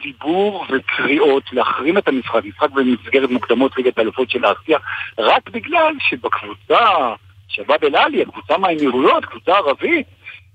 דיבור 0.03 0.65
וקריאות 0.69 1.43
להחרים 1.51 1.97
את 1.97 2.07
המשחק, 2.07 2.45
משחק 2.45 2.69
במסגרת 2.69 3.30
מוקדמות 3.30 3.78
ליגת 3.78 3.97
האלופות 3.97 4.30
של 4.30 4.45
אסיה 4.45 4.78
רק 5.17 5.49
בגלל 5.49 5.93
שבקבוצה 5.99 7.13
שבא 7.47 7.78
בלאלי, 7.78 8.21
הקבוצה 8.21 8.57
מהאמירויות, 8.57 9.25
קבוצה 9.25 9.51
ערבית, 9.51 10.07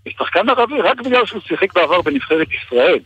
יש 0.07 0.15
שחקן 0.19 0.49
ערבי 0.49 0.81
רק 0.81 1.01
בגלל 1.01 1.27
שהוא 1.27 1.41
שיחק 1.41 1.75
בעבר 1.75 2.03
בנבחרת 2.03 2.49
ישראל 2.53 2.99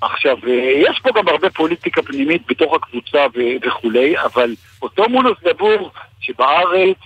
עכשיו, 0.00 0.36
אה, 0.46 0.72
יש 0.76 1.00
פה 1.02 1.10
גם 1.14 1.28
הרבה 1.28 1.50
פוליטיקה 1.50 2.02
פנימית 2.02 2.42
בתוך 2.48 2.74
הקבוצה 2.74 3.26
וכולי, 3.66 4.18
אבל 4.18 4.54
אותו 4.82 5.08
מונוס 5.08 5.38
דבור 5.44 5.90
שבארץ 6.20 6.96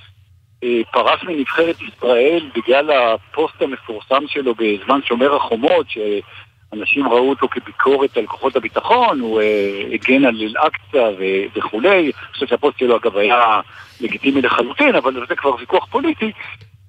אה, 0.65 0.81
פרש 0.93 1.25
מנבחרת 1.25 1.77
ישראל 1.81 2.51
בגלל 2.55 2.91
הפוסט 2.91 3.63
המפורסם 3.63 4.25
שלו 4.27 4.55
בזמן 4.55 5.01
שומר 5.05 5.37
החומות, 5.37 5.87
שאנשים 5.89 7.09
ראו 7.09 7.31
אותו 7.31 7.49
כביקורת 7.49 8.17
על 8.17 8.27
כוחות 8.27 8.57
הביטחון, 8.57 9.21
הוא 9.21 9.41
אה, 9.41 9.83
הגן 9.93 10.25
על 10.25 10.41
אל-אקצא 10.41 11.11
וכולי, 11.55 11.89
אני 11.89 12.33
חושב 12.33 12.47
שהפוסט 12.47 12.79
שלו 12.79 12.97
אגב 12.97 13.17
היה 13.17 13.61
לגיטימי 14.01 14.43
לחלוטין, 14.43 14.95
אבל 14.95 15.27
זה 15.29 15.37
כבר 15.37 15.55
ויכוח 15.55 15.87
פוליטי, 15.91 16.33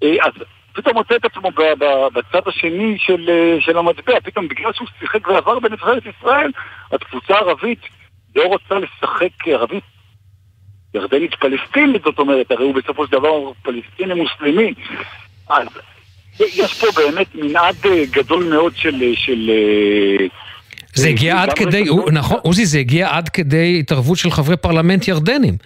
אז 0.01 0.33
פתאום 0.73 0.97
מוצא 0.97 1.15
את 1.15 1.25
עצמו 1.25 1.51
בצד 2.13 2.47
השני 2.47 2.97
של, 2.99 3.29
של 3.59 3.77
המטבע, 3.77 4.19
פתאום 4.23 4.47
בגלל 4.47 4.73
שהוא 4.73 4.87
שיחק 4.99 5.27
ועבר 5.27 5.59
בנבחרת 5.59 6.03
ישראל, 6.05 6.51
הקבוצה 6.91 7.33
הערבית 7.33 7.79
לא 8.35 8.43
רוצה 8.43 8.75
לשחק 8.75 9.47
ערבית 9.47 9.83
ירדנית 10.93 11.35
פלסטינית, 11.35 12.01
זאת 12.05 12.19
אומרת, 12.19 12.51
הרי 12.51 12.63
הוא 12.63 12.75
בסופו 12.75 13.05
של 13.05 13.11
דבר 13.11 13.51
פלסטיני 13.61 14.13
מוסלמי. 14.13 14.73
אז 15.49 15.67
יש 16.39 16.81
פה 16.81 16.87
באמת 16.95 17.35
מנעד 17.35 17.75
אה, 17.85 18.03
גדול 18.11 18.43
מאוד 18.43 18.75
של... 18.75 19.13
של 19.15 19.49
אה, 19.49 20.25
זה 20.95 21.07
הגיע 21.07 21.41
עד 21.41 21.53
כדי, 21.53 21.83
נכון, 22.11 22.37
עוזי, 22.43 22.65
זה 22.65 22.79
הגיע 22.79 23.17
עד 23.17 23.29
כדי 23.29 23.77
התערבות 23.79 24.17
של 24.17 24.31
חברי 24.31 24.57
פרלמנט 24.57 25.07
ירדנים. 25.07 25.57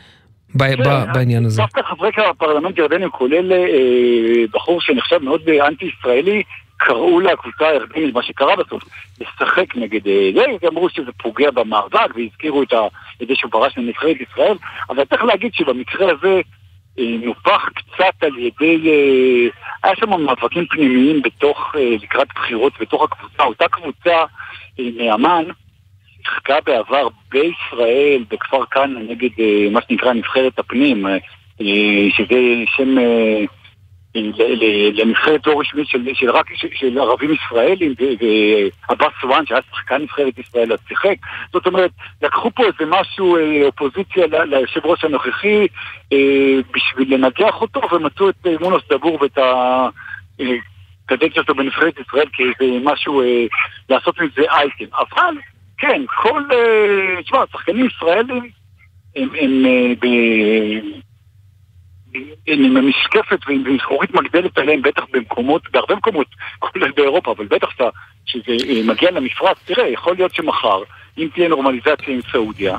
בעניין 1.14 1.45
הזה. 1.45 1.62
דווקא 1.62 1.82
חברי 1.82 2.12
פרלמנט 2.38 2.78
ירדנים, 2.78 3.10
כולל 3.10 3.53
אה, 3.53 4.45
בחור 4.53 4.82
שנחשב 4.82 5.18
מאוד 5.24 5.49
אנטי-ישראלי, 5.49 6.43
קראו 6.78 7.20
לקבוצה 7.20 7.68
הירדנית, 7.68 8.14
מה 8.14 8.24
שקרה 8.24 8.55
בסוף, 8.55 8.84
לשחק 9.22 9.76
נגד 9.76 10.08
אה, 10.08 10.30
זה, 10.62 10.68
אמרו 10.68 10.89
שזה 10.89 11.12
פוגע 11.18 11.51
במאבק, 11.51 12.16
והזכירו 12.16 12.64
את, 12.64 12.74
זה 13.28 13.36
שהוא 13.36 13.51
פרש 13.51 13.78
לנבחרת 13.78 14.16
ישראל, 14.32 14.58
אבל 14.89 15.05
צריך 15.05 15.24
להגיד 15.24 15.53
שבמקרה 15.53 16.12
הזה 16.12 16.41
אה, 16.99 17.16
נופח 17.24 17.70
קצת 17.76 18.24
על 18.24 18.38
ידי, 18.38 18.89
אה, 18.89 19.49
היה 19.84 19.95
שם 19.95 20.22
מאבקים 20.22 20.66
פנימיים 20.66 21.22
בתוך, 21.22 21.76
לקראת 22.01 22.28
בחירות 22.36 22.74
בתוך 22.80 23.03
הקבוצה, 23.03 23.43
אותה 23.43 23.68
קבוצה 23.68 24.24
מאמן, 24.80 25.43
שיחקה 26.30 26.57
בעבר 26.65 27.07
בישראל, 27.32 28.23
בכפר 28.30 28.65
כנא, 28.65 28.99
נגד 28.99 29.30
מה 29.71 29.80
שנקרא 29.88 30.13
נבחרת 30.13 30.59
הפנים, 30.59 31.05
שזה 32.09 32.38
שם... 32.75 32.95
לנבחרת 34.93 35.47
לא 35.47 35.59
רשמית 35.59 35.88
של, 35.88 36.13
של, 36.13 36.32
רק 36.32 36.45
של, 36.55 36.67
של 36.73 36.99
ערבים 36.99 37.34
ישראלים, 37.34 37.93
ועבאס 37.99 39.13
סואן 39.21 39.45
שהיה 39.45 39.61
שחקן 39.71 40.01
נבחרת 40.01 40.39
ישראל 40.39 40.73
אז 40.73 40.80
שיחק. 40.88 41.15
זאת 41.53 41.67
אומרת, 41.67 41.91
לקחו 42.21 42.51
פה 42.55 42.63
איזה 42.63 42.91
משהו, 42.91 43.38
אה, 43.38 43.65
אופוזיציה 43.65 44.28
ליושב 44.28 44.86
ראש 44.86 45.03
הנוכחי, 45.03 45.67
אה, 46.13 46.57
בשביל 46.73 47.13
לנגח 47.13 47.61
אותו, 47.61 47.82
ומצאו 47.91 48.30
את 48.30 48.47
אה, 48.47 48.55
מונוס 48.61 48.84
דבור 48.89 49.19
ואת 49.21 49.38
הקדנציה 51.05 51.43
שלו 51.43 51.55
בנבחרת 51.55 51.93
ישראל 52.07 52.25
כאיזה 52.34 52.78
משהו, 52.84 53.21
לעשות 53.89 54.19
מזה 54.19 54.41
אייטם. 54.49 54.95
אבל, 54.95 55.36
כן, 55.78 56.01
כל, 56.07 56.43
תשמע, 57.23 57.43
שחקנים 57.51 57.86
ישראלים 57.86 58.49
הם, 59.15 59.30
הם, 59.39 59.65
הם 62.47 62.63
עם 62.63 62.78
המשקפת 62.78 63.39
ועם 63.47 63.78
זכורית 63.82 64.13
מגדלת 64.13 64.57
עליהם, 64.57 64.82
בטח 64.82 65.03
במקומות, 65.11 65.61
בהרבה 65.71 65.95
מקומות, 65.95 66.28
כולל 66.59 66.91
באירופה, 66.91 67.32
אבל 67.32 67.45
בטח 67.45 67.67
שזה 68.25 68.51
אה, 68.69 68.82
מגיע 68.86 69.11
למפרץ, 69.11 69.57
תראה, 69.65 69.88
יכול 69.88 70.15
להיות 70.15 70.36
שמחר, 70.36 70.84
אם 71.17 71.28
תהיה 71.34 71.47
נורמליזציה 71.47 72.13
עם 72.13 72.19
סעודיה, 72.32 72.78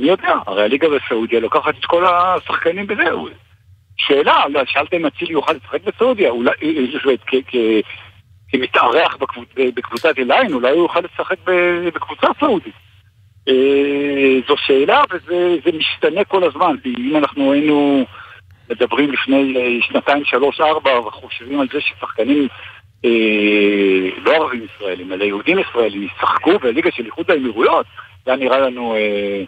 מי 0.00 0.08
יודע, 0.08 0.34
הרי 0.46 0.62
הליגה 0.62 0.88
בסעודיה 0.88 1.40
לוקחת 1.40 1.74
את 1.78 1.84
כל 1.84 2.04
השחקנים 2.06 2.86
בזה. 2.86 3.04
שאלה, 3.96 4.48
לא, 4.48 4.60
שאלת 4.66 4.94
אם 4.94 5.06
אצילי 5.06 5.32
יוכל 5.32 5.52
לשחק 5.52 5.84
בסעודיה, 5.84 6.30
אולי, 6.30 6.52
אה, 8.54 8.60
אה, 8.60 8.66
כמתארח 8.66 9.16
בקבוצת 9.74 10.18
אליין, 10.18 10.52
אולי 10.52 10.70
הוא 10.70 10.82
יוכל 10.82 11.00
לשחק 11.00 11.36
בקבוצה 11.94 12.26
סעודית. 12.40 12.74
זו 14.48 14.56
שאלה 14.56 15.02
וזה 15.10 15.70
משתנה 15.78 16.24
כל 16.24 16.44
הזמן, 16.44 16.76
אם 16.86 17.16
אנחנו 17.16 17.52
היינו... 17.52 18.04
מדברים 18.70 19.12
לפני 19.12 19.54
אה, 19.56 19.82
שנתיים, 19.82 20.24
שלוש, 20.24 20.60
ארבע, 20.60 21.00
וחושבים 21.00 21.60
על 21.60 21.66
זה 21.72 21.80
ששחקנים 21.80 22.48
אה, 23.04 23.10
לא 24.24 24.32
ערבים 24.32 24.66
ישראלים, 24.74 25.12
אלא 25.12 25.24
יהודים 25.24 25.58
ישראלים, 25.58 26.02
ישחקו 26.02 26.58
בליגה 26.58 26.90
של 26.90 27.06
איחוד 27.06 27.30
האמירויות, 27.30 27.86
זה 28.26 28.36
נראה 28.36 28.58
לנו 28.58 28.94
אה, 28.94 28.98
אה, 28.98 29.44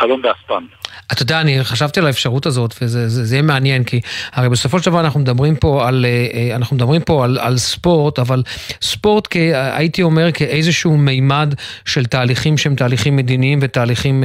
חלום 0.00 0.22
באספן. 0.22 0.64
אתה 1.12 1.22
יודע, 1.22 1.40
אני 1.40 1.64
חשבתי 1.64 2.00
על 2.00 2.06
האפשרות 2.06 2.46
הזאת, 2.46 2.74
וזה 2.82 3.08
זה, 3.08 3.24
זה 3.24 3.34
יהיה 3.34 3.42
מעניין, 3.42 3.84
כי 3.84 4.00
הרי 4.32 4.48
בסופו 4.48 4.78
של 4.78 4.90
דבר 4.90 5.00
אנחנו 5.00 5.20
מדברים 5.20 5.56
פה 5.56 5.88
על, 5.88 6.06
אה, 6.08 6.56
אנחנו 6.56 6.76
מדברים 6.76 7.02
פה 7.02 7.24
על, 7.24 7.38
על 7.38 7.56
ספורט, 7.56 8.18
אבל 8.18 8.42
ספורט, 8.82 9.26
כ, 9.30 9.36
הייתי 9.52 10.02
אומר, 10.02 10.32
כאיזשהו 10.32 10.96
מימד 10.96 11.54
של 11.84 12.06
תהליכים 12.06 12.58
שהם 12.58 12.74
תהליכים 12.74 13.16
מדיניים 13.16 13.58
ותהליכים 13.62 14.24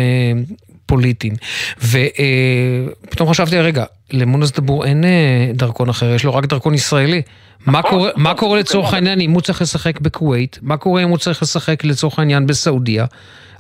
פוליטיים. 0.91 1.33
ופתאום 1.77 3.29
חשבתי, 3.29 3.59
רגע, 3.59 3.85
למונס 4.13 4.51
דבור 4.51 4.85
אין 4.85 5.03
אה, 5.03 5.51
דרכון 5.53 5.89
אחר, 5.89 6.13
יש 6.15 6.23
לו 6.25 6.35
רק 6.35 6.45
דרכון 6.45 6.73
ישראלי. 6.73 7.21
מה 7.65 7.79
נכון, 7.79 7.91
קורה, 7.91 8.11
מה 8.15 8.23
נכון, 8.23 8.39
קורה 8.39 8.59
לצורך 8.59 8.93
העניין 8.93 9.21
אם 9.21 9.31
הוא 9.31 9.41
צריך 9.41 9.61
לשחק 9.61 9.99
בכווית? 9.99 10.59
מה 10.61 10.77
קורה 10.77 11.03
אם 11.03 11.09
הוא 11.09 11.17
צריך 11.17 11.41
לשחק 11.41 11.83
לצורך 11.83 12.19
העניין 12.19 12.47
בסעודיה? 12.47 13.05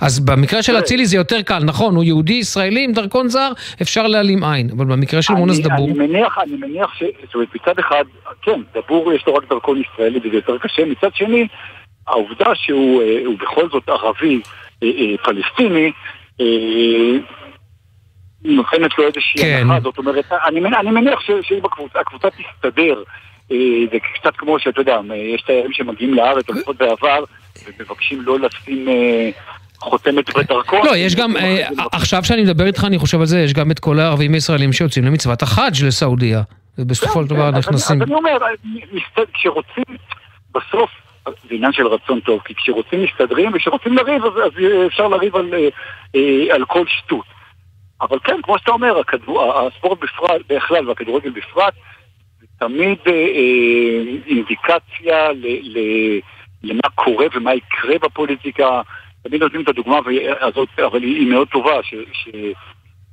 אז 0.01 0.19
במקרה 0.19 0.63
של 0.63 0.79
אצילי 0.79 1.05
זה 1.05 1.17
יותר 1.17 1.41
קל, 1.41 1.59
נכון, 1.63 1.95
הוא 1.95 2.03
יהודי 2.03 2.33
ישראלי 2.33 2.83
עם 2.83 2.91
דרכון 2.91 3.29
זר, 3.29 3.51
אפשר 3.81 4.07
להעלים 4.07 4.43
עין, 4.43 4.69
אבל 4.77 4.85
במקרה 4.85 5.21
של 5.21 5.33
מונס 5.33 5.59
דבור... 5.59 5.89
אני 5.89 6.07
מניח, 6.07 6.37
אני 6.43 6.55
מניח 6.55 6.93
ש... 6.93 7.03
זאת 7.25 7.35
אומרת, 7.35 7.47
מצד 7.55 7.79
אחד, 7.79 8.03
כן, 8.41 8.61
דבור 8.75 9.13
יש 9.13 9.23
לו 9.27 9.33
רק 9.35 9.43
דרכון 9.49 9.81
ישראלי 9.81 10.19
וזה 10.19 10.35
יותר 10.35 10.57
קשה, 10.57 10.85
מצד 10.85 11.09
שני, 11.13 11.47
העובדה 12.07 12.55
שהוא 12.55 13.01
אה, 13.01 13.23
בכל 13.41 13.69
זאת 13.69 13.89
ערבי 13.89 14.41
אה, 14.83 14.89
פלסטיני, 15.23 15.85
אה, 15.85 15.91
נותנת 18.43 18.97
לו 18.97 19.07
איזושהי 19.07 19.41
כן. 19.41 19.57
הנחה, 19.61 19.79
זאת 19.79 19.97
אומרת, 19.97 20.25
אני, 20.47 20.59
אני 20.79 20.91
מניח 20.91 21.19
שהקבוצה 21.19 22.29
תסתדר. 22.29 23.03
אה, 23.51 23.57
זה 23.91 23.97
קצת 23.99 24.35
כמו 24.35 24.59
שאתה 24.59 24.81
יודע, 24.81 24.99
יש 25.35 25.41
תיירים 25.41 25.73
שמגיעים 25.73 26.13
לארץ, 26.13 26.49
או 26.49 26.53
לפחות 26.53 26.77
בעבר, 26.77 27.23
ומבקשים 27.67 28.21
לא 28.21 28.39
לשים 28.39 28.89
אה, 28.89 29.29
חותמת 29.79 30.37
בדרכון. 30.37 30.79
לא, 30.85 30.97
יש 30.97 31.15
גם, 31.15 31.33
עכשיו 31.91 32.23
שאני 32.23 32.41
מדבר 32.41 32.65
איתך, 32.65 32.83
אני 32.87 32.97
חושב 32.97 33.19
על 33.19 33.25
זה, 33.25 33.39
יש 33.39 33.53
גם 33.53 33.71
את 33.71 33.79
כל 33.79 33.99
הערבים 33.99 34.33
הישראלים 34.33 34.73
שיוצאים 34.73 35.05
למצוות 35.05 35.41
החאג' 35.41 35.73
לסעודיה. 35.83 36.41
ובסופו 36.77 37.23
של 37.23 37.27
דבר 37.27 37.51
נכנסים... 37.51 38.01
אז 38.01 38.07
אני 38.07 38.15
אומר, 38.15 38.37
כשרוצים, 39.33 39.83
בסוף 40.55 40.89
זה 41.25 41.55
עניין 41.55 41.71
של 41.71 41.87
רצון 41.87 42.19
טוב, 42.19 42.41
כי 42.45 42.55
כשרוצים 42.55 43.03
מסתדרים 43.03 43.51
וכשרוצים 43.53 43.93
לריב 43.93 44.25
אז, 44.25 44.33
אז 44.33 44.51
אפשר 44.87 45.07
לריב 45.07 45.35
על, 45.35 45.53
אה, 45.53 45.69
אה, 46.15 46.55
על 46.55 46.65
כל 46.65 46.85
שטות. 46.87 47.25
אבל 48.01 48.19
כן, 48.23 48.41
כמו 48.43 48.59
שאתה 48.59 48.71
אומר, 48.71 48.99
הכדור, 48.99 49.53
הספורט 49.53 49.99
בפרט, 49.99 50.41
בכלל 50.49 50.89
והכדורגל 50.89 51.29
בפרט, 51.29 51.73
זה 52.39 52.45
תמיד 52.59 52.97
אה, 53.07 53.13
אה, 53.13 54.03
אינדיקציה 54.27 55.31
ל, 55.31 55.47
ל, 55.61 55.79
למה 56.63 56.89
קורה 56.95 57.25
ומה 57.33 57.53
יקרה 57.53 57.95
בפוליטיקה. 58.01 58.81
תמיד 59.23 59.43
נותנים 59.43 59.61
את 59.61 59.69
הדוגמה 59.69 59.99
הזאת, 60.41 60.69
אבל 60.85 61.03
היא 61.03 61.27
מאוד 61.27 61.47
טובה, 61.47 61.83
ש, 61.83 61.95
ש, 62.13 62.29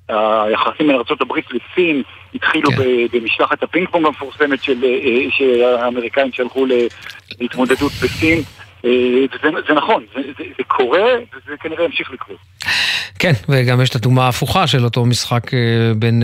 היחסים 0.09 0.87
בין 0.87 0.97
ארה"ב 0.97 1.33
לסין 1.51 2.03
התחילו 2.35 2.71
כן. 2.71 2.83
במשלחת 3.13 3.63
הפינג 3.63 3.89
פונג 3.89 4.07
המפורסמת 4.07 4.63
של, 4.63 4.85
אה, 4.85 5.31
שהאמריקאים 5.31 6.33
שלחו 6.33 6.67
להתמודדות 7.41 7.93
בסין. 8.03 8.43
אה, 8.85 8.91
וזה, 9.35 9.49
זה 9.69 9.75
נכון, 9.75 10.05
זה, 10.15 10.21
זה, 10.39 10.45
זה 10.59 10.65
קורה 10.67 11.15
וזה 11.35 11.57
כנראה 11.61 11.85
ימשיך 11.85 12.11
לקרות. 12.13 12.37
כן, 13.19 13.33
וגם 13.49 13.81
יש 13.81 13.91
את 13.91 13.95
הדוגמה 13.95 14.25
ההפוכה 14.25 14.67
של 14.67 14.85
אותו 14.85 15.05
משחק 15.05 15.55
אה, 15.55 15.59
בין 15.97 16.23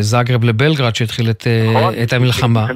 זאגרב 0.00 0.44
לבלגרד 0.44 0.94
שהתחיל 0.94 1.30
את, 1.30 1.46
נכון, 1.74 1.94
את 2.02 2.12
המלחמה. 2.12 2.66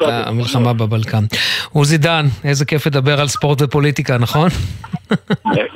המלחמה 0.00 0.72
בבלקן. 0.72 1.24
עוזי 1.72 1.98
דן, 1.98 2.26
איזה 2.44 2.64
כיף 2.64 2.86
לדבר 2.86 3.20
על 3.20 3.28
ספורט 3.28 3.62
ופוליטיקה, 3.62 4.18
נכון? 4.18 4.48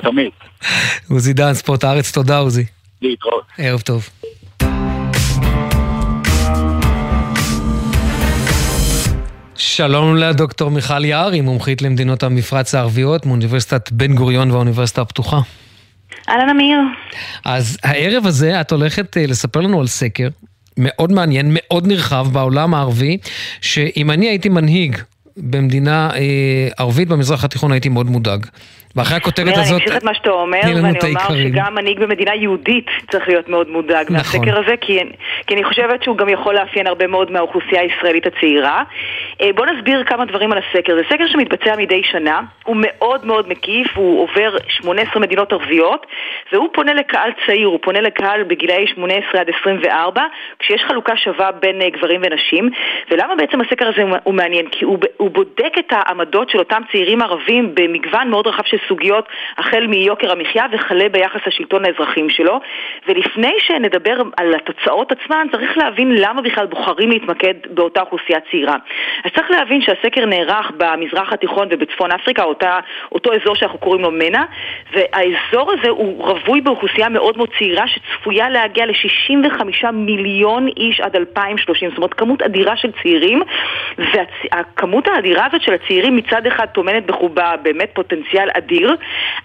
תמיד. 0.02 0.30
עוזי 1.10 1.32
דן, 1.32 1.54
ספורט 1.54 1.84
הארץ, 1.84 2.12
תודה 2.12 2.38
עוזי. 2.38 2.64
להתראות. 3.02 3.44
ערב 3.58 3.80
טוב. 3.80 4.08
שלום 9.56 10.16
לדוקטור 10.16 10.70
מיכל 10.70 11.04
יערי, 11.04 11.40
מומחית 11.40 11.82
למדינות 11.82 12.22
המפרץ 12.22 12.74
הערביות 12.74 13.26
מאוניברסיטת 13.26 13.92
בן 13.92 14.14
גוריון 14.14 14.50
והאוניברסיטה 14.50 15.02
הפתוחה. 15.02 15.40
אהלן 16.28 16.48
אמיר. 16.48 16.78
אז 17.44 17.78
הערב 17.82 18.26
הזה 18.26 18.60
את 18.60 18.72
הולכת 18.72 19.16
אה, 19.16 19.26
לספר 19.26 19.60
לנו 19.60 19.80
על 19.80 19.86
סקר 19.86 20.28
מאוד 20.76 21.12
מעניין, 21.12 21.46
מאוד 21.50 21.86
נרחב 21.86 22.26
בעולם 22.32 22.74
הערבי, 22.74 23.18
שאם 23.60 24.10
אני 24.10 24.28
הייתי 24.28 24.48
מנהיג 24.48 24.98
במדינה 25.36 26.10
אה, 26.14 26.68
ערבית 26.78 27.08
במזרח 27.08 27.44
התיכון 27.44 27.72
הייתי 27.72 27.88
מאוד 27.88 28.06
מודאג. 28.06 28.46
ואחרי 28.96 29.16
הכותרת 29.16 29.46
מאיר, 29.46 29.56
אני 29.56 29.64
הזאת, 29.64 29.80
אמשיך 29.82 29.96
את 29.96 30.04
מה 30.04 30.14
שאתה 30.14 30.30
אומר, 30.30 30.60
ואני 30.64 30.78
אומר. 30.78 31.42
שגם 31.42 31.74
מנהיג 31.74 32.00
במדינה 32.00 32.34
יהודית 32.34 32.86
צריך 33.10 33.28
להיות 33.28 33.48
מאוד 33.48 33.70
מודאג 33.70 34.06
נכון. 34.10 34.16
מהסקר 34.16 34.58
הזה, 34.60 34.74
כי, 34.80 34.98
כי 35.46 35.54
אני 35.54 35.64
חושבת 35.64 36.02
שהוא 36.02 36.16
גם 36.16 36.28
יכול 36.28 36.54
לאפיין 36.54 36.86
הרבה 36.86 37.06
מאוד 37.06 37.30
מהאוכלוסייה 37.30 37.80
הישראלית 37.82 38.26
הצעירה. 38.26 38.82
אה, 39.40 39.50
בואו 39.54 39.66
נסביר 39.72 40.04
כמה 40.04 40.24
דברים 40.24 40.52
על 40.52 40.58
הסקר. 40.58 40.94
זה 40.96 41.02
סקר 41.10 41.26
שמתבצע 41.26 41.76
מדי 41.76 42.02
שנה, 42.04 42.40
הוא 42.64 42.76
מאוד 42.78 43.26
מאוד 43.26 43.48
מקיף, 43.48 43.86
הוא 43.96 44.22
עובר 44.22 44.56
18 44.68 45.22
מדינות 45.22 45.52
ערביות, 45.52 46.06
והוא 46.52 46.68
פונה 46.74 46.92
לקהל 46.94 47.30
צעיר, 47.46 47.66
הוא 47.66 47.78
פונה 47.82 48.00
לקהל 48.00 48.42
בגילאי 48.42 48.86
18 48.94 49.40
עד 49.40 49.46
24, 49.60 50.22
כשיש 50.58 50.82
חלוקה 50.88 51.16
שווה 51.16 51.52
בין 51.52 51.82
אה, 51.82 51.90
גברים 51.90 52.20
ונשים. 52.24 52.70
ולמה 53.10 53.34
בעצם 53.36 53.60
הסקר 53.60 53.88
הזה 53.88 54.02
הוא- 54.24 54.34
מעניין? 54.34 54.66
כי 54.70 54.84
הוא 55.16 55.30
בודק 55.30 55.72
את 55.78 55.92
העמדות 55.92 56.50
של 56.50 56.58
אותם 56.58 56.82
צעירים 56.92 57.22
ערבים 57.22 57.70
במגוון 57.74 58.30
מאוד 58.30 58.46
רחב 58.46 58.62
של 58.64 58.76
סוגיות, 58.88 59.28
החל 59.58 59.86
מיוקר 59.86 60.32
המחיה 60.32 60.64
וכלה 60.72 61.08
ביחס 61.08 61.40
לשלטון 61.46 61.84
האזרחים 61.84 62.30
שלו. 62.30 62.60
ולפני 63.08 63.54
שנדבר 63.58 64.22
על 64.36 64.54
התוצאות 64.54 65.12
עצמן, 65.12 65.46
צריך 65.52 65.78
להבין 65.78 66.14
למה 66.18 66.42
בכלל 66.42 66.66
בוחרים 66.66 67.10
להתמקד 67.10 67.54
באותה 67.70 68.00
אוכלוסייה 68.00 68.38
צעירה. 68.50 68.76
אז 69.24 69.30
צריך 69.36 69.50
להבין 69.50 69.82
שהסקר 69.82 70.26
נערך 70.26 70.70
במזרח 70.76 71.32
התיכון 71.32 71.68
ובצפון 71.70 72.12
אפריקה, 72.12 72.42
אותה, 72.42 72.78
אותו 73.12 73.30
אזור 73.34 73.54
שאנחנו 73.54 73.78
קוראים 73.78 74.02
לו 74.02 74.10
מנע, 74.10 74.44
והאזור 74.92 75.72
הזה 75.72 75.88
הוא 75.88 76.24
רווי 76.24 76.60
באוכלוסייה 76.60 77.08
מאוד 77.08 77.36
מאוד 77.36 77.48
צעירה 77.58 77.84
שצפויה 77.88 78.48
להגיע 78.50 78.86
ל-65 78.86 79.90
מיליון 79.92 80.68
איש 80.76 81.00
עד 81.00 81.16
2030, 81.16 81.88
זאת 81.88 81.96
אומרת 81.96 82.14
כמות 82.14 82.42
אדירה 82.42 82.76
של 82.76 82.90
צעירים, 83.02 83.42
והכמות 83.98 85.08
האדירה 85.08 85.46
הזאת 85.46 85.62
של 85.62 85.74
הצעירים 85.74 86.16
מצד 86.16 86.46
אחד 86.46 86.66
טומנת 86.66 87.06
בחובה 87.06 87.52
באמת 87.62 87.90
פוטנציאל 87.94 88.48
אדיר, 88.56 88.71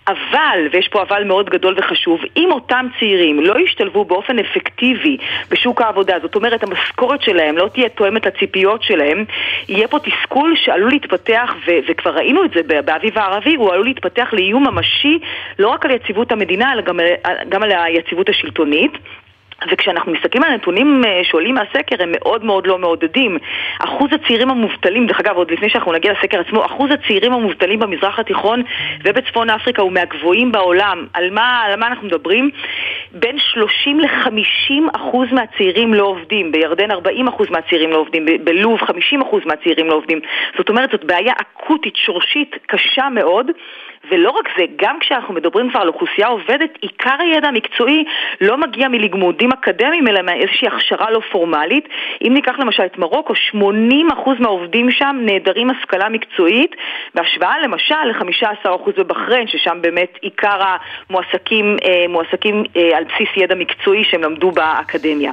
אבל, 0.07 0.67
ויש 0.71 0.87
פה 0.87 1.01
אבל 1.01 1.23
מאוד 1.23 1.49
גדול 1.49 1.75
וחשוב, 1.77 2.21
אם 2.37 2.49
אותם 2.51 2.87
צעירים 2.99 3.39
לא 3.39 3.59
ישתלבו 3.59 4.05
באופן 4.05 4.39
אפקטיבי 4.39 5.17
בשוק 5.51 5.81
העבודה, 5.81 6.15
זאת 6.21 6.35
אומרת 6.35 6.63
המשכורת 6.63 7.21
שלהם 7.21 7.57
לא 7.57 7.67
תהיה 7.73 7.89
תואמת 7.89 8.25
לציפיות 8.25 8.83
שלהם, 8.83 9.25
יהיה 9.69 9.87
פה 9.87 9.99
תסכול 9.99 10.53
שעלול 10.55 10.89
להתפתח, 10.91 11.55
ו- 11.67 11.79
וכבר 11.87 12.11
ראינו 12.11 12.45
את 12.45 12.51
זה 12.53 12.81
באביב 12.85 13.17
הערבי, 13.17 13.55
הוא 13.55 13.73
עלול 13.73 13.85
להתפתח 13.85 14.29
לאיום 14.33 14.67
ממשי 14.67 15.19
לא 15.59 15.67
רק 15.69 15.85
על 15.85 15.91
יציבות 15.91 16.31
המדינה, 16.31 16.73
אלא 16.73 16.81
גם, 16.81 16.99
על- 17.23 17.35
גם 17.49 17.63
על 17.63 17.71
היציבות 17.71 18.29
השלטונית. 18.29 18.91
וכשאנחנו 19.71 20.11
מסתכלים 20.11 20.43
על 20.43 20.51
הנתונים 20.51 21.01
אה, 21.05 21.21
שעולים 21.23 21.55
מהסקר 21.55 21.95
הם 22.03 22.11
מאוד 22.11 22.43
מאוד 22.45 22.67
לא 22.67 22.77
מעודדים. 22.77 23.37
אחוז 23.79 24.09
הצעירים 24.13 24.49
המובטלים, 24.49 25.07
דרך 25.07 25.19
אגב 25.19 25.35
עוד 25.35 25.51
לפני 25.51 25.69
שאנחנו 25.69 25.91
נגיע 25.91 26.13
לסקר 26.13 26.39
עצמו, 26.39 26.65
אחוז 26.65 26.91
הצעירים 26.91 27.33
המובטלים 27.33 27.79
במזרח 27.79 28.19
התיכון 28.19 28.63
ובצפון 29.03 29.49
אפריקה 29.49 29.81
הוא 29.81 29.91
מהגבוהים 29.91 30.51
בעולם. 30.51 31.05
על 31.13 31.29
מה, 31.31 31.61
על 31.65 31.79
מה 31.79 31.87
אנחנו 31.87 32.07
מדברים? 32.07 32.49
בין 33.11 33.39
30 33.39 33.99
ל-50 33.99 34.95
אחוז 34.95 35.27
מהצעירים 35.31 35.93
לא 35.93 36.03
עובדים, 36.03 36.51
בירדן 36.51 36.91
40 36.91 37.27
אחוז 37.27 37.49
מהצעירים 37.49 37.89
לא 37.89 37.97
עובדים, 37.97 38.25
בלוב 38.43 38.81
50 38.81 39.21
אחוז 39.21 39.41
מהצעירים 39.45 39.87
לא 39.87 39.95
עובדים. 39.95 40.19
זאת 40.57 40.69
אומרת 40.69 40.91
זאת 40.91 41.03
בעיה 41.03 41.33
אקוטית, 41.41 41.95
שורשית, 41.95 42.55
קשה 42.65 43.09
מאוד. 43.09 43.51
ולא 44.11 44.29
רק 44.29 44.49
זה, 44.57 44.65
גם 44.75 44.99
כשאנחנו 44.99 45.33
מדברים 45.33 45.69
כבר 45.69 45.79
על 45.79 45.87
אוכלוסייה 45.87 46.27
עובדת, 46.27 46.77
עיקר 46.81 47.15
הידע 47.19 47.47
המקצועי 47.47 48.03
לא 48.41 48.57
מגיע 48.57 48.87
מלימודים 48.87 49.51
אקדמיים, 49.51 50.07
אלא 50.07 50.21
מאיזושהי 50.21 50.67
הכשרה 50.67 51.11
לא 51.11 51.19
פורמלית. 51.31 51.87
אם 52.21 52.33
ניקח 52.33 52.59
למשל 52.59 52.83
את 52.85 52.97
מרוקו, 52.97 53.33
80% 53.33 53.57
מהעובדים 54.39 54.91
שם 54.91 55.17
נעדרים 55.21 55.69
השכלה 55.69 56.09
מקצועית, 56.09 56.75
בהשוואה 57.15 57.59
למשל 57.59 58.03
ל-15% 58.05 58.91
בבחריין, 58.97 59.47
ששם 59.47 59.77
באמת 59.81 60.17
עיקר 60.21 60.59
המועסקים 61.09 61.77
אה, 61.85 62.05
מועסקים 62.09 62.63
אה, 62.77 62.97
על 62.97 63.03
בסיס 63.03 63.29
ידע 63.35 63.55
מקצועי 63.55 64.03
שהם 64.03 64.23
למדו 64.23 64.51
באקדמיה. 64.51 65.31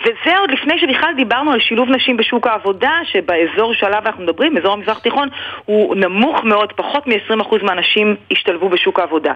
וזה 0.00 0.38
עוד 0.38 0.50
לפני 0.50 0.78
שבכלל 0.78 1.12
דיברנו 1.16 1.52
על 1.52 1.60
שילוב 1.60 1.90
נשים 1.90 2.16
בשוק 2.16 2.46
העבודה, 2.46 2.92
שבאזור 3.04 3.74
שעליו 3.74 4.02
אנחנו 4.06 4.22
מדברים, 4.22 4.56
אזור 4.56 4.72
המזרח 4.72 4.98
התיכון, 4.98 5.28
הוא 5.64 5.96
נמוך 5.96 6.44
מאוד, 6.44 6.72
פחות 6.72 7.06
מ-20% 7.06 7.62
מהנשים 7.62 8.16
השתלבו 8.30 8.68
בשוק 8.68 9.00
העבודה. 9.00 9.32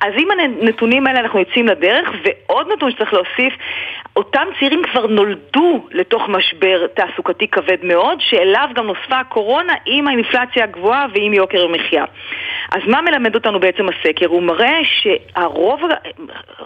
אז 0.00 0.12
עם 0.16 0.28
הנתונים 0.30 1.06
האלה 1.06 1.20
אנחנו 1.20 1.38
יוצאים 1.38 1.66
לדרך, 1.66 2.10
ועוד 2.24 2.72
נתון 2.72 2.90
שצריך 2.90 3.12
להוסיף, 3.14 3.54
אותם 4.16 4.46
צעירים 4.58 4.82
כבר 4.92 5.06
נולדו 5.06 5.86
לתוך 5.90 6.28
משבר 6.28 6.86
תעסוקתי 6.86 7.48
כבד 7.48 7.78
מאוד, 7.82 8.18
שאליו 8.20 8.68
גם 8.74 8.86
נוספה 8.86 9.16
הקורונה 9.18 9.72
עם 9.86 10.08
האינפלציה 10.08 10.64
הגבוהה 10.64 11.06
ועם 11.14 11.32
יוקר 11.32 11.64
המחיה. 11.64 12.04
אז 12.72 12.82
מה 12.86 13.00
מלמד 13.00 13.34
אותנו 13.34 13.60
בעצם 13.60 13.86
הסקר? 13.88 14.26
הוא 14.26 14.42
מראה 14.42 14.78
שהרוב, 14.84 15.80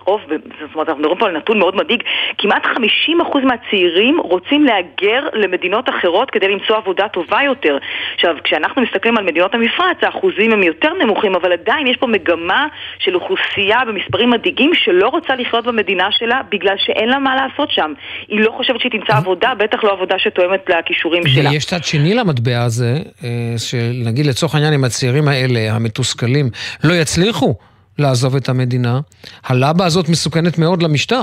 רוב, 0.07 0.21
זאת 0.61 0.75
אומרת, 0.75 0.89
אנחנו 0.89 1.01
מדברים 1.03 1.19
פה 1.19 1.27
על 1.27 1.37
נתון 1.37 1.59
מאוד 1.59 1.77
מדאיג, 1.77 2.03
כמעט 2.39 2.65
50% 2.65 3.34
מהצעירים 3.43 4.21
רוצים 4.21 4.65
להגר 4.65 5.29
למדינות 5.33 5.89
אחרות 5.89 6.31
כדי 6.31 6.49
למצוא 6.49 6.77
עבודה 6.77 7.09
טובה 7.09 7.39
יותר. 7.45 7.79
עכשיו, 8.15 8.35
כשאנחנו 8.45 8.83
מסתכלים 8.83 9.19
על 9.19 9.25
מדינות 9.25 9.55
המפרץ, 9.55 9.97
האחוזים 10.03 10.53
הם 10.53 10.63
יותר 10.63 10.93
נמוכים, 11.03 11.35
אבל 11.35 11.53
עדיין 11.53 11.87
יש 11.87 11.97
פה 11.97 12.07
מגמה 12.07 12.67
של 12.99 13.15
אוכלוסייה 13.15 13.79
במספרים 13.89 14.31
מדאיגים 14.31 14.71
שלא 14.75 15.09
רוצה 15.09 15.35
לחיות 15.37 15.65
במדינה 15.65 16.09
שלה 16.11 16.41
בגלל 16.51 16.75
שאין 16.79 17.09
לה 17.09 17.19
מה 17.19 17.37
לעשות 17.37 17.71
שם. 17.71 17.93
היא 18.29 18.41
לא 18.41 18.51
חושבת 18.57 18.81
שהיא 18.81 18.93
תמצא 18.93 19.17
עבודה, 19.17 19.55
בטח 19.59 19.85
לא 19.85 19.93
עבודה 19.93 20.15
שתואמת 20.19 20.65
לכישורים 20.69 21.27
שלה. 21.27 21.51
ויש 21.51 21.65
צד 21.65 21.85
שני 21.85 22.15
למטבע 22.15 22.63
הזה, 22.63 22.99
אה, 23.25 23.55
שנגיד 23.59 24.27
לצורך 24.27 24.55
העניין, 24.55 24.73
אם 24.75 24.85
הצעירים 24.85 25.29
האלה, 25.29 25.61
המתוסכלים, 25.73 26.51
לא 26.85 26.93
יצליחו 26.93 27.55
לעזוב 27.99 28.37
את 28.37 28.49
המדינה, 28.49 29.01
הלבה 29.45 29.85
הזאת 29.85 30.09
מסוכנת 30.09 30.59
מאוד 30.59 30.83
למשטר. 30.83 31.23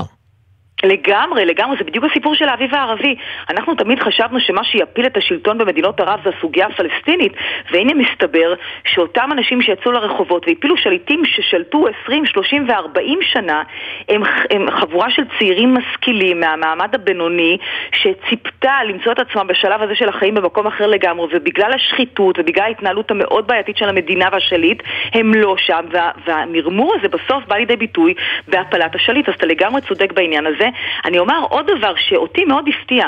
לגמרי, 0.82 1.44
לגמרי, 1.44 1.76
זה 1.78 1.84
בדיוק 1.84 2.04
הסיפור 2.10 2.34
של 2.34 2.48
האביב 2.48 2.74
הערבי. 2.74 3.14
אנחנו 3.50 3.74
תמיד 3.74 4.00
חשבנו 4.00 4.40
שמה 4.40 4.64
שיפיל 4.64 5.06
את 5.06 5.16
השלטון 5.16 5.58
במדינות 5.58 6.00
ערב 6.00 6.20
זה 6.24 6.30
הסוגיה 6.38 6.66
הפלסטינית, 6.66 7.32
והנה 7.70 7.94
מסתבר 7.94 8.54
שאותם 8.84 9.28
אנשים 9.32 9.62
שיצאו 9.62 9.92
לרחובות 9.92 10.48
והפילו 10.48 10.76
שליטים 10.76 11.22
ששלטו 11.24 11.86
20, 12.04 12.26
30 12.26 12.68
ו-40 12.68 13.24
שנה, 13.32 13.62
הם, 14.08 14.22
הם 14.50 14.70
חבורה 14.70 15.10
של 15.10 15.22
צעירים 15.38 15.74
משכילים 15.74 16.40
מהמעמד 16.40 16.94
הבינוני, 16.94 17.58
שציפתה 17.92 18.84
למצוא 18.84 19.12
את 19.12 19.18
עצמם 19.18 19.46
בשלב 19.46 19.82
הזה 19.82 19.94
של 19.94 20.08
החיים 20.08 20.34
במקום 20.34 20.66
אחר 20.66 20.86
לגמרי, 20.86 21.26
ובגלל 21.32 21.72
השחיתות 21.72 22.38
ובגלל 22.38 22.64
ההתנהלות 22.64 23.10
המאוד 23.10 23.46
בעייתית 23.46 23.76
של 23.76 23.88
המדינה 23.88 24.28
והשליט, 24.32 24.82
הם 25.14 25.34
לא 25.34 25.54
שם, 25.58 25.84
וה, 25.90 26.10
והמרמור 26.26 26.94
הזה 26.98 27.08
בסוף 27.08 27.44
בא 27.48 27.56
לידי 27.56 27.76
ביטוי 27.76 28.14
בהפלת 28.48 28.94
השליט. 28.94 29.28
אז 29.28 29.34
אתה 29.34 29.46
לגמרי 29.46 29.80
צודק 29.80 30.12
בעניין 30.12 30.46
הזה. 30.46 30.68
אני 31.04 31.18
אומר 31.18 31.40
עוד 31.50 31.70
דבר 31.76 31.94
שאותי 31.96 32.44
מאוד 32.44 32.68
הפתיע. 32.68 33.06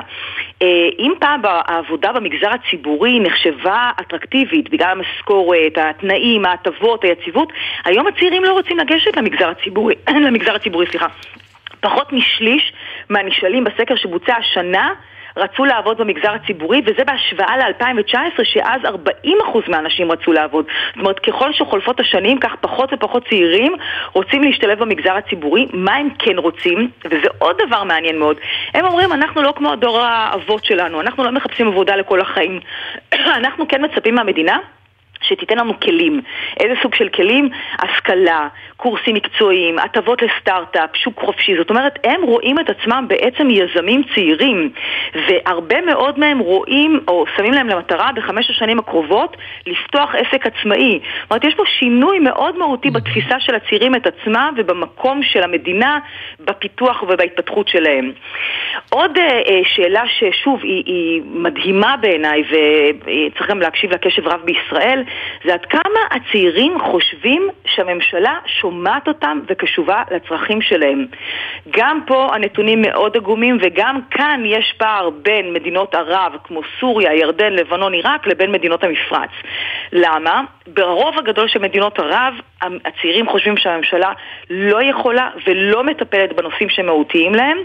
אה, 0.62 0.66
אם 0.98 1.12
פעם 1.18 1.40
העבודה 1.44 2.12
במגזר 2.12 2.50
הציבורי 2.50 3.20
נחשבה 3.20 3.90
אטרקטיבית 4.00 4.70
בגלל 4.70 4.90
המשכורת, 4.90 5.78
התנאים, 5.78 6.44
ההטבות, 6.44 7.04
היציבות, 7.04 7.52
היום 7.84 8.06
הצעירים 8.06 8.44
לא 8.44 8.52
רוצים 8.52 8.78
לגשת 8.78 9.16
למגזר 9.16 9.48
הציבורי, 9.48 9.94
למגזר 10.26 10.54
הציבורי, 10.54 10.86
סליחה. 10.86 11.06
פחות 11.80 12.12
משליש 12.12 12.72
מהנשאלים 13.10 13.64
בסקר 13.64 13.96
שבוצע 13.96 14.36
השנה 14.36 14.94
רצו 15.36 15.64
לעבוד 15.64 15.98
במגזר 15.98 16.30
הציבורי, 16.34 16.80
וזה 16.86 17.04
בהשוואה 17.04 17.56
ל-2019, 17.56 18.44
שאז 18.44 18.80
40% 19.26 19.28
מהאנשים 19.68 20.12
רצו 20.12 20.32
לעבוד. 20.32 20.64
זאת 20.88 20.96
אומרת, 20.96 21.18
ככל 21.18 21.52
שחולפות 21.52 22.00
השנים, 22.00 22.38
כך 22.38 22.54
פחות 22.60 22.92
ופחות 22.92 23.28
צעירים 23.28 23.72
רוצים 24.12 24.42
להשתלב 24.42 24.78
במגזר 24.78 25.12
הציבורי. 25.16 25.66
מה 25.72 25.94
הם 25.94 26.08
כן 26.18 26.38
רוצים? 26.38 26.90
וזה 27.04 27.28
עוד 27.38 27.56
דבר 27.66 27.84
מעניין 27.84 28.18
מאוד. 28.18 28.36
הם 28.74 28.86
אומרים, 28.86 29.12
אנחנו 29.12 29.42
לא 29.42 29.52
כמו 29.56 29.72
הדור 29.72 30.00
האבות 30.00 30.64
שלנו, 30.64 31.00
אנחנו 31.00 31.24
לא 31.24 31.30
מחפשים 31.30 31.68
עבודה 31.68 31.96
לכל 31.96 32.20
החיים. 32.20 32.60
אנחנו 33.40 33.68
כן 33.68 33.84
מצפים 33.84 34.14
מהמדינה 34.14 34.58
שתיתן 35.28 35.58
לנו 35.58 35.80
כלים. 35.80 36.20
איזה 36.60 36.74
סוג 36.82 36.94
של 36.94 37.08
כלים? 37.08 37.48
השכלה, 37.78 38.48
קורסים 38.76 39.14
מקצועיים, 39.14 39.78
הטבות 39.78 40.22
לסטארט-אפ, 40.22 40.90
שוק 40.96 41.20
חופשי. 41.20 41.56
זאת 41.56 41.70
אומרת, 41.70 41.98
הם 42.04 42.22
רואים 42.22 42.58
את 42.58 42.70
עצמם 42.70 43.04
בעצם 43.08 43.48
יזמים 43.50 44.02
צעירים, 44.14 44.70
והרבה 45.14 45.80
מאוד 45.80 46.18
מהם 46.18 46.38
רואים, 46.38 47.00
או 47.08 47.24
שמים 47.36 47.52
להם 47.52 47.68
למטרה 47.68 48.12
בחמש 48.12 48.50
השנים 48.50 48.78
הקרובות, 48.78 49.36
לפתוח 49.66 50.14
עסק 50.14 50.46
עצמאי. 50.46 51.00
זאת 51.22 51.30
אומרת, 51.30 51.44
יש 51.44 51.54
פה 51.54 51.62
שינוי 51.78 52.18
מאוד 52.18 52.58
מהותי 52.58 52.90
בתפיסה 52.90 53.40
של 53.40 53.54
הצעירים 53.54 53.94
את 53.94 54.06
עצמם 54.06 54.54
ובמקום 54.56 55.22
של 55.22 55.42
המדינה 55.42 55.98
בפיתוח 56.40 57.02
ובהתפתחות 57.02 57.68
שלהם. 57.68 58.12
עוד 58.90 59.18
אה, 59.18 59.60
שאלה 59.64 60.02
ששוב, 60.06 60.60
היא, 60.62 60.82
היא 60.86 61.22
מדהימה 61.24 61.96
בעיניי, 61.96 62.42
וצריך 62.42 63.50
גם 63.50 63.60
להקשיב 63.60 63.90
לה 63.90 63.98
קשב 63.98 64.28
רב 64.28 64.40
בישראל, 64.44 65.04
זה 65.44 65.54
עד 65.54 65.64
כמה 65.66 66.00
הצעירים 66.10 66.78
חושבים 66.80 67.48
שהממשלה 67.66 68.38
שומעת 68.46 69.08
אותם 69.08 69.40
וקשובה 69.48 70.02
לצרכים 70.10 70.62
שלהם. 70.62 71.06
גם 71.70 72.00
פה 72.06 72.34
הנתונים 72.34 72.82
מאוד 72.82 73.16
עגומים 73.16 73.58
וגם 73.60 74.00
כאן 74.10 74.42
יש 74.46 74.74
פער 74.78 75.10
בין 75.10 75.52
מדינות 75.52 75.94
ערב 75.94 76.32
כמו 76.44 76.60
סוריה, 76.80 77.14
ירדן, 77.14 77.52
לבנון, 77.52 77.92
עיראק 77.92 78.26
לבין 78.26 78.52
מדינות 78.52 78.84
המפרץ. 78.84 79.30
למה? 79.92 80.42
ברוב 80.66 81.18
הגדול 81.18 81.48
של 81.48 81.58
מדינות 81.58 81.98
ערב, 81.98 82.34
הצעירים 82.84 83.28
חושבים 83.28 83.56
שהממשלה 83.56 84.12
לא 84.50 84.82
יכולה 84.82 85.30
ולא 85.46 85.84
מטפלת 85.84 86.32
בנושאים 86.32 86.68
שמהותיים 86.68 87.34
להם. 87.34 87.58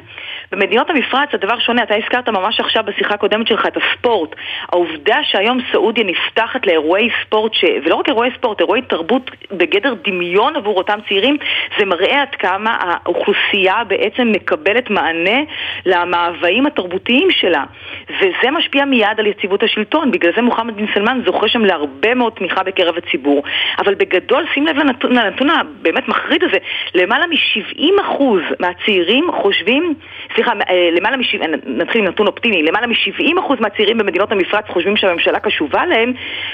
במדינות 0.52 0.90
המפרץ 0.90 1.30
הדבר 1.34 1.60
שונה, 1.60 1.84
אתה 1.84 1.96
הזכרת 1.96 2.30
ממש 2.30 2.60
עכשיו 2.60 2.84
בשיחה 2.84 3.14
הקודמת 3.14 3.48
שלך 3.48 3.66
את 3.66 3.78
הספורט. 3.78 4.36
העובדה 4.72 5.18
שהיום 5.24 5.60
סעודיה 5.72 6.04
נפתחת 6.04 6.68
לאירועי 6.68 7.10
ספורט, 7.22 7.54
ש... 7.54 7.64
ולא 7.86 7.96
רק 7.96 8.08
אירועי 8.08 8.30
ספורט, 8.38 8.60
אירועי 8.60 8.82
תרבות 8.82 9.32
בגדר 9.52 9.94
דמיון 10.04 10.56
עבור 10.56 10.78
אותם 10.78 11.00
צעירים, 11.08 11.38
זה 11.78 11.86
מראה 11.86 12.22
עד 12.22 12.36
כמה 12.36 12.78
האוכלוסייה 12.80 13.84
בעצם 13.84 14.32
מקבלת 14.32 14.90
מענה 14.90 15.40
למאוויים 15.86 16.66
התרבותיים 16.66 17.32
שלה. 17.32 17.64
וזה 18.10 18.52
משפיע 18.52 18.86
מיד 18.86 19.20
על 19.20 19.28
יציבות 19.28 19.64
השלטון, 19.64 20.12
בגלל 20.12 20.32
זה 20.36 20.42
מוחמד 20.42 20.78
בן 20.78 20.86
סלמן 20.94 21.22
זוכה 21.26 21.48
שם 21.48 21.66
להרבה 21.66 22.14
מאוד 22.14 22.34
תמיכה 22.34 22.64
בקרב 22.64 22.96
הציבור. 22.98 23.44
אבל 23.80 23.96
בגדול, 23.96 24.46
שים 24.54 24.68
לב 24.68 24.78
לנתון, 24.90 25.12
לנתון 25.12 25.50
הבאמת 25.50 26.08
מחריד 26.08 26.44
הזה, 26.44 26.58
למעלה 26.96 27.26
מ-70% 27.28 28.24
מהצעירים 28.60 29.28
חושבים, 29.42 29.94
סליחה, 30.36 30.52
אה, 30.70 30.90
למעלה 30.92 31.18
מ-70, 31.18 31.48
נתחיל 31.66 32.02
עם 32.02 32.08
נתון 32.08 32.28
אופטימי, 32.28 32.64
למעלה 32.64 32.88
מ-70% 32.88 33.60
מהצעירים 33.60 33.98
במדינות 33.98 34.32
המפרץ 34.32 34.66
חושבים 34.68 34.98
שהממשלה 34.98 35.40
קשובה 35.40 35.86
להם, 35.86 36.14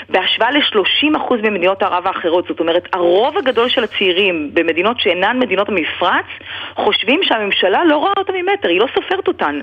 בהשוואה 0.10 0.52
ל-30% 0.52 1.36
במדינות 1.42 1.84
ערב 1.84 2.08
האחרות. 2.08 2.48
זאת 2.48 2.60
אומרת, 2.60 2.88
הרוב 2.94 3.38
הגדול 3.38 3.70
של 3.70 3.84
הצעירים 3.84 4.50
במדינות 4.54 5.00
שאינן 5.00 5.40
מדינות 5.40 5.70
המפרץ 5.70 6.26
חושבים 6.76 7.20
שהממשלה 7.24 7.86
לא 7.86 7.98
רואה 7.98 8.14
אותם 8.18 8.34
ממטר, 8.34 8.70
היא 8.70 8.80
לא 8.80 8.88
סופרת 8.96 9.28
אותן. 9.28 9.60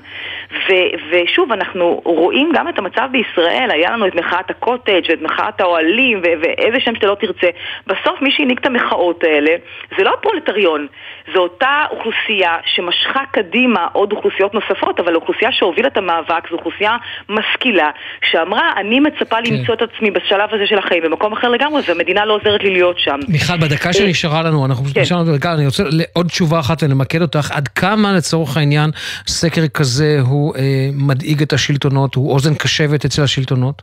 ו- 0.51 0.89
ושוב, 1.09 1.51
אנחנו 1.51 2.01
רואים 2.05 2.51
גם 2.53 2.67
את 2.67 2.79
המצב 2.79 3.07
בישראל, 3.11 3.71
היה 3.71 3.91
לנו 3.91 4.07
את 4.07 4.15
מחאת 4.15 4.49
הקוטג' 4.49 5.01
ואת 5.09 5.21
מחאת 5.21 5.61
האוהלים 5.61 6.19
ו- 6.19 6.41
ואיזה 6.41 6.79
שם 6.79 6.93
לא 7.03 7.15
תרצה. 7.15 7.47
בסוף 7.87 8.21
מי 8.21 8.31
שהנהיג 8.31 8.59
את 8.63 8.67
המחאות 8.67 9.23
האלה 9.23 9.51
זה 9.97 10.03
לא 10.03 10.13
הפרולטריון, 10.19 10.87
זו 11.33 11.39
אותה 11.39 11.85
אוכלוסייה 11.91 12.57
שמשכה 12.65 13.23
קדימה 13.31 13.87
עוד 13.93 14.11
אוכלוסיות 14.11 14.53
נוספות, 14.53 14.99
אבל 14.99 15.13
האוכלוסייה 15.13 15.51
שהובילה 15.51 15.87
את 15.87 15.97
המאבק 15.97 16.49
זו 16.49 16.55
אוכלוסייה 16.55 16.97
משכילה, 17.29 17.89
שאמרה, 18.31 18.73
אני 18.77 18.99
מצפה 18.99 19.35
כן. 19.35 19.53
למצוא 19.53 19.73
את 19.73 19.81
עצמי 19.81 20.11
בשלב 20.11 20.49
הזה 20.51 20.67
של 20.67 20.77
החיים 20.77 21.03
במקום 21.03 21.33
אחר 21.33 21.49
לגמרי, 21.49 21.81
והמדינה 21.87 22.25
לא 22.25 22.33
עוזרת 22.33 22.63
לי 22.63 22.69
להיות 22.69 22.99
שם. 22.99 23.19
מיכל, 23.27 23.57
בדקה 23.57 23.87
אה, 23.87 23.93
שנשארה 23.93 24.41
לנו, 24.43 24.65
אנחנו 24.65 24.83
פשוט 24.83 24.95
כן. 24.95 25.01
נשארנו 25.01 25.25
בדקה, 25.25 25.53
אני 25.53 25.65
רוצה 25.65 25.83
עוד 26.13 26.27
תשובה 26.27 26.59
אחת 26.59 26.83
ולמקד 26.83 27.21
אותך, 27.21 27.51
עד 27.51 27.67
כמה 27.67 28.13
לצורך 28.13 28.57
העניין 28.57 28.89
סקר 29.27 29.67
כזה 29.73 30.17
הוא 30.21 30.55
אה, 30.55 30.61
מדאיג 30.93 31.41
את 31.41 31.53
השלטונות, 31.53 32.15
הוא 32.15 32.33
אוזן 32.33 32.55
קשבת 32.55 33.05
אצל 33.05 33.23
השלטונות? 33.23 33.81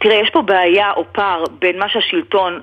תראה, 0.00 0.20
יש 0.22 0.30
פה 0.32 0.42
בעיה 0.42 0.90
או 0.96 1.04
פער 1.12 1.44
בין 1.58 1.78
מה 1.78 1.86
שהשלטון 1.88 2.60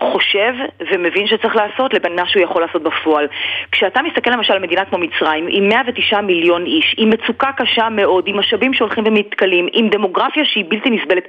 חושב 0.00 0.52
ומבין 0.90 1.26
שצריך 1.26 1.56
לעשות 1.56 1.94
לבין 1.94 2.16
מה 2.16 2.26
שהוא 2.26 2.42
יכול 2.42 2.62
לעשות 2.62 2.82
בפועל. 2.82 3.26
כשאתה 3.72 4.02
מסתכל 4.02 4.30
למשל 4.30 4.52
על 4.52 4.58
מדינה 4.58 4.84
כמו 4.84 4.98
מצרים, 4.98 5.46
עם 5.48 5.68
109 5.68 6.20
מיליון 6.20 6.66
איש, 6.66 6.94
עם 6.98 7.10
מצוקה 7.10 7.52
קשה 7.52 7.88
מאוד, 7.88 8.24
עם 8.26 8.38
משאבים 8.38 8.74
שהולכים 8.74 9.04
ומתכלים, 9.06 9.68
עם 9.72 9.88
דמוגרפיה 9.88 10.44
שהיא 10.44 10.64
בלתי 10.68 10.90
נסבלת, 10.90 11.24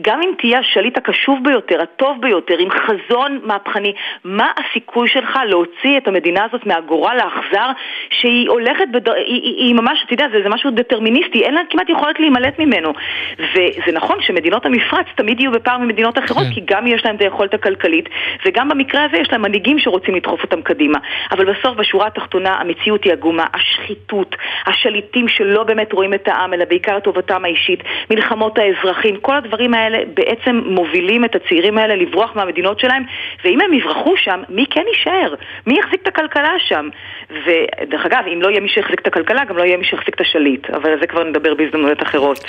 גם 0.00 0.20
אם 0.22 0.30
תהיה 0.38 0.58
השליט 0.58 0.98
הקשוב 0.98 1.38
ביותר, 1.42 1.82
הטוב 1.82 2.16
ביותר, 2.20 2.58
עם 2.58 2.68
חזון 2.70 3.40
מהפכני, 3.44 3.92
מה 4.24 4.50
הסיכוי 4.58 5.08
שלך 5.08 5.38
להוציא 5.46 5.98
את 5.98 6.08
המדינה 6.08 6.44
הזאת 6.44 6.66
מהגורל 6.66 7.18
האכזר 7.20 7.70
שהיא 8.10 8.48
הולכת, 8.48 8.84
בד... 8.92 9.08
היא, 9.08 9.16
היא, 9.26 9.66
היא 9.66 9.74
ממש, 9.74 10.02
אתה 10.06 10.14
יודע, 10.14 10.26
זה, 10.32 10.42
זה 10.42 10.48
משהו 10.48 10.70
דטרמיניסטי, 10.70 11.44
אין 11.44 11.54
לה 11.54 11.60
כמעט 11.70 11.88
יכולת 11.88 12.20
להימלט 12.20 12.58
ממנו. 12.58 12.92
וזה 13.38 13.92
נכון 13.92 14.16
שמדינות 14.20 14.66
המפרץ 14.66 15.06
תמיד 15.14 15.40
יהיו 15.40 15.52
בפער 15.52 15.78
ממדינות 15.78 16.18
אחרות, 16.18 16.42
כן. 16.42 16.54
כי 16.54 16.60
גם 16.64 16.86
יש 16.86 17.04
להם 17.04 17.16
את 17.16 17.20
היכולת 17.20 17.54
הכלכלית. 17.54 17.77
כלכלית, 17.78 18.08
וגם 18.46 18.68
במקרה 18.68 19.04
הזה 19.04 19.16
יש 19.16 19.28
להם 19.32 19.42
מנהיגים 19.42 19.78
שרוצים 19.78 20.14
לדחוף 20.14 20.42
אותם 20.42 20.62
קדימה. 20.62 20.98
אבל 21.30 21.44
בסוף, 21.52 21.76
בשורה 21.76 22.06
התחתונה, 22.06 22.54
המציאות 22.54 23.04
היא 23.04 23.12
עגומה. 23.12 23.44
השחיתות, 23.54 24.36
השליטים 24.66 25.28
שלא 25.28 25.64
באמת 25.64 25.92
רואים 25.92 26.14
את 26.14 26.28
העם, 26.28 26.54
אלא 26.54 26.64
בעיקר 26.64 26.96
את 26.96 27.04
טובתם 27.04 27.44
האישית, 27.44 27.80
מלחמות 28.10 28.58
האזרחים, 28.58 29.16
כל 29.20 29.36
הדברים 29.36 29.74
האלה 29.74 29.98
בעצם 30.14 30.60
מובילים 30.64 31.24
את 31.24 31.34
הצעירים 31.34 31.78
האלה 31.78 31.96
לברוח 31.96 32.36
מהמדינות 32.36 32.80
שלהם, 32.80 33.02
ואם 33.44 33.60
הם 33.60 33.72
יברחו 33.72 34.14
שם, 34.16 34.42
מי 34.48 34.64
כן 34.70 34.84
יישאר? 34.92 35.34
מי 35.66 35.78
יחזיק 35.78 36.02
את 36.02 36.08
הכלכלה 36.08 36.52
שם? 36.68 36.88
ודרך 37.30 38.06
אגב, 38.06 38.24
אם 38.34 38.42
לא 38.42 38.48
יהיה 38.48 38.60
מי 38.60 38.68
שיחזיק 38.68 39.00
את 39.00 39.06
הכלכלה, 39.06 39.44
גם 39.44 39.56
לא 39.56 39.62
יהיה 39.62 39.76
מי 39.76 39.84
שיחזיק 39.84 40.14
את 40.14 40.20
השליט, 40.20 40.70
אבל 40.70 40.90
על 40.90 41.00
זה 41.00 41.06
כבר 41.06 41.24
נדבר 41.24 41.54
בהזדמנויות 41.54 42.02
אחרות. 42.02 42.44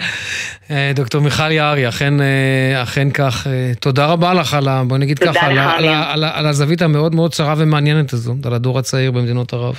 אה, 0.72 0.92
דוקטור 0.96 1.22
מיכל 1.22 1.52
יערי, 1.52 1.88
אכן, 1.88 2.22
אה, 2.22 2.84
אכן 2.84 3.10
כך. 3.10 3.48
אה, 3.48 3.72
תודה 3.80 4.06
רבה 4.06 4.34
לך 4.34 4.54
על 4.54 4.68
ה... 4.68 4.84
בוא 4.88 4.98
נגיד 4.98 5.19
ככה, 5.20 5.46
על, 5.46 5.58
על, 5.60 5.86
על, 5.88 6.24
על 6.24 6.48
הזווית 6.48 6.82
המאוד 6.82 7.16
מאוד 7.16 7.34
צרה 7.34 7.54
ומעניינת 7.58 8.14
הזו, 8.14 8.36
על 8.46 8.54
הדור 8.54 8.80
הצעיר 8.80 9.12
במדינות 9.12 9.54
ערב. 9.54 9.78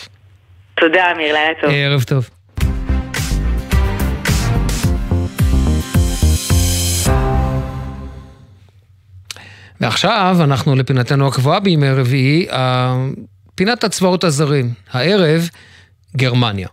תודה, 0.81 1.13
אמיר, 1.13 1.33
לילה 1.33 1.61
טוב. 1.61 1.71
ערב 1.75 2.03
טוב. 2.03 2.31
ועכשיו 9.81 10.37
אנחנו 10.41 10.77
לפינתנו 10.77 11.29
הקבועה 11.29 11.61
בימי 11.61 11.91
רביעי, 11.91 12.47
פינת 13.55 13.85
הצבאות 13.85 14.25
הזרים. 14.25 14.71
הערב, 14.93 15.49
גרמניה. 16.17 16.69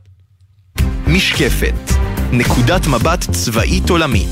משקפת, 1.08 1.74
נקודת 2.32 2.88
מבט 2.88 3.20
צבאית 3.32 3.90
עולמית. 3.90 4.28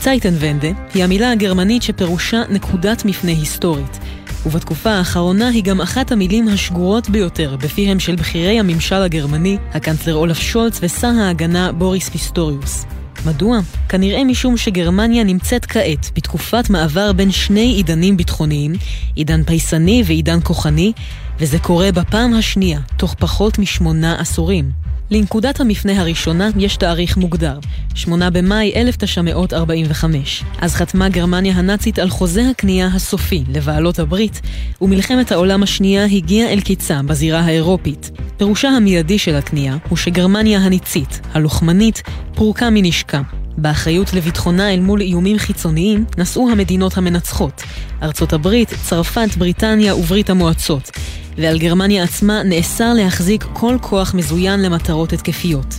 Zeitenwende 0.00 0.68
היא 0.94 1.04
המילה 1.04 1.30
הגרמנית 1.30 1.82
שפירושה 1.82 2.42
נקודת 2.50 3.04
מפנה 3.04 3.30
היסטורית, 3.30 3.98
ובתקופה 4.46 4.90
האחרונה 4.90 5.48
היא 5.48 5.64
גם 5.64 5.80
אחת 5.80 6.12
המילים 6.12 6.48
השגורות 6.48 7.10
ביותר 7.10 7.56
בפיהם 7.56 8.00
של 8.00 8.16
בכירי 8.16 8.60
הממשל 8.60 8.94
הגרמני, 9.02 9.58
הקנצלר 9.72 10.14
אולף 10.14 10.38
שולץ 10.38 10.78
ושר 10.82 11.12
ההגנה 11.20 11.72
בוריס 11.72 12.08
פיסטוריוס. 12.08 12.84
מדוע? 13.26 13.58
כנראה 13.88 14.24
משום 14.24 14.56
שגרמניה 14.56 15.24
נמצאת 15.24 15.66
כעת 15.66 16.10
בתקופת 16.16 16.70
מעבר 16.70 17.12
בין 17.12 17.30
שני 17.30 17.72
עידנים 17.76 18.16
ביטחוניים, 18.16 18.72
עידן 19.14 19.42
פייסני 19.42 20.02
ועידן 20.06 20.38
כוחני, 20.42 20.92
וזה 21.38 21.58
קורה 21.58 21.92
בפעם 21.92 22.34
השנייה, 22.34 22.80
תוך 22.96 23.14
פחות 23.18 23.58
משמונה 23.58 24.20
עשורים. 24.20 24.89
לנקודת 25.10 25.60
המפנה 25.60 26.00
הראשונה 26.00 26.48
יש 26.56 26.76
תאריך 26.76 27.16
מוגדר, 27.16 27.58
8 27.94 28.30
במאי 28.30 28.72
1945. 28.76 30.44
אז 30.60 30.74
חתמה 30.74 31.08
גרמניה 31.08 31.54
הנאצית 31.54 31.98
על 31.98 32.10
חוזה 32.10 32.50
הכניעה 32.50 32.88
הסופי 32.94 33.44
לבעלות 33.48 33.98
הברית, 33.98 34.40
ומלחמת 34.80 35.32
העולם 35.32 35.62
השנייה 35.62 36.04
הגיעה 36.04 36.52
אל 36.52 36.60
קיצה 36.60 37.00
בזירה 37.02 37.40
האירופית. 37.40 38.10
פירושה 38.36 38.68
המיידי 38.68 39.18
של 39.18 39.34
הכניעה 39.34 39.76
הוא 39.88 39.98
שגרמניה 39.98 40.58
הניצית, 40.58 41.20
הלוחמנית, 41.32 42.02
פורקה 42.34 42.70
מנשקה. 42.70 43.22
באחריות 43.56 44.12
לביטחונה 44.12 44.74
אל 44.74 44.80
מול 44.80 45.00
איומים 45.00 45.38
חיצוניים 45.38 46.04
נשאו 46.18 46.50
המדינות 46.50 46.96
המנצחות, 46.96 47.62
ארצות 48.02 48.32
הברית, 48.32 48.74
צרפת, 48.82 49.28
בריטניה 49.38 49.94
וברית 49.94 50.30
המועצות. 50.30 50.90
ועל 51.38 51.58
גרמניה 51.58 52.04
עצמה 52.04 52.42
נאסר 52.42 52.94
להחזיק 52.94 53.46
כל 53.52 53.76
כוח 53.80 54.14
מזוין 54.14 54.62
למטרות 54.62 55.12
התקפיות. 55.12 55.74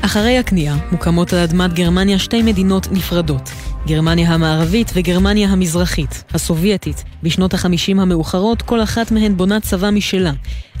אחרי 0.00 0.38
הכניעה 0.38 0.76
מוקמות 0.92 1.32
על 1.32 1.38
אדמת 1.38 1.72
גרמניה 1.72 2.18
שתי 2.18 2.42
מדינות 2.42 2.92
נפרדות, 2.92 3.50
גרמניה 3.86 4.30
המערבית 4.34 4.90
וגרמניה 4.94 5.48
המזרחית, 5.48 6.24
הסובייטית. 6.34 7.04
בשנות 7.22 7.54
החמישים 7.54 8.00
המאוחרות 8.00 8.62
כל 8.62 8.82
אחת 8.82 9.10
מהן 9.10 9.36
בונה 9.36 9.60
צבא 9.60 9.90
משלה, 9.90 10.32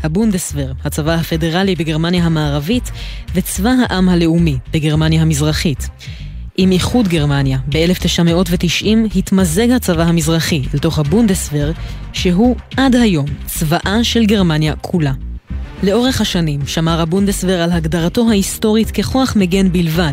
הבונדסוור, 0.02 0.68
הצבא 0.84 1.14
הפדרלי 1.14 1.74
בגרמניה 1.74 2.24
המערבית, 2.24 2.90
וצבא 3.34 3.70
העם 3.88 4.08
הלאומי 4.08 4.58
בגרמניה 4.72 5.22
המזרחית. 5.22 5.88
עם 6.56 6.72
איחוד 6.72 7.08
גרמניה 7.08 7.58
ב-1990 7.68 8.86
התמזג 9.16 9.70
הצבא 9.70 10.02
המזרחי 10.02 10.62
לתוך 10.74 10.98
הבונדסוור, 10.98 11.72
שהוא 12.12 12.56
עד 12.76 12.96
היום 12.96 13.26
צבאה 13.46 13.98
של 14.02 14.24
גרמניה 14.24 14.74
כולה. 14.76 15.12
לאורך 15.82 16.20
השנים 16.20 16.66
שמר 16.66 17.00
הבונדסוור 17.00 17.60
על 17.60 17.72
הגדרתו 17.72 18.30
ההיסטורית 18.30 18.90
ככוח 18.90 19.36
מגן 19.36 19.72
בלבד. 19.72 20.12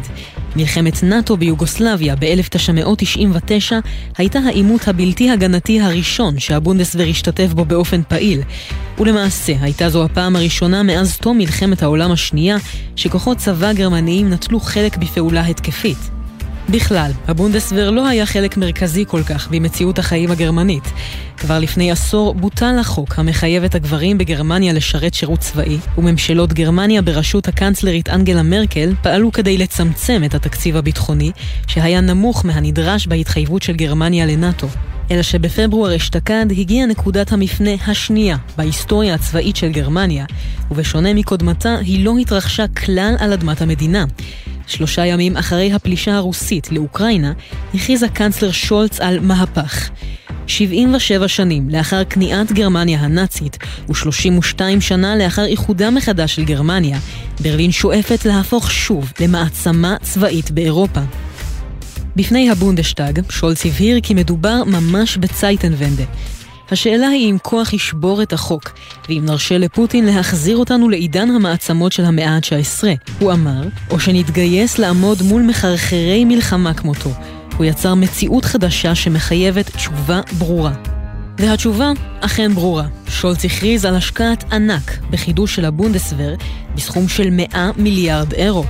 מלחמת 0.55 1.03
נאט"ו 1.03 1.37
ביוגוסלביה 1.37 2.15
ב-1999 2.15 3.73
הייתה 4.17 4.39
העימות 4.39 4.87
הבלתי 4.87 5.31
הגנתי 5.31 5.81
הראשון 5.81 6.39
שהבונדסוור 6.39 7.07
השתתף 7.09 7.53
בו 7.53 7.65
באופן 7.65 8.01
פעיל, 8.07 8.41
ולמעשה 8.99 9.53
הייתה 9.61 9.89
זו 9.89 10.03
הפעם 10.03 10.35
הראשונה 10.35 10.83
מאז 10.83 11.17
תום 11.17 11.37
מלחמת 11.37 11.83
העולם 11.83 12.11
השנייה 12.11 12.57
שכוחות 12.95 13.37
צבא 13.37 13.73
גרמניים 13.73 14.29
נטלו 14.29 14.59
חלק 14.59 14.97
בפעולה 14.97 15.45
התקפית. 15.45 16.18
בכלל, 16.71 17.11
הבונדסוור 17.27 17.89
לא 17.89 18.07
היה 18.07 18.25
חלק 18.25 18.57
מרכזי 18.57 19.05
כל 19.07 19.23
כך 19.23 19.47
במציאות 19.51 19.99
החיים 19.99 20.31
הגרמנית. 20.31 20.83
כבר 21.37 21.59
לפני 21.59 21.91
עשור 21.91 22.33
בוטל 22.33 22.75
החוק 22.79 23.19
המחייב 23.19 23.63
את 23.63 23.75
הגברים 23.75 24.17
בגרמניה 24.17 24.73
לשרת 24.73 25.13
שירות 25.13 25.39
צבאי, 25.39 25.77
וממשלות 25.97 26.53
גרמניה 26.53 27.01
בראשות 27.01 27.47
הקנצלרית 27.47 28.09
אנגלה 28.09 28.43
מרקל 28.43 28.93
פעלו 29.01 29.31
כדי 29.31 29.57
לצמצם 29.57 30.21
את 30.25 30.35
התקציב 30.35 30.75
הביטחוני, 30.75 31.31
שהיה 31.67 32.01
נמוך 32.01 32.45
מהנדרש 32.45 33.07
בהתחייבות 33.07 33.61
של 33.61 33.73
גרמניה 33.73 34.25
לנאט"ו. 34.25 34.67
אלא 35.11 35.21
שבפברואר 35.21 35.95
אשתקד 35.95 36.45
הגיעה 36.51 36.87
נקודת 36.87 37.31
המפנה 37.31 37.71
השנייה 37.87 38.37
בהיסטוריה 38.57 39.13
הצבאית 39.13 39.55
של 39.55 39.71
גרמניה, 39.71 40.25
ובשונה 40.71 41.13
מקודמתה 41.13 41.77
היא 41.77 42.05
לא 42.05 42.17
התרחשה 42.17 42.67
כלל 42.67 43.15
על 43.19 43.33
אדמת 43.33 43.61
המדינה. 43.61 44.05
שלושה 44.69 45.05
ימים 45.05 45.37
אחרי 45.37 45.73
הפלישה 45.73 46.15
הרוסית 46.15 46.71
לאוקראינה, 46.71 47.33
הכריז 47.73 48.03
הקנצלר 48.03 48.51
שולץ 48.51 48.99
על 48.99 49.19
מהפך. 49.19 49.89
77 50.47 51.27
שנים 51.27 51.69
לאחר 51.69 52.03
כניעת 52.03 52.51
גרמניה 52.51 52.99
הנאצית 52.99 53.57
ו-32 53.89 54.61
שנה 54.79 55.15
לאחר 55.15 55.45
איחודה 55.45 55.89
מחדש 55.89 56.35
של 56.35 56.43
גרמניה, 56.43 56.99
ברלין 57.41 57.71
שואפת 57.71 58.25
להפוך 58.25 58.71
שוב 58.71 59.11
למעצמה 59.19 59.97
צבאית 60.01 60.51
באירופה. 60.51 61.01
בפני 62.15 62.49
הבונדשטאג, 62.49 63.21
שולץ 63.29 63.65
הבהיר 63.65 63.99
כי 64.03 64.13
מדובר 64.13 64.63
ממש 64.63 65.17
בצייטנבנדה. 65.17 66.03
השאלה 66.71 67.07
היא 67.07 67.31
אם 67.31 67.37
כוח 67.41 67.73
ישבור 67.73 68.21
את 68.21 68.33
החוק, 68.33 68.71
ואם 69.09 69.23
נרשה 69.25 69.57
לפוטין 69.57 70.05
להחזיר 70.05 70.57
אותנו 70.57 70.89
לעידן 70.89 71.29
המעצמות 71.29 71.91
של 71.91 72.05
המאה 72.05 72.29
ה-19. 72.29 72.83
הוא 73.19 73.31
אמר, 73.31 73.61
או 73.89 73.99
שנתגייס 73.99 74.77
לעמוד 74.77 75.21
מול 75.21 75.41
מחרחרי 75.41 76.25
מלחמה 76.25 76.73
כמותו. 76.73 77.09
הוא 77.57 77.65
יצר 77.65 77.95
מציאות 77.95 78.45
חדשה 78.45 78.95
שמחייבת 78.95 79.69
תשובה 79.75 80.21
ברורה. 80.37 80.73
והתשובה 81.37 81.91
אכן 82.19 82.53
ברורה. 82.53 82.85
שולץ 83.07 83.45
הכריז 83.45 83.85
על 83.85 83.95
השקעת 83.95 84.53
ענק 84.53 84.97
בחידוש 85.09 85.55
של 85.55 85.65
הבונדסוור 85.65 86.35
בסכום 86.75 87.07
של 87.07 87.29
100 87.29 87.71
מיליארד 87.77 88.33
אירו. 88.33 88.65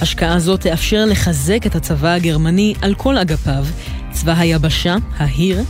השקעה 0.00 0.38
זו 0.38 0.56
תאפשר 0.56 1.04
לחזק 1.04 1.66
את 1.66 1.74
הצבא 1.74 2.08
הגרמני 2.08 2.74
על 2.82 2.94
כל 2.94 3.18
אגפיו, 3.18 3.64
צבא 4.12 4.34
היבשה, 4.38 4.96
ההיר, 5.16 5.62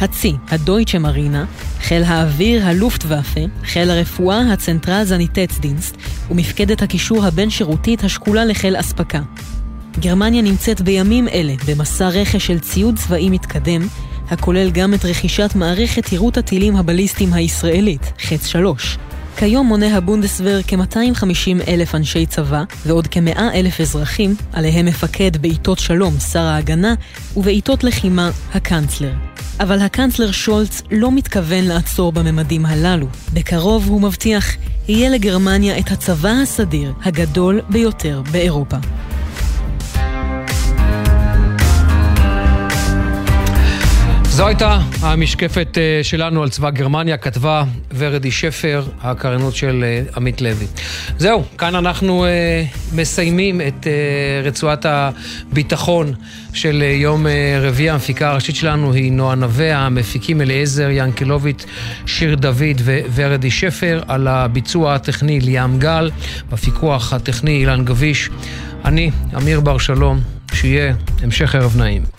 הצי, 0.00 0.32
הדויטשה 0.48 0.98
מרינה, 0.98 1.44
חיל 1.80 2.02
האוויר, 2.02 2.66
הלופטוואפה, 2.66 3.40
חיל 3.64 3.90
הרפואה, 3.90 4.52
הצנטרל 4.52 5.04
זניטצדינסט, 5.04 5.96
ומפקדת 6.30 6.82
הקישור 6.82 7.24
הבין-שירותית 7.24 8.04
השקולה 8.04 8.44
לחיל 8.44 8.80
אספקה. 8.80 9.20
גרמניה 10.00 10.42
נמצאת 10.42 10.80
בימים 10.80 11.28
אלה 11.28 11.54
במסע 11.66 12.08
רכש 12.08 12.46
של 12.46 12.58
ציוד 12.58 12.96
צבאי 12.96 13.30
מתקדם, 13.30 13.86
הכולל 14.30 14.70
גם 14.70 14.94
את 14.94 15.04
רכישת 15.04 15.50
מערכת 15.54 16.12
יירוט 16.12 16.38
הטילים 16.38 16.76
הבליסטיים 16.76 17.32
הישראלית, 17.32 18.12
חץ 18.18 18.46
3. 18.46 18.98
כיום 19.36 19.66
מונה 19.66 19.96
הבונדסוור 19.96 20.60
כ-250 20.66 21.68
אלף 21.68 21.94
אנשי 21.94 22.26
צבא 22.26 22.64
ועוד 22.86 23.08
כ-100 23.10 23.38
אלף 23.54 23.80
אזרחים, 23.80 24.34
עליהם 24.52 24.86
מפקד 24.86 25.36
בעיתות 25.36 25.78
שלום 25.78 26.14
שר 26.32 26.40
ההגנה 26.40 26.94
ובעיתות 27.36 27.84
לחימה 27.84 28.30
הקאנצלר. 28.54 29.12
אבל 29.60 29.80
הקאנצלר 29.80 30.32
שולץ 30.32 30.82
לא 30.90 31.12
מתכוון 31.12 31.64
לעצור 31.64 32.12
בממדים 32.12 32.66
הללו. 32.66 33.06
בקרוב, 33.32 33.88
הוא 33.88 34.00
מבטיח, 34.00 34.44
יהיה 34.88 35.10
לגרמניה 35.10 35.78
את 35.78 35.90
הצבא 35.90 36.32
הסדיר 36.42 36.92
הגדול 37.02 37.60
ביותר 37.68 38.22
באירופה. 38.32 38.76
זו 44.34 44.46
הייתה 44.46 44.78
המשקפת 45.00 45.78
אה, 45.78 46.00
שלנו 46.02 46.42
על 46.42 46.48
צבא 46.48 46.70
גרמניה, 46.70 47.16
כתבה 47.16 47.64
ורדי 47.94 48.30
שפר, 48.30 48.84
הקריינות 49.00 49.54
של 49.54 49.84
אה, 49.86 50.02
עמית 50.16 50.40
לוי. 50.40 50.66
זהו, 51.18 51.44
כאן 51.58 51.74
אנחנו 51.74 52.24
אה, 52.24 52.64
מסיימים 52.92 53.60
את 53.60 53.86
רצועת 54.44 54.86
הביטחון 54.88 56.12
של 56.52 56.82
יום 56.82 57.26
רביעי. 57.60 57.90
המפיקה 57.90 58.30
הראשית 58.30 58.56
שלנו 58.56 58.92
היא 58.92 59.12
נועה 59.12 59.34
נווה, 59.34 59.76
המפיקים 59.78 60.40
אליעזר 60.40 60.88
ינקלוביץ', 60.90 61.64
שיר 62.06 62.34
דוד 62.34 62.80
וורדי 63.14 63.50
שפר, 63.50 64.02
על 64.08 64.28
הביצוע 64.28 64.94
הטכני 64.94 65.40
ליאם 65.40 65.78
גל, 65.78 66.10
בפיקוח 66.52 67.12
הטכני 67.12 67.50
אילן 67.50 67.84
גביש. 67.84 68.30
אני, 68.84 69.10
אמיר 69.36 69.60
בר 69.60 69.78
שלום, 69.78 70.20
שיהיה 70.54 70.94
המשך 71.22 71.54
ערב 71.54 71.76
נעים. 71.76 72.13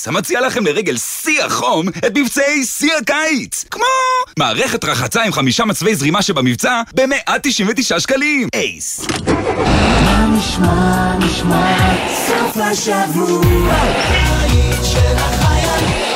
אייס, 0.00 0.08
המציע 0.08 0.40
לכם 0.40 0.66
לרגל 0.66 0.96
שיא 0.96 1.42
החום 1.42 1.88
את 1.88 2.18
מבצעי 2.18 2.64
שיא 2.64 2.92
הקיץ. 3.02 3.64
כמו 3.70 3.84
מערכת 4.38 4.84
רחצה 4.84 5.22
עם 5.22 5.32
חמישה 5.32 5.64
מצבי 5.64 5.94
זרימה 5.94 6.22
שבמבצע 6.22 6.82
ב-199 6.94 8.00
שקלים. 8.00 8.48
אייס. 8.54 9.06
מה 10.04 10.26
נשמע, 10.38 11.16
נשמע, 11.18 11.76
סוף 12.26 12.56
השבוע, 12.56 13.42
של 14.82 15.16
החיילים. 15.16 16.10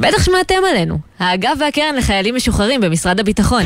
בטח 0.00 0.24
שמעתם 0.24 0.54
עלינו, 0.70 0.98
האגף 1.18 1.54
והקרן 1.60 1.94
לחיילים 1.96 2.34
משוחררים 2.34 2.80
במשרד 2.80 3.20
הביטחון. 3.20 3.62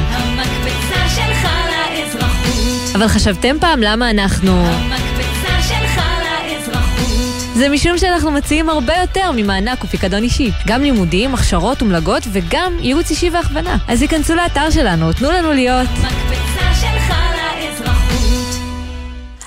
אבל 2.95 3.09
חשבתם 3.09 3.57
פעם 3.61 3.81
למה 3.83 4.11
אנחנו... 4.11 4.65
זה 7.55 7.69
משום 7.69 7.99
שאנחנו 7.99 8.31
מציעים 8.31 8.69
הרבה 8.69 8.95
יותר 9.01 9.31
ממענק 9.37 9.85
ופיקדון 9.85 10.23
אישי. 10.23 10.51
גם 10.67 10.83
לימודים, 10.83 11.35
הכשרות 11.35 11.83
ומלגות 11.83 12.23
וגם 12.33 12.73
ייעוץ 12.81 13.11
אישי 13.11 13.31
והכוונה. 13.31 13.77
אז 13.89 14.03
היכנסו 14.03 14.35
לאתר 14.35 14.71
שלנו, 14.71 15.13
תנו 15.13 15.31
לנו 15.31 15.53
להיות... 15.53 15.89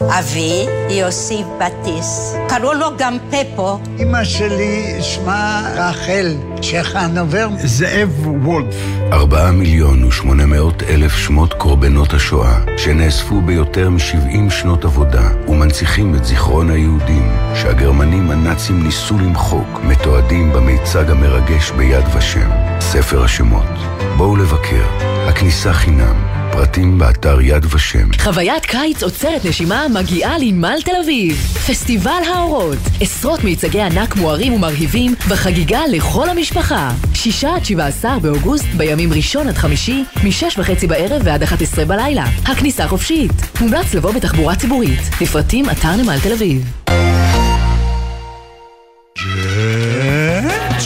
אבי 0.01 0.65
יוסי 0.89 1.43
בטיס. 1.57 2.35
קראו 2.49 2.73
לו 2.73 2.87
גם 2.97 3.17
פפו. 3.29 3.79
אמא 3.99 4.23
שלי 4.23 4.97
שמה 5.01 5.71
רחל 5.75 6.35
שחנובר. 6.61 7.47
זאב 7.57 8.27
וולף. 8.43 8.75
ארבעה 9.11 9.51
מיליון 9.51 10.03
ושמונה 10.03 10.45
מאות 10.45 10.83
אלף 10.83 11.15
שמות 11.15 11.53
קורבנות 11.53 12.13
השואה, 12.13 12.59
שנאספו 12.77 13.41
ביותר 13.41 13.89
מ-70 13.89 14.49
שנות 14.49 14.85
עבודה, 14.85 15.29
ומנציחים 15.47 16.15
את 16.15 16.25
זיכרון 16.25 16.69
היהודים, 16.69 17.31
שהגרמנים 17.55 18.31
הנאצים 18.31 18.83
ניסו 18.83 19.17
למחוק, 19.17 19.79
מתועדים 19.83 20.53
במיצג 20.53 21.11
המרגש 21.11 21.71
ביד 21.71 22.05
ושם, 22.17 22.49
ספר 22.79 23.23
השמות. 23.23 23.77
בואו 24.17 24.35
לבקר, 24.35 24.85
הכניסה 25.27 25.73
חינם. 25.73 26.36
פרטים 26.57 26.99
באתר 26.99 27.41
יד 27.41 27.65
ושם. 27.73 28.13
חוויית 28.19 28.65
קיץ 28.65 29.03
עוצרת 29.03 29.45
נשימה 29.45 29.87
מגיעה 29.87 30.37
לנמל 30.37 30.77
תל 30.85 30.91
אביב. 31.03 31.35
פסטיבל 31.67 32.21
האורות. 32.33 32.77
עשרות 33.01 33.43
מיצגי 33.43 33.81
ענק 33.81 34.15
מוארים 34.15 34.53
ומרהיבים 34.53 35.15
בחגיגה 35.29 35.79
לכל 35.91 36.29
המשפחה. 36.29 36.91
שישה 37.13 37.55
עד 37.55 37.65
שבעה 37.65 37.87
עשר 37.87 38.19
באוגוסט 38.19 38.65
בימים 38.77 39.13
ראשון 39.13 39.47
עד 39.47 39.57
חמישי, 39.57 40.03
משש 40.23 40.57
וחצי 40.57 40.87
בערב 40.87 41.21
ועד 41.25 41.43
אחת 41.43 41.61
עשרה 41.61 41.85
בלילה. 41.85 42.25
הכניסה 42.45 42.87
חופשית. 42.87 43.31
מומלץ 43.61 43.93
לבוא 43.93 44.11
בתחבורה 44.11 44.55
ציבורית. 44.55 45.01
לפרטים 45.21 45.69
אתר 45.69 45.95
נמל 45.95 46.19
תל 46.19 46.33
אביב. 46.33 46.63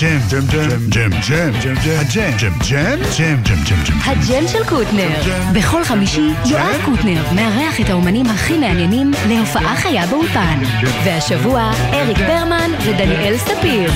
ג'ם, 0.01 0.19
ג'ם, 0.29 0.47
ג'ם, 0.47 0.69
ג'ם, 0.89 1.11
ג'ם, 1.29 1.51
ג'ם, 1.61 1.75
ג'ם, 1.83 1.97
הג'ם, 1.99 2.31
ג'ם, 2.37 2.53
ג'ם, 2.69 3.01
ג'ם, 3.17 3.43
ג'ם, 3.43 3.63
ג'ם, 3.63 3.83
ג'ם. 3.85 3.97
הג'ם 4.05 4.47
של 4.47 4.63
קוטנר. 4.69 5.09
בכל 5.53 5.83
חמישי, 5.83 6.29
יואב 6.45 6.81
קוטנר 6.85 7.23
מארח 7.35 7.81
את 7.81 7.89
האומנים 7.89 8.25
הכי 8.25 8.57
מעניינים 8.57 9.11
להופעה 9.27 9.75
חיה 9.75 10.05
באולפן. 10.07 10.59
והשבוע, 11.05 11.71
אריק 11.93 12.17
ברמן 12.17 12.71
ודניאל 12.85 13.37
ספיר. 13.37 13.91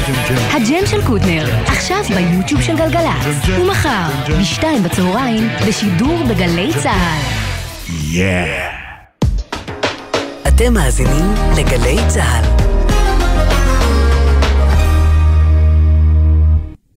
הג'ם 0.52 0.86
של 0.86 1.06
קוטנר, 1.06 1.46
עכשיו 1.68 2.04
ביוטיוב 2.16 2.62
של 2.62 2.78
גלגלצ. 2.78 3.50
ומחר, 3.60 4.10
בשתיים 4.40 4.84
בצהריים, 4.84 5.50
בשידור 5.68 6.24
בגלי 6.30 6.72
צה"ל. 6.84 7.22
יאה. 8.12 8.70
אתם 10.48 10.74
מאזינים 10.74 11.34
לגלי 11.58 11.98
צה"ל. 12.08 12.65